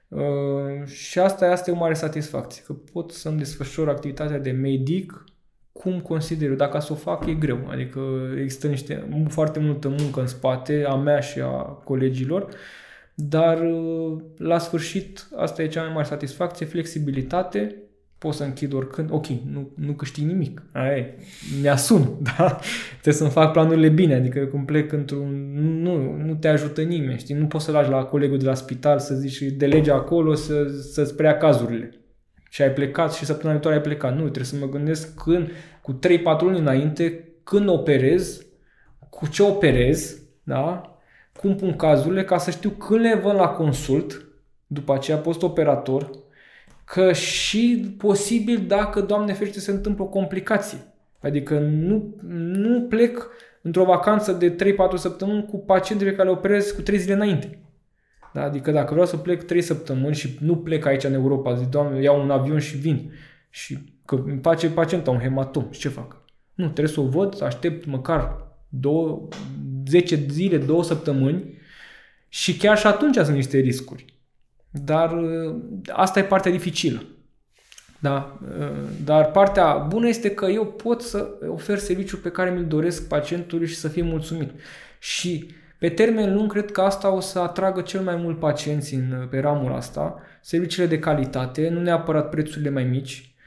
[0.08, 5.24] Uh, și asta, asta e o mare satisfacție, că pot să-mi desfășor activitatea de medic
[5.72, 6.54] cum consider eu.
[6.54, 7.68] Dacă să o fac, e greu.
[7.68, 8.00] Adică
[8.36, 12.48] există niște, foarte multă muncă în spate, a mea și a colegilor,
[13.14, 17.87] dar uh, la sfârșit asta e cea mai mare satisfacție, flexibilitate
[18.18, 21.14] pot să închid oricând, ok, nu, nu câștig nimic, aia e,
[21.60, 22.58] mi-asum, da?
[22.90, 27.34] Trebuie să-mi fac planurile bine, adică când plec într-un, nu, nu te ajută nimeni, știi,
[27.34, 30.66] nu poți să lași la colegul de la spital să zici, de lege acolo să,
[30.92, 31.92] să-ți preia cazurile.
[32.50, 34.12] Și ai plecat și săptămâna viitoare ai plecat.
[34.14, 35.50] Nu, trebuie să mă gândesc când,
[35.82, 35.98] cu
[36.38, 38.46] 3-4 luni înainte, când operez,
[39.10, 40.92] cu ce operez, da?
[41.40, 44.28] Cum pun cazurile, ca să știu când le văd la consult,
[44.66, 46.10] după aceea post-operator,
[46.88, 50.78] că și posibil dacă, Doamne ferește, se întâmplă o complicație.
[51.20, 53.28] Adică nu, nu plec
[53.62, 54.56] într-o vacanță de 3-4
[54.94, 57.58] săptămâni cu pacientele care le operez cu 3 zile înainte.
[58.32, 58.42] Da?
[58.42, 62.02] Adică dacă vreau să plec 3 săptămâni și nu plec aici în Europa, zic, Doamne,
[62.02, 63.12] iau un avion și vin.
[63.50, 65.66] Și că îmi face pacienta un hematom.
[65.70, 66.22] Și ce fac?
[66.54, 69.28] Nu, trebuie să o văd, să aștept măcar două,
[69.88, 71.56] 10 zile, 2 săptămâni
[72.28, 74.17] și chiar și atunci sunt niște riscuri.
[74.70, 75.56] Dar uh,
[75.88, 77.02] asta e partea dificilă.
[77.98, 78.38] Da?
[78.58, 83.08] Uh, dar partea bună este că eu pot să ofer serviciul pe care mi-l doresc
[83.08, 84.50] pacientului și să fie mulțumit.
[84.98, 89.26] Și pe termen lung, cred că asta o să atragă cel mai mult pacienți în,
[89.30, 93.37] pe ramura asta, serviciile de calitate, nu neapărat prețurile mai mici, Uh,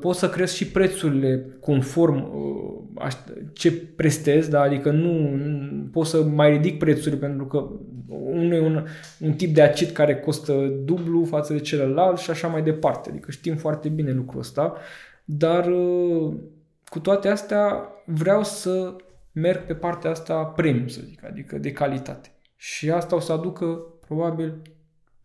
[0.00, 3.08] poți să crezi și prețurile conform uh,
[3.52, 4.60] ce prestezi, da?
[4.60, 7.68] adică nu, nu poți să mai ridic prețurile pentru că
[8.08, 8.86] unul e un,
[9.20, 10.52] un tip de acid care costă
[10.84, 13.10] dublu față de celălalt și așa mai departe.
[13.10, 14.74] Adică știm foarte bine lucrul ăsta,
[15.24, 16.34] dar uh,
[16.84, 18.96] cu toate astea vreau să
[19.32, 22.32] merg pe partea asta premium, să zic, adică de calitate.
[22.56, 23.64] Și asta o să aducă,
[24.06, 24.62] probabil,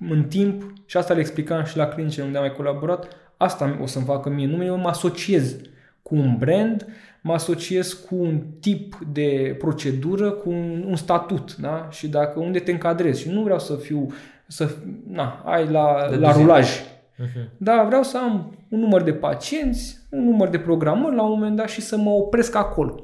[0.10, 3.08] în timp, și asta le explicam și la clinice unde am mai colaborat,
[3.44, 4.48] asta o să-mi facă mie.
[4.48, 5.56] Nu mă asociez
[6.02, 6.88] cu un brand,
[7.22, 11.88] mă asociez cu un tip de procedură, cu un, un statut, da?
[11.92, 13.22] Și dacă unde te încadrezi.
[13.22, 14.12] Și nu vreau să fiu,
[14.48, 14.76] să,
[15.08, 16.80] na, ai la, la rulaj.
[16.80, 17.50] Uh-huh.
[17.58, 21.56] Da, vreau să am un număr de pacienți, un număr de programări la un moment
[21.56, 23.04] dat și să mă opresc acolo.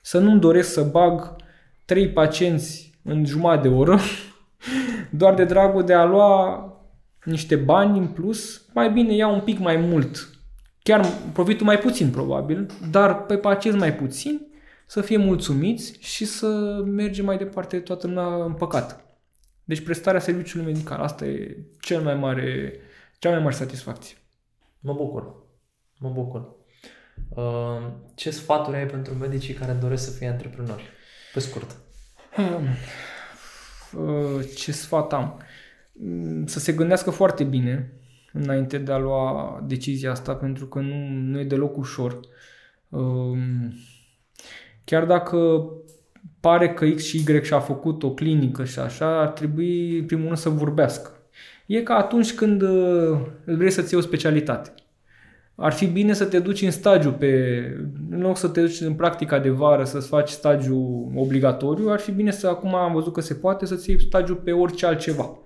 [0.00, 1.36] Să nu-mi doresc să bag
[1.84, 3.98] trei pacienți în jumătate de oră,
[5.18, 6.70] doar de dragul de a lua
[7.26, 10.36] niște bani în plus, mai bine iau un pic mai mult
[10.86, 14.46] chiar profitul mai puțin probabil, dar pe pacienți mai puțin,
[14.86, 19.04] să fie mulțumiți și să mergem mai departe toată lumea în păcat.
[19.64, 22.72] Deci prestarea serviciului medical, asta e cel mai mare,
[23.18, 24.16] cea mai mare satisfacție.
[24.80, 25.34] Mă bucur.
[25.98, 26.54] Mă bucur.
[27.28, 30.82] Uh, ce sfaturi ai pentru medicii care doresc să fie antreprenori?
[31.32, 31.76] Pe scurt.
[33.92, 35.40] Uh, ce sfat am?
[36.44, 37.92] Să se gândească foarte bine
[38.32, 42.20] înainte de a lua decizia asta, pentru că nu, nu e deloc ușor.
[42.88, 43.74] Um,
[44.84, 45.70] chiar dacă
[46.40, 50.36] pare că X și Y și-a făcut o clinică și așa, ar trebui primul rând
[50.36, 51.10] să vorbească.
[51.66, 54.74] E ca atunci când uh, vrei să-ți iei o specialitate.
[55.54, 57.62] Ar fi bine să te duci în stagiu pe,
[58.10, 62.12] în loc să te duci în practica de vară să-ți faci stagiu obligatoriu, ar fi
[62.12, 65.38] bine să, acum am văzut că se poate, să-ți iei stagiu pe orice altceva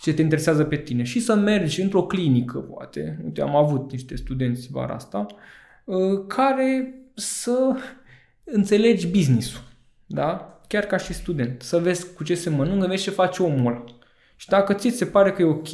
[0.00, 3.20] ce te interesează pe tine și să mergi într-o clinică, poate.
[3.24, 5.26] Uite, am avut niște studenți vara asta,
[5.84, 7.76] uh, care să
[8.44, 9.60] înțelegi business-ul,
[10.06, 10.60] da?
[10.66, 11.62] Chiar ca și student.
[11.62, 13.84] Să vezi cu ce se mănâncă, vezi ce face omul ăla.
[14.36, 15.68] Și dacă ți se pare că e ok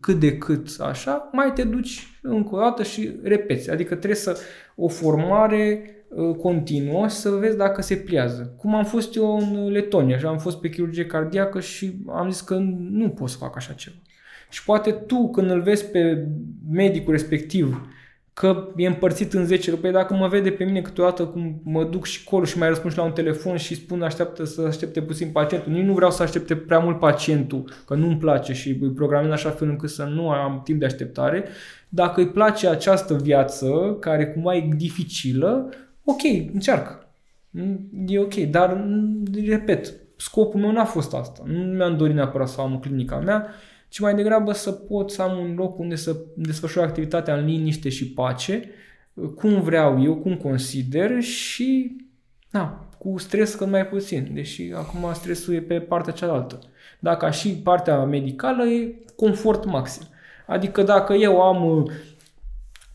[0.00, 3.70] cât de cât așa, mai te duci încă o dată și repeți.
[3.70, 4.38] Adică trebuie să
[4.74, 8.54] o formare Uh, continuă să vezi dacă se pliază.
[8.56, 12.40] Cum am fost eu în Letonia și am fost pe chirurgie cardiacă și am zis
[12.40, 12.54] că
[12.90, 13.96] nu pot să fac așa ceva.
[14.48, 16.26] Și poate tu când îl vezi pe
[16.70, 17.88] medicul respectiv
[18.32, 22.06] că e împărțit în 10 rupe, dacă mă vede pe mine câteodată cum mă duc
[22.06, 25.28] și colo și mai răspund și la un telefon și spun așteaptă să aștepte puțin
[25.28, 25.72] pacientul.
[25.72, 29.50] Nici nu vreau să aștepte prea mult pacientul, că nu-mi place și îi programez așa
[29.50, 31.44] fel încât să nu am timp de așteptare.
[31.88, 35.68] Dacă îi place această viață, care cumva e dificilă,
[36.10, 37.04] ok, încearcă.
[38.06, 38.86] E ok, dar,
[39.46, 41.42] repet, scopul meu n-a fost asta.
[41.46, 43.46] Nu mi-am dorit neapărat să am clinica mea,
[43.88, 47.88] ci mai degrabă să pot să am un loc unde să desfășor activitatea în liniște
[47.88, 48.70] și pace,
[49.34, 51.96] cum vreau eu, cum consider și,
[52.50, 56.58] na, cu stres cât mai puțin, deși acum stresul e pe partea cealaltă.
[56.98, 60.06] Dacă și partea medicală e confort maxim.
[60.46, 61.90] Adică dacă eu am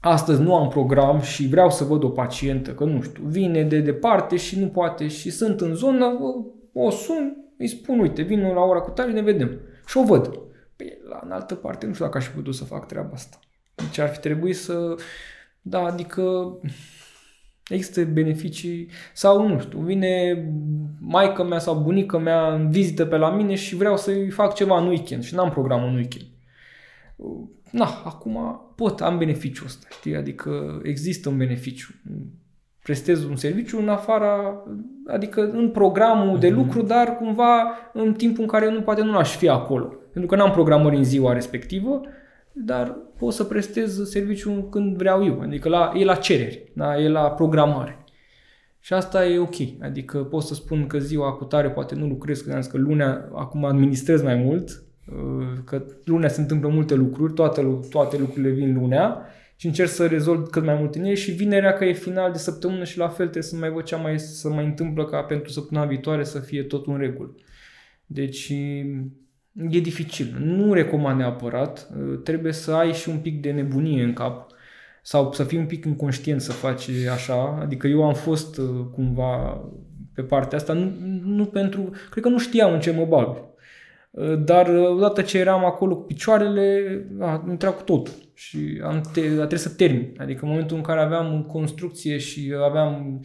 [0.08, 3.80] astăzi nu am program și vreau să văd o pacientă, că nu știu, vine de
[3.80, 6.06] departe și nu poate și sunt în zonă,
[6.74, 9.60] o sun, îi spun, uite, vin la ora cu tare, ne vedem.
[9.88, 10.40] Și o văd.
[10.76, 13.40] Păi, la în altă parte, nu știu dacă aș fi putut să fac treaba asta.
[13.76, 14.96] Deci ar fi trebuit să...
[15.62, 16.24] Da, adică
[17.68, 20.46] există beneficii sau nu știu, vine
[21.00, 24.80] maica mea sau bunica mea în vizită pe la mine și vreau să-i fac ceva
[24.80, 26.26] în weekend și n-am program în weekend
[27.76, 30.16] na, acum pot, am beneficiul ăsta, știi?
[30.16, 31.94] Adică există un beneficiu.
[32.84, 34.64] Prestez un serviciu în afara,
[35.08, 36.40] adică în programul mm-hmm.
[36.40, 36.58] de mhm.
[36.58, 39.86] lucru, dar cumva în timpul în care eu nu poate nu aș fi acolo.
[39.86, 42.02] Pentru că n-am programări în ziua respectivă,
[42.52, 45.40] dar pot să prestez serviciul când vreau eu.
[45.42, 47.00] Adică la, e la cereri, da?
[47.00, 48.04] e la programare.
[48.80, 49.56] Și asta e ok.
[49.82, 52.78] Adică pot să spun că ziua cu tare poate nu lucrez, că am zis că
[52.78, 54.85] lunea acum administrez mai mult,
[55.64, 59.26] că lunea se întâmplă multe lucruri, toate, toate lucrurile vin lunea
[59.56, 62.38] și încerc să rezolv cât mai multe în ele și vinerea că e final de
[62.38, 65.52] săptămână și la fel trebuie să mai văd ce mai, să mai întâmplă ca pentru
[65.52, 67.36] săptămâna viitoare să fie tot în regulă.
[68.06, 68.50] Deci
[69.70, 70.38] e dificil.
[70.40, 71.90] Nu recomand neapărat.
[72.24, 74.52] Trebuie să ai și un pic de nebunie în cap
[75.02, 77.60] sau să fii un pic inconștient să faci așa.
[77.62, 78.60] Adică eu am fost
[78.92, 79.62] cumva
[80.14, 80.92] pe partea asta, nu,
[81.24, 81.92] nu pentru...
[82.10, 83.38] Cred că nu știam în ce mă bag.
[84.46, 89.20] Dar uh, odată ce eram acolo cu picioarele, a intrat cu totul și am te,
[89.20, 90.14] a trebuit să termin.
[90.18, 93.22] Adică în momentul în care aveam construcție și aveam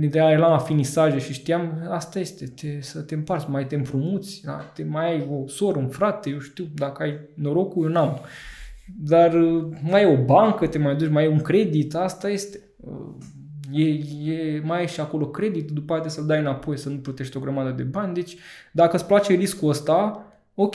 [0.00, 4.42] ideea era la finisaje și știam, asta este, te, să te împarți, mai te împrumuți,
[4.44, 4.70] da?
[4.74, 8.20] te mai ai o soră, un frate, eu știu, dacă ai norocul, eu n-am.
[8.98, 12.60] Dar uh, mai e o bancă, te mai duci, mai e un credit, asta este.
[12.76, 13.14] Uh,
[13.72, 13.88] e,
[14.32, 17.40] e, mai ai și acolo credit, după aceea să-l dai înapoi, să nu plătești o
[17.40, 18.14] grămadă de bani.
[18.14, 18.36] Deci,
[18.72, 20.74] dacă îți place riscul ăsta, ok.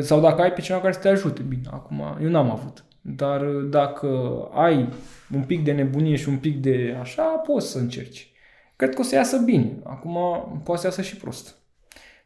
[0.00, 2.84] Sau dacă ai pe cineva care să te ajute, bine, acum eu n-am avut.
[3.00, 4.08] Dar dacă
[4.52, 4.88] ai
[5.34, 8.32] un pic de nebunie și un pic de așa, poți să încerci.
[8.76, 9.78] Cred că o să iasă bine.
[9.84, 10.16] Acum
[10.64, 11.56] poate să iasă și prost.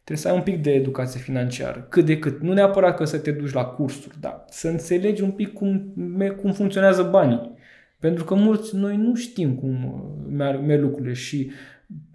[0.05, 2.41] Trebuie să ai un pic de educație financiară, cât de cât.
[2.41, 5.95] Nu neapărat că să te duci la cursuri, dar să înțelegi un pic cum,
[6.41, 7.55] cum funcționează banii.
[7.99, 11.51] Pentru că mulți noi nu știm cum merg, merg lucrurile și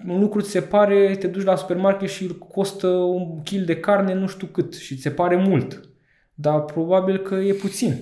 [0.08, 4.14] un lucru ți se pare, te duci la supermarket și costă un kil de carne
[4.14, 5.90] nu știu cât și ți se pare mult.
[6.34, 7.94] Dar probabil că e puțin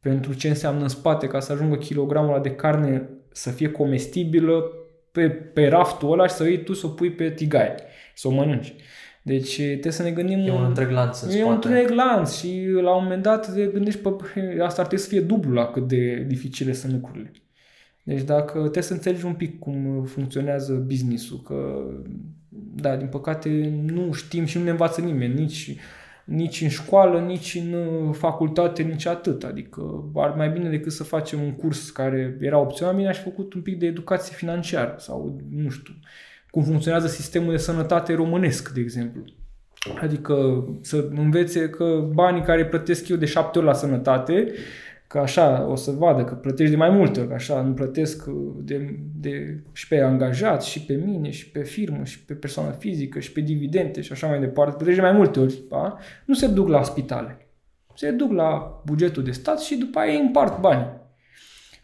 [0.00, 4.64] pentru ce înseamnă în spate ca să ajungă kilogramul ăla de carne să fie comestibilă
[5.12, 7.74] pe, pe raftul ăla și să iei tu să o pui pe tigaie,
[8.14, 8.74] să o mănânci.
[9.22, 10.38] Deci trebuie să ne gândim...
[10.38, 11.46] E un întreg lanț în E spate.
[11.46, 14.08] un întreg lanț și la un moment dat te gândești, pe,
[14.62, 17.30] asta ar trebui să fie dublu la cât de dificile sunt lucrurile.
[18.08, 21.84] Deci dacă trebuie să înțelegi un pic cum funcționează business-ul, că
[22.74, 25.76] da, din păcate nu știm și nu ne învață nimeni, nici,
[26.24, 29.44] nici în școală, nici în facultate, nici atât.
[29.44, 33.22] Adică ar mai bine decât să facem un curs care era opțional, bine aș fi
[33.22, 35.94] făcut un pic de educație financiară sau nu știu,
[36.50, 39.24] cum funcționează sistemul de sănătate românesc, de exemplu.
[40.00, 44.52] Adică să învețe că banii care plătesc eu de șapte ori la sănătate,
[45.08, 48.24] că așa o să vadă că plătești de mai multe ori, că așa nu plătesc
[48.56, 53.18] de, de, și pe angajat, și pe mine, și pe firmă, și pe persoană fizică,
[53.18, 55.98] și pe dividende și așa mai departe, plătești de mai multe ori, da?
[56.24, 57.48] nu se duc la spitale.
[57.94, 60.96] Se duc la bugetul de stat și după aia îi împart banii.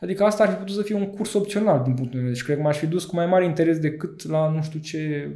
[0.01, 2.29] Adică asta ar fi putut să fie un curs opțional din punctul meu.
[2.29, 5.31] Deci cred că m-aș fi dus cu mai mare interes decât la nu știu ce...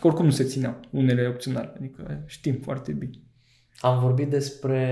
[0.00, 1.72] Că oricum nu se țineau unele opționale.
[1.76, 3.12] Adică știm foarte bine.
[3.80, 4.86] Am vorbit despre...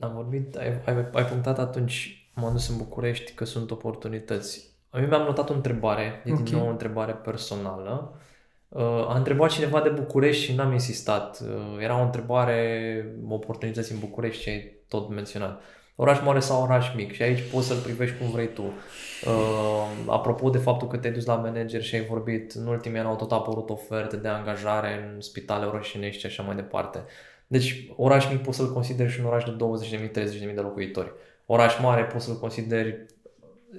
[0.00, 0.56] Am vorbit...
[0.56, 4.74] Ai, ai, ai punctat atunci, m-am dus în București, că sunt oportunități.
[4.90, 6.42] A mine mi-am notat o întrebare, e okay.
[6.42, 8.20] din nou o întrebare personală.
[8.68, 11.40] Uh, a întrebat cineva de București și n-am insistat.
[11.40, 15.62] Uh, era o întrebare, oportunități în București și ai tot menționat.
[15.98, 18.62] Oraș mare sau oraș mic și aici poți să-l privești cum vrei tu.
[18.62, 23.08] Uh, apropo de faptul că te-ai dus la manager și ai vorbit, în ultimii ani
[23.08, 27.04] au tot apărut oferte de angajare în spitale orășenești și așa mai departe.
[27.46, 29.56] Deci oraș mic poți să-l consideri și un oraș de
[29.98, 31.12] 20.000-30.000 de locuitori.
[31.46, 33.06] Oraș mare poți să-l consideri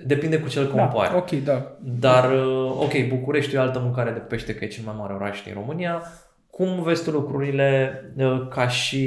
[0.05, 1.09] Depinde cu ce îl compari.
[1.09, 1.77] Da, ok, da.
[1.79, 5.13] Dar, uh, ok, București e o altă mâncare de pește, că e cel mai mare
[5.13, 6.03] oraș din România.
[6.49, 9.05] Cum vezi tu lucrurile uh, ca și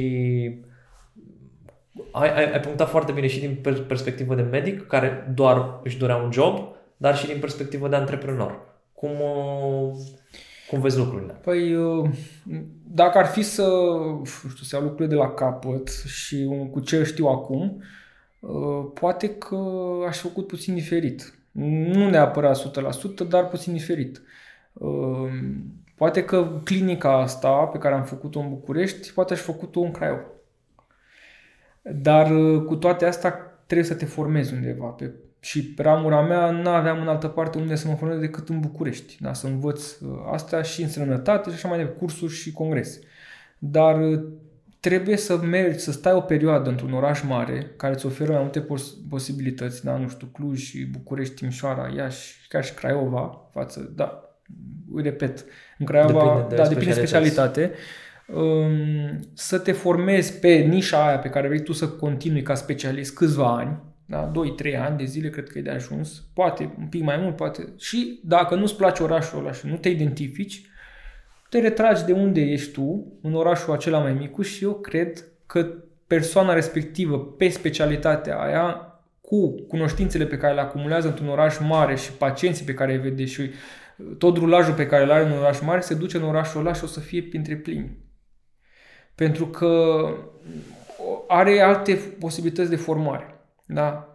[2.11, 6.17] ai, ai, ai punctat foarte bine și din perspectivă de medic, care doar își dorea
[6.17, 8.61] un job, dar și din perspectivă de antreprenor.
[8.93, 9.11] Cum,
[10.71, 11.33] cum vezi lucrurile?
[11.33, 11.77] Păi,
[12.83, 13.69] dacă ar fi să,
[14.25, 17.83] știu, să iau lucrurile de la capăt și cu ce știu acum,
[18.95, 19.57] poate că
[20.09, 21.35] aș fi făcut puțin diferit.
[21.53, 22.71] Nu neapărat
[23.25, 24.23] 100%, dar puțin diferit.
[25.95, 29.91] Poate că clinica asta pe care am făcut-o în București, poate aș fi făcut-o în
[29.91, 30.27] Craiova.
[31.83, 33.31] Dar uh, cu toate astea
[33.67, 34.87] trebuie să te formezi undeva.
[34.87, 38.49] Pe, și pe ramura mea nu aveam în altă parte unde să mă formez decât
[38.49, 39.17] în București.
[39.21, 39.33] Da?
[39.33, 43.01] Să învăț uh, asta și în sănătate și așa mai departe, cursuri și congrese.
[43.59, 44.23] Dar uh,
[44.81, 48.61] trebuie să mergi, să stai o perioadă într-un oraș mare care îți oferă mai multe
[48.61, 49.97] pos- posibilități, da?
[49.97, 54.23] nu știu, Cluj, București, Timișoara, Iași, chiar și Craiova, față, da,
[54.93, 55.45] îi repet,
[55.79, 57.73] în Craiova, depinde de da, depinde de specialitate
[58.35, 63.15] Um, să te formezi pe nișa aia pe care vrei tu să continui ca specialist
[63.15, 63.79] câțiva ani,
[64.11, 64.33] da?
[64.73, 67.73] 2-3 ani de zile cred că e de ajuns, poate un pic mai mult, poate
[67.79, 70.63] și dacă nu-ți place orașul ăla și nu te identifici,
[71.49, 75.67] te retragi de unde ești tu, în orașul acela mai mic și eu cred că
[76.07, 82.13] persoana respectivă pe specialitatea aia cu cunoștințele pe care le acumulează într-un oraș mare și
[82.13, 83.51] pacienții pe care îi vede și
[84.19, 86.85] tot rulajul pe care îl are în oraș mare, se duce în orașul ăla și
[86.85, 87.99] o să fie printre primi
[89.15, 90.03] pentru că
[91.27, 93.40] are alte posibilități de formare.
[93.75, 94.13] Da?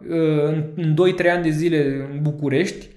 [0.74, 2.88] În 2-3 ani de zile în București,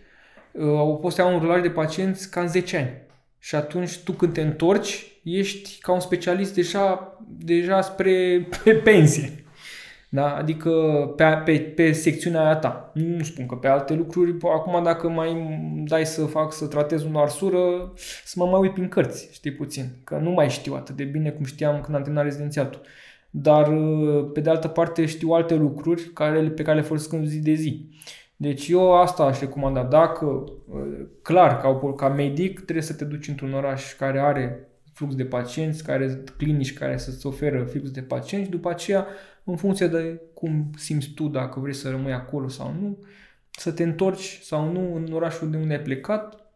[0.79, 3.07] o poți să un rulaj de pacienți ca în 10 ani.
[3.39, 8.13] Și atunci tu când te întorci, ești ca un specialist deja, deja spre
[8.63, 9.43] pe pensie.
[10.09, 10.35] Da?
[10.35, 10.71] Adică
[11.15, 12.91] pe, pe, pe secțiunea aia ta.
[12.93, 17.19] Nu spun că pe alte lucruri, acum dacă mai dai să fac, să tratez o
[17.19, 17.93] arsură,
[18.25, 19.85] să mă mai uit prin cărți, știi puțin.
[20.03, 22.81] Că nu mai știu atât de bine cum știam când am terminat rezidențiatul.
[23.29, 23.73] Dar
[24.33, 27.53] pe de altă parte știu alte lucruri care, pe care le folosesc în zi de
[27.53, 27.89] zi.
[28.35, 29.83] Deci eu asta aș recomanda.
[29.83, 30.43] Dacă,
[31.21, 35.83] clar, ca, ca medic, trebuie să te duci într-un oraș care are flux de pacienți,
[35.83, 39.07] care clinici care să-ți oferă flux de pacienți, după aceea
[39.43, 42.97] în funcție de cum simți tu, dacă vrei să rămâi acolo sau nu,
[43.51, 46.51] să te întorci sau nu în orașul de unde ai plecat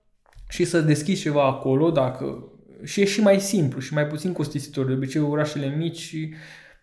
[0.50, 2.48] și să deschizi ceva acolo, dacă
[2.84, 4.86] și e și mai simplu și mai puțin costisitor.
[4.86, 6.16] De obicei, orașele mici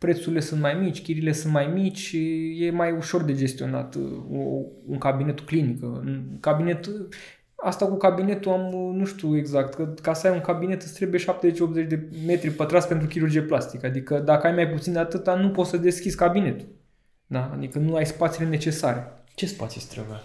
[0.01, 2.17] prețurile sunt mai mici, chirile sunt mai mici,
[2.59, 4.03] e mai ușor de gestionat uh,
[4.87, 5.83] un cabinet clinic.
[5.83, 6.91] Un cabinet,
[7.55, 10.95] asta cu cabinetul am, uh, nu știu exact, că ca să ai un cabinet îți
[10.95, 13.87] trebuie 70-80 de metri pătrați pentru chirurgie plastică.
[13.87, 16.69] Adică dacă ai mai puțin de atâta, nu poți să deschizi cabinetul.
[17.27, 17.51] Da?
[17.55, 19.07] Adică nu ai spațiile necesare.
[19.35, 20.17] Ce spații trebuie?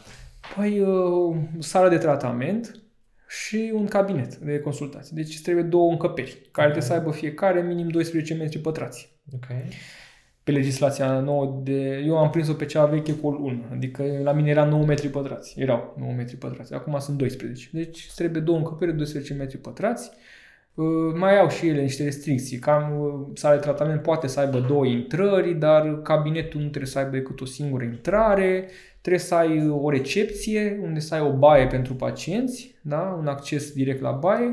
[0.56, 2.85] Păi, uh, sală de tratament
[3.28, 5.16] și un cabinet de consultații.
[5.16, 6.64] Deci trebuie două încăperi, care okay.
[6.64, 9.10] trebuie să aibă fiecare minim 12 metri pătrați.
[9.34, 9.46] Ok.
[10.44, 12.04] Pe legislația nouă de...
[12.06, 15.60] Eu am prins-o pe cea veche cu 1, adică la mine era 9 metri pătrați.
[15.60, 16.74] Erau 9 metri pătrați.
[16.74, 17.70] Acum sunt 12.
[17.72, 20.12] Deci trebuie două încăperi de 12 metri pătrați.
[20.74, 20.86] Uh,
[21.18, 22.58] mai au și ele niște restricții.
[22.58, 27.00] Cam uh, sala de tratament poate să aibă două intrări, dar cabinetul nu trebuie să
[27.00, 28.70] aibă decât o singură intrare
[29.06, 33.18] Trebuie să ai o recepție unde să ai o baie pentru pacienți, da?
[33.20, 34.52] un acces direct la baie.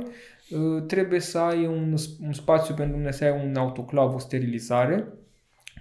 [0.51, 5.05] Uh, trebuie să ai un, un spațiu pentru unde să ai un autoclav, o sterilizare,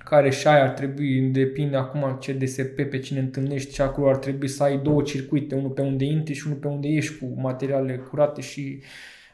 [0.03, 4.17] care și aia ar trebui, depinde acum ce DSP pe cine întâlnești și acolo ar
[4.17, 7.33] trebui să ai două circuite, unul pe unde intri și unul pe unde ieși cu
[7.41, 8.81] materiale curate și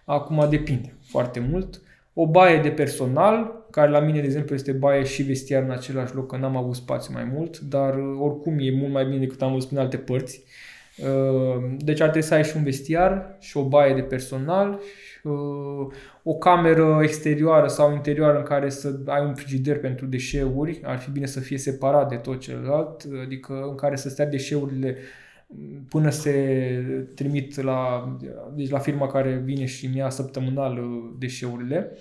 [0.06, 1.82] acum depinde foarte mult.
[2.14, 6.16] O baie de personal, care la mine, de exemplu, este baie și vestiar în același
[6.16, 9.42] loc, că n-am avut spațiu mai mult, dar uh, oricum e mult mai bine decât
[9.42, 10.44] am văzut în alte părți.
[10.98, 14.80] Uh, deci ar trebui să ai și un vestiar și o baie de personal,
[15.24, 15.88] uh,
[16.24, 21.12] o cameră exterioară sau interioară în care să ai un frigider pentru deșeuri, ar fi
[21.12, 24.98] bine să fie separat de tot celălalt, adică în care să stea deșeurile
[25.90, 26.34] până se
[27.16, 28.10] trimit la,
[28.56, 30.82] deci la firma care vine și mi-a săptămânal
[31.20, 31.98] deșeurile.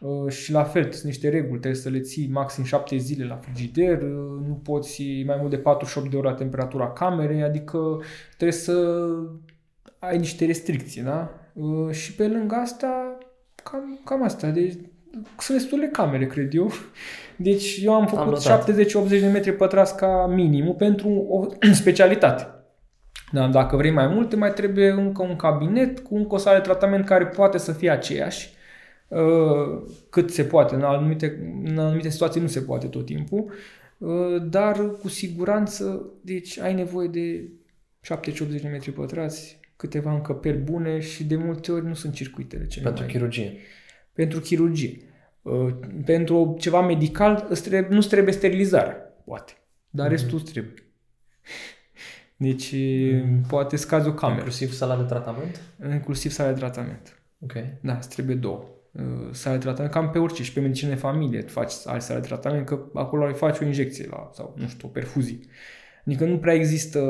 [0.00, 3.36] Uh, și la fel, sunt niște reguli, trebuie să le ții maxim 7 zile la
[3.36, 7.78] frigider, uh, nu poți mai mult de 48 de ore la temperatura camerei, adică
[8.36, 9.06] trebuie să
[9.98, 11.30] ai niște restricții, da?
[11.52, 13.18] Uh, și pe lângă asta,
[13.62, 14.74] cam, cam asta, deci
[15.38, 16.70] sunt destule camere, cred eu.
[17.36, 18.64] Deci eu am făcut am
[19.06, 22.53] 70-80 de metri pătrați ca minimum pentru o specialitate.
[23.32, 26.62] Da, dacă vrei mai multe, mai trebuie încă un cabinet cu încă o sală de
[26.62, 28.54] tratament care poate să fie aceeași
[29.08, 30.74] Uh, cât se poate.
[30.74, 33.52] În anumite, în anumite situații nu se poate tot timpul,
[33.98, 37.48] uh, dar cu siguranță, deci ai nevoie de
[38.00, 42.84] 70-80 de metri pătrați, câteva încăperi bune și de multe ori nu sunt circuitele cele
[42.84, 43.12] Pentru mai...
[43.12, 43.56] chirurgie.
[44.12, 45.00] Pentru chirurgie.
[45.42, 45.74] Uh,
[46.04, 47.48] pentru ceva medical
[47.88, 49.52] nu trebuie sterilizare, poate,
[49.90, 50.10] dar mm-hmm.
[50.10, 50.74] restul trebuie.
[52.36, 53.40] Deci mm.
[53.48, 54.38] poate scazi o cameră.
[54.38, 55.60] Inclusiv sala de tratament?
[55.92, 57.22] Inclusiv sala de tratament.
[57.38, 57.52] Ok.
[57.80, 58.64] Da, îți trebuie două.
[58.92, 62.26] Uh, sala de tratament, cam pe orice, și pe medicină de familie faci sala de
[62.26, 65.38] tratament, că acolo îi faci o injecție la, sau, nu știu, o perfuzie.
[66.06, 67.00] Adică nu prea există,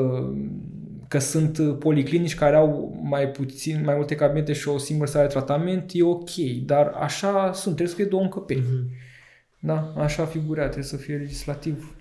[1.07, 5.33] că sunt policlinici care au mai puțin, mai multe cabinete și o singură sală de
[5.33, 6.29] tratament, e ok,
[6.65, 8.61] dar așa sunt, trebuie să fie două încăperi.
[8.61, 9.13] Mm-hmm.
[9.59, 11.95] Da, așa figurează, trebuie să fie legislativ.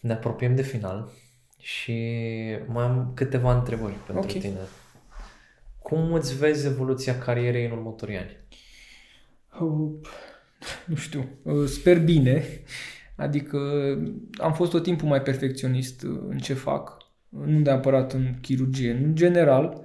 [0.00, 1.12] Ne apropiem de final
[1.64, 1.92] și
[2.66, 4.40] mai am câteva întrebări pentru okay.
[4.40, 4.58] tine.
[5.78, 8.36] Cum îți vezi evoluția carierei în următorii ani?
[9.60, 9.90] Uh,
[10.86, 12.44] nu știu, uh, sper bine.
[13.16, 13.58] Adică
[14.36, 16.96] am fost tot timpul mai perfecționist uh, în ce fac,
[17.28, 19.80] nu neapărat în chirurgie, în general.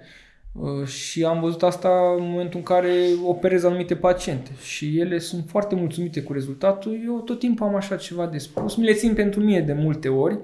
[0.86, 2.94] Și am văzut asta în momentul în care
[3.24, 7.00] operez anumite paciente și ele sunt foarte mulțumite cu rezultatul.
[7.06, 10.10] Eu tot timpul am așa ceva de spus, mi le țin pentru mine de multe
[10.10, 10.40] ori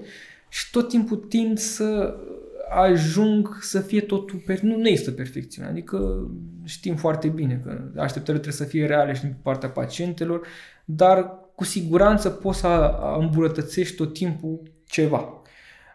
[0.54, 2.16] și tot timpul tind să
[2.70, 4.60] ajung să fie totul, per...
[4.60, 6.28] nu, nu există perfecțiune, adică
[6.64, 10.46] știm foarte bine că așteptările trebuie să fie reale și din partea pacientelor,
[10.84, 15.42] dar cu siguranță poți să îmbunătățești tot timpul ceva.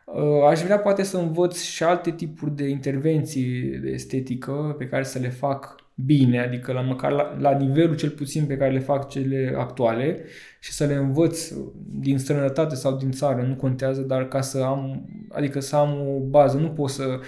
[0.06, 5.04] Uh, aș vrea poate să învăț și alte tipuri de intervenții de estetică pe care
[5.04, 5.76] să le fac
[6.06, 10.24] bine, adică la măcar la, la nivelul cel puțin pe care le fac cele actuale
[10.60, 11.52] și să le învăț
[12.00, 16.20] din străinătate sau din țară, nu contează, dar ca să am, adică să am o
[16.20, 17.20] bază, nu pot să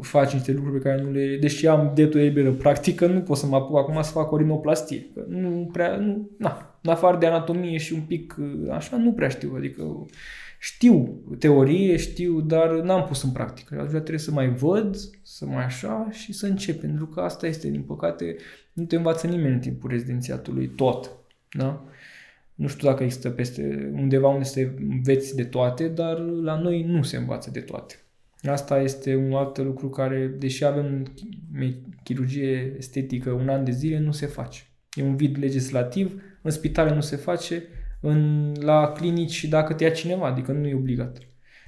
[0.00, 1.36] faci niște lucruri pe care nu le...
[1.40, 4.36] Deși am detul able în practică, nu pot să mă apuc acum să fac o
[4.36, 5.06] rinoplastie.
[5.14, 5.96] Că nu prea...
[5.96, 8.36] Nu, na, în afară de anatomie și un pic
[8.70, 9.52] așa, nu prea știu.
[9.56, 10.06] Adică
[10.62, 13.74] știu teorie, știu, dar n-am pus în practică.
[13.74, 16.80] Aș vrea trebuie să mai văd, să mai așa și să încep.
[16.80, 18.36] Pentru că asta este, din păcate,
[18.72, 21.10] nu te învață nimeni în timpul rezidențiatului tot.
[21.50, 21.84] Da?
[22.54, 27.02] Nu știu dacă există peste undeva unde se înveți de toate, dar la noi nu
[27.02, 27.94] se învață de toate.
[28.42, 31.12] Asta este un alt lucru care, deși avem
[32.02, 34.62] chirurgie estetică un an de zile, nu se face.
[34.92, 37.62] E un vid legislativ, în spitale nu se face,
[38.00, 41.18] în, la clinici dacă te ia cineva, adică nu e obligat.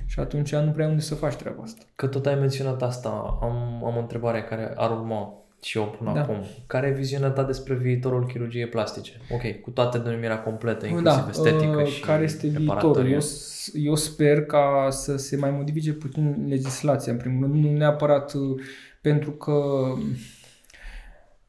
[0.06, 1.82] Și atunci nu prea unde să faci treaba asta.
[1.96, 5.34] Că tot ai menționat asta, am, am o întrebare care ar urma.
[5.62, 6.20] și eu pun Da.
[6.20, 6.36] acum.
[6.66, 9.12] Care e viziunea ta despre viitorul chirurgiei plastice?
[9.30, 12.64] Ok, cu toată denumirea completă, inclusiv estetică uh, și care este viitorul?
[12.74, 13.12] reparatoriu.
[13.12, 17.70] Eu, s- eu sper ca să se mai modifice puțin legislația, în primul rând, nu
[17.76, 18.60] neapărat uh,
[19.00, 19.52] pentru că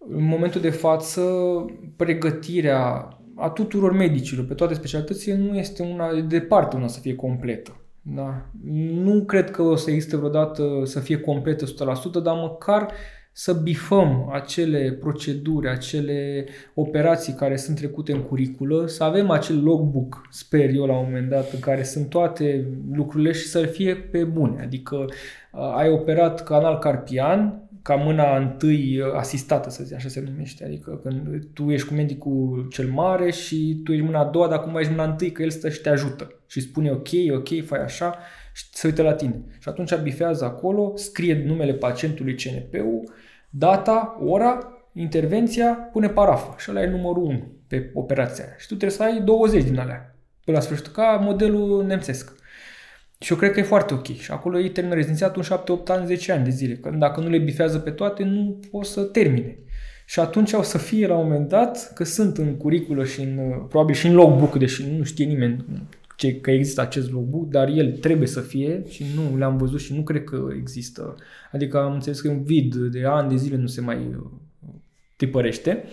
[0.10, 1.22] în momentul de față
[1.96, 7.16] pregătirea a tuturor medicilor pe toate specialitățile nu este una, de departe una să fie
[7.16, 7.78] completă.
[8.02, 8.46] Da?
[8.94, 11.70] Nu cred că o să existe vreodată să fie completă 100%,
[12.24, 12.92] dar măcar
[13.36, 20.28] să bifăm acele proceduri, acele operații care sunt trecute în curiculă, să avem acel logbook,
[20.30, 24.24] sper eu la un moment dat, în care sunt toate lucrurile și să fie pe
[24.24, 24.62] bune.
[24.62, 30.24] Adică uh, ai operat canal carpian, ca mâna întâi uh, asistată, să zic, așa se
[30.28, 30.66] numește.
[30.66, 34.58] Adică când tu ești cu medicul cel mare și tu ești mâna a doua, dar
[34.58, 36.34] acum ești mâna întâi, că el stă și te ajută.
[36.48, 38.18] Și spune ok, ok, fai așa
[38.54, 39.44] și se uită la tine.
[39.60, 43.14] Și atunci bifează acolo, scrie numele pacientului CNP-ul,
[43.50, 44.58] data, ora,
[44.94, 46.56] intervenția, pune parafa.
[46.58, 48.54] Și ăla e numărul 1 pe operația aia.
[48.58, 50.16] Și tu trebuie să ai 20 din alea.
[50.44, 52.36] Până la sfârșit, ca modelul nemțesc.
[53.24, 54.06] Și eu cred că e foarte ok.
[54.06, 56.74] Și acolo ei termină rezidențiatul în 7, 8 ani, 10 ani de zile.
[56.74, 59.58] Că dacă nu le bifează pe toate, nu o să termine.
[60.06, 63.38] Și atunci o să fie la un moment dat, că sunt în curiculă și în,
[63.70, 65.66] probabil și în logbook, deși nu știe nimeni
[66.16, 69.94] ce, că există acest logbook, dar el trebuie să fie și nu le-am văzut și
[69.94, 71.16] nu cred că există.
[71.52, 74.26] Adică am înțeles că e un vid de ani de zile nu se mai uh,
[75.16, 75.84] tipărește.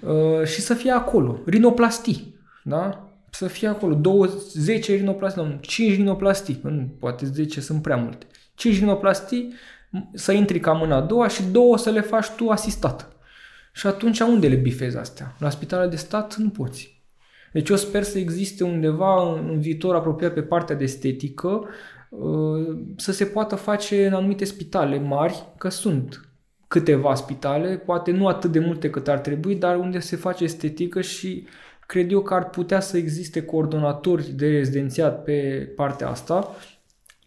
[0.00, 1.40] Uh, și să fie acolo.
[1.46, 2.34] Rinoplastii.
[2.64, 3.05] Da?
[3.30, 3.94] Să fie acolo.
[3.94, 6.60] 20, 10 rinoplastii, nu, 5 rinoplastii.
[6.62, 8.26] Nu, poate 10 sunt prea multe.
[8.54, 9.54] 5 rinoplastii,
[10.12, 13.16] să intri ca mâna a doua și două să le faci tu asistat.
[13.72, 15.36] Și atunci unde le bifezi astea?
[15.38, 17.02] La spitalele de stat nu poți.
[17.52, 21.64] Deci eu sper să existe undeva în viitor apropiat pe partea de estetică
[22.08, 26.28] uh, să se poată face în anumite spitale mari, că sunt
[26.68, 31.00] câteva spitale, poate nu atât de multe cât ar trebui, dar unde se face estetică
[31.00, 31.46] și
[31.86, 36.54] cred eu că ar putea să existe coordonatori de rezidențiat pe partea asta,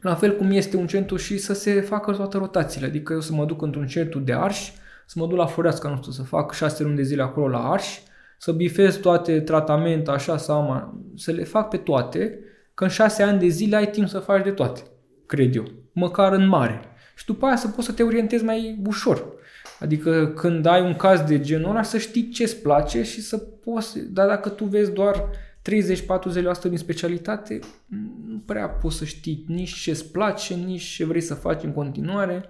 [0.01, 3.33] la fel cum este un centru și să se facă toate rotațiile, adică eu să
[3.33, 4.73] mă duc într-un centru de arși,
[5.05, 7.69] să mă duc la Floreasca, nu știu, să fac șase luni de zile acolo la
[7.71, 8.03] arși,
[8.37, 12.39] să bifez toate tratamente, așa sau am, să le fac pe toate,
[12.73, 14.81] că în șase ani de zile ai timp să faci de toate,
[15.25, 16.79] cred eu, măcar în mare.
[17.15, 19.25] Și după aia să poți să te orientezi mai ușor.
[19.79, 23.37] Adică când ai un caz de genul ăla, să știi ce îți place și să
[23.37, 25.29] poți, dar dacă tu vezi doar
[26.65, 27.59] 30-40% din specialitate,
[28.27, 31.71] nu prea poți să știi nici ce îți place, nici ce vrei să faci în
[31.71, 32.45] continuare.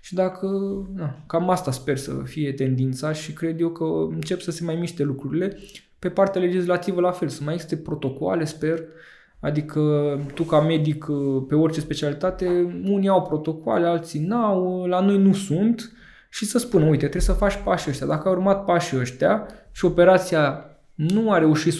[0.00, 0.48] Și dacă,
[0.94, 4.74] na, cam asta sper să fie tendința și cred eu că încep să se mai
[4.74, 5.58] miște lucrurile.
[5.98, 8.82] Pe partea legislativă la fel, să mai existe protocoale, sper,
[9.42, 11.06] Adică tu ca medic
[11.48, 12.46] pe orice specialitate,
[12.84, 15.92] unii au protocoale, alții n-au, la noi nu sunt
[16.32, 18.06] și să spună, uite, trebuie să faci pașii ăștia.
[18.06, 20.64] Dacă ai urmat pașii ăștia și operația
[20.94, 21.78] nu a reușit 100%,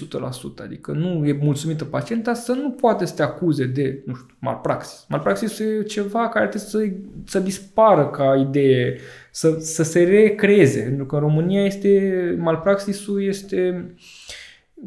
[0.63, 5.05] adică nu e mulțumită pacienta, să nu poate să te acuze de, nu știu, malpraxis.
[5.09, 6.93] Malpraxis e ceva care trebuie să,
[7.27, 8.99] să dispară ca idee,
[9.31, 10.81] să, să se recreeze.
[10.81, 13.95] Pentru că în România este, malpraxisul este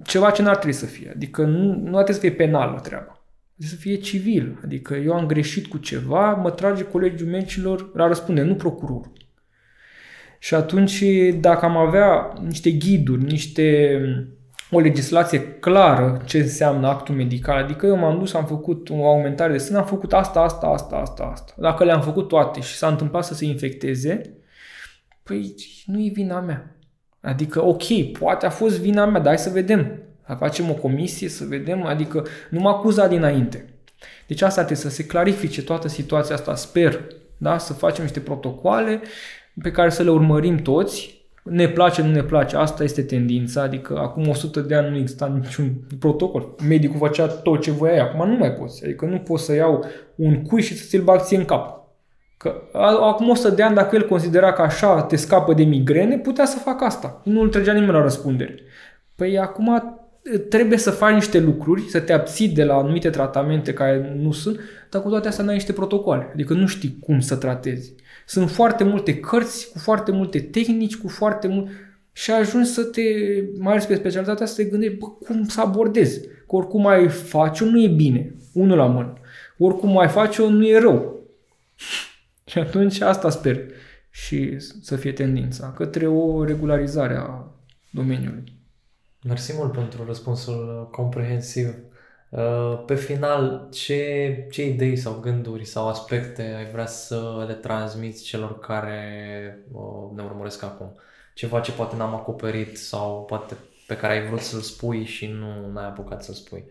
[0.03, 1.11] ceva ce n-ar trebui să fie.
[1.15, 3.23] Adică nu, nu trebuie să fie penală treaba.
[3.55, 4.59] Trebuie să fie civil.
[4.63, 9.11] Adică eu am greșit cu ceva, mă trage colegiul medicilor la răspundere, nu procurorul.
[10.45, 11.03] Și atunci,
[11.39, 13.99] dacă am avea niște ghiduri, niște
[14.71, 19.51] o legislație clară ce înseamnă actul medical, adică eu m-am dus, am făcut o aumentare
[19.51, 21.53] de sân, am făcut asta, asta, asta, asta, asta.
[21.57, 24.21] Dacă le-am făcut toate și s-a întâmplat să se infecteze,
[25.23, 25.55] păi
[25.85, 26.77] nu e vina mea.
[27.21, 29.99] Adică, ok, poate a fost vina mea, dar hai să vedem.
[30.27, 33.65] Să facem o comisie, să vedem, adică nu mă acuza dinainte.
[34.27, 37.01] Deci asta trebuie să se clarifice toată situația asta, sper,
[37.37, 37.57] da?
[37.57, 39.01] să facem niște protocoale
[39.61, 41.13] pe care să le urmărim toți.
[41.43, 45.27] Ne place, nu ne place, asta este tendința, adică acum 100 de ani nu exista
[45.41, 46.55] niciun protocol.
[46.67, 50.41] Medicul făcea tot ce voia, acum nu mai poți, adică nu poți să iau un
[50.41, 51.83] cui și să ți-l bag ție în cap.
[52.37, 52.61] Că
[53.01, 56.57] acum 100 de ani, dacă el considera că așa te scapă de migrene, putea să
[56.57, 57.21] facă asta.
[57.23, 58.55] Nu îl trăgea nimeni la răspundere.
[59.15, 59.99] Păi acum
[60.49, 64.59] trebuie să faci niște lucruri, să te abții de la anumite tratamente care nu sunt,
[64.89, 66.29] dar cu toate astea n-ai niște protocoale.
[66.33, 67.93] Adică nu știi cum să tratezi.
[68.25, 71.69] Sunt foarte multe cărți, cu foarte multe tehnici, cu foarte mult...
[72.11, 73.01] Și ajungi să te,
[73.57, 76.21] mai ales pe specialitatea, să te gândești, bă, cum să abordezi.
[76.21, 78.35] Că oricum mai faci nu e bine.
[78.53, 79.13] Unul la mână.
[79.57, 81.19] Oricum mai faci-o, nu e rău.
[82.49, 83.59] Și atunci asta sper
[84.09, 87.51] și să fie tendința către o regularizare a
[87.89, 88.43] domeniului.
[89.27, 91.75] Mersi mult pentru răspunsul comprehensiv.
[92.29, 98.23] Uh, pe final, ce, ce idei sau gânduri sau aspecte ai vrea să le transmiți
[98.23, 98.99] celor care
[99.71, 100.95] uh, ne urmăresc acum?
[101.33, 103.55] Ceva ce poate n-am acoperit sau poate
[103.87, 106.63] pe care ai vrut să-l spui și nu ai apucat să-l spui?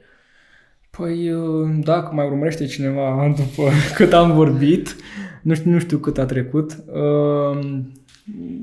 [0.90, 4.96] Păi, uh, dacă mai urmărește cineva după cât am vorbit,
[5.42, 6.84] nu știu, nu știu cât a trecut,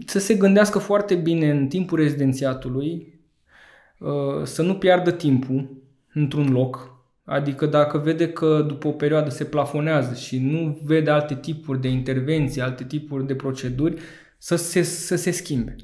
[0.05, 3.19] să se gândească foarte bine în timpul rezidențiatului,
[4.43, 5.80] să nu piardă timpul
[6.13, 6.91] într-un loc,
[7.31, 11.87] Adică dacă vede că după o perioadă se plafonează și nu vede alte tipuri de
[11.87, 14.01] intervenții, alte tipuri de proceduri,
[14.37, 15.75] să se, să se schimbe.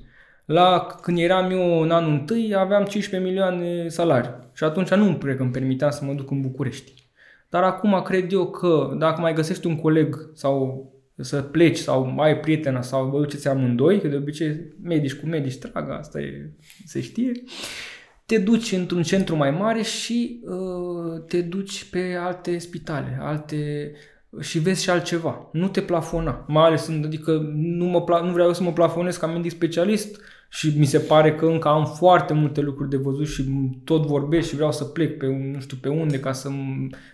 [0.46, 5.18] La, când eram eu în anul întâi, aveam 15 milioane salariu și atunci nu îmi
[5.18, 7.10] că îmi permiteam să mă duc în București.
[7.50, 10.86] Dar acum cred eu că dacă mai găsești un coleg sau
[11.16, 15.58] să pleci sau ai prietena sau vă duceți amândoi, că de obicei medici cu medici
[15.58, 16.52] trag, asta e,
[16.86, 17.52] se știe, uh,
[18.28, 23.92] te duci într-un centru mai mare și uh, te duci pe alte spitale, alte
[24.40, 25.50] și vezi și altceva.
[25.52, 26.46] Nu te plafona.
[26.48, 30.86] Mai ales, adică nu, mă, nu vreau să mă plafonez ca medic specialist și mi
[30.86, 33.44] se pare că încă am foarte multe lucruri de văzut și
[33.84, 36.50] tot vorbesc și vreau să plec pe nu știu pe unde ca să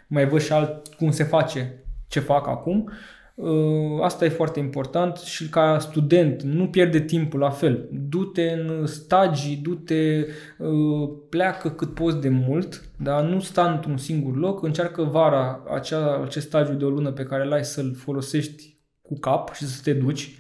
[0.08, 2.92] mai văd și alt cum se face ce fac acum.
[3.36, 7.90] Uh, asta e foarte important și ca student nu pierde timpul la fel.
[7.92, 10.26] Du-te în stagii, du-te,
[10.58, 16.22] uh, pleacă cât poți de mult, dar nu sta într-un singur loc, încearcă vara acea,
[16.24, 19.94] acest stagiu de o lună pe care l-ai să-l folosești cu cap și să te
[19.94, 20.38] duci.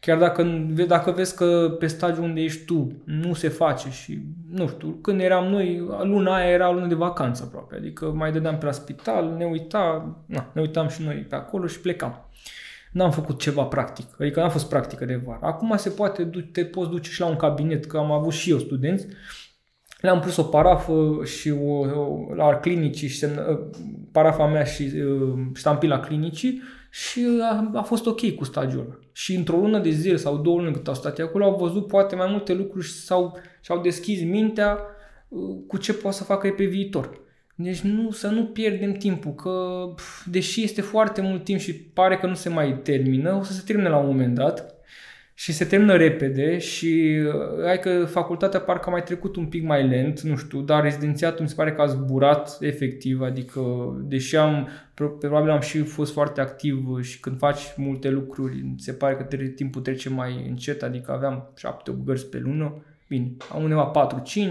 [0.00, 0.42] Chiar dacă,
[0.86, 4.18] dacă vezi că pe stagiul unde ești tu nu se face și,
[4.56, 8.58] nu știu, când eram noi, luna aia era lună de vacanță aproape, adică mai dădeam
[8.58, 12.26] pe la spital, ne uita, na, ne uitam și noi pe acolo și plecam
[12.96, 15.38] n-am făcut ceva practic, adică n-a fost practică de vară.
[15.42, 18.58] Acum se poate, te poți duce și la un cabinet, că am avut și eu
[18.58, 19.06] studenți,
[20.00, 23.70] le-am pus o parafă și o, o la clinicii și semn, ă,
[24.12, 26.62] parafa mea și uh, ștampila clinicii
[26.96, 28.98] și a, a fost ok cu stagiul ăla.
[29.12, 32.16] Și într-o lună de zile sau două luni cât au stat acolo, au văzut poate
[32.16, 34.78] mai multe lucruri și s-au, și-au deschis mintea
[35.28, 37.20] uh, cu ce poate să facă pe viitor.
[37.54, 39.84] Deci nu, să nu pierdem timpul, că
[40.24, 43.62] deși este foarte mult timp și pare că nu se mai termină, o să se
[43.66, 44.74] termine la un moment dat
[45.38, 49.62] și se termină repede și uh, hai că facultatea parcă a mai trecut un pic
[49.62, 53.60] mai lent, nu știu, dar rezidențiatul mi se pare că a zburat efectiv, adică
[54.02, 59.14] deși am, probabil am și fost foarte activ și când faci multe lucruri, se pare
[59.14, 61.52] că timpul trece mai încet, adică aveam
[61.92, 62.74] 7-8 gărzi pe lună,
[63.08, 63.90] Bine, am undeva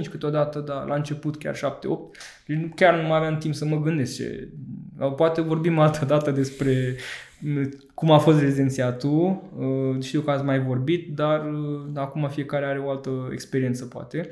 [0.05, 1.59] 4-5 câteodată, dar la început chiar 7-8.
[2.45, 4.47] Deci chiar nu mai aveam timp să mă gândesc ce...
[5.15, 6.95] Poate vorbim altă dată despre
[7.39, 9.41] mm, cum a fost rezidențiatul.
[9.57, 14.29] Uh, știu că ați mai vorbit, dar uh, acum fiecare are o altă experiență, poate.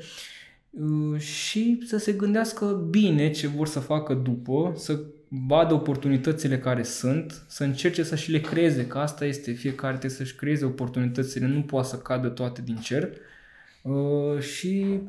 [0.70, 5.00] Uh, și să se gândească bine ce vor să facă după, să
[5.46, 10.18] vadă oportunitățile care sunt, să încerce să și le creeze, că asta este, fiecare trebuie
[10.18, 13.10] să-și creeze oportunitățile, nu poate să cadă toate din cer
[13.84, 15.00] Uh, și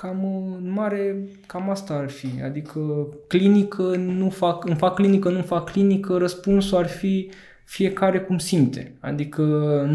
[0.00, 0.24] cam
[0.62, 1.16] în mare,
[1.46, 2.28] cam asta ar fi.
[2.44, 2.80] Adică
[3.26, 7.30] clinică, nu fac, îmi fac clinică, nu fac clinică, răspunsul ar fi
[7.64, 8.96] fiecare cum simte.
[9.00, 9.42] Adică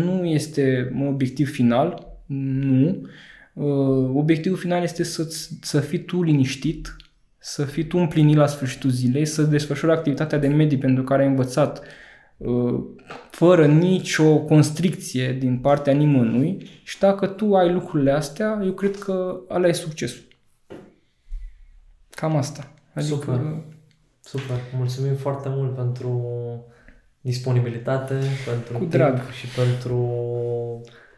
[0.03, 3.07] nu este un obiectiv final, nu.
[3.53, 5.27] Uh, obiectivul final este să,
[5.61, 6.95] să fii tu liniștit,
[7.38, 11.27] să fii tu împlinit la sfârșitul zilei, să desfășori activitatea de medii pentru care ai
[11.27, 12.02] învățat Uh,
[13.29, 19.39] fără nicio constricție din partea nimănui și dacă tu ai lucrurile astea, eu cred că
[19.49, 20.23] ăla e succesul.
[22.09, 22.71] Cam asta.
[22.93, 23.15] Adică...
[23.15, 23.63] Super.
[24.19, 24.57] Super.
[24.77, 26.21] Mulțumim foarte mult pentru
[27.21, 29.29] disponibilitate, pentru Cu drag.
[29.31, 30.11] și pentru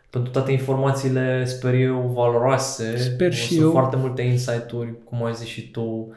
[0.09, 2.97] pentru toate informațiile, sper eu, valoroase.
[2.97, 3.71] Sper și Sunt eu.
[3.71, 6.13] foarte multe insight-uri, cum ai zis și tu,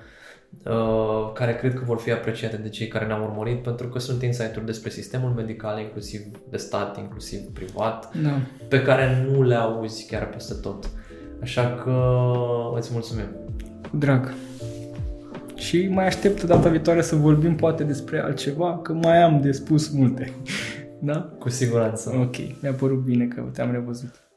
[0.64, 4.22] Uh, care cred că vor fi apreciate de cei care ne-au urmărit pentru că sunt
[4.22, 6.20] insight-uri despre sistemul medical, inclusiv
[6.50, 8.40] de stat, inclusiv privat, da.
[8.68, 10.90] pe care nu le auzi chiar peste tot.
[11.42, 12.14] Așa că
[12.78, 13.26] îți mulțumim.
[13.90, 14.32] Cu drag.
[15.54, 19.88] Și mai aștept data viitoare să vorbim poate despre altceva, că mai am de spus
[19.88, 20.32] multe.
[21.00, 21.30] Da?
[21.38, 22.14] Cu siguranță.
[22.20, 24.27] Ok, mi-a părut bine că te-am revăzut.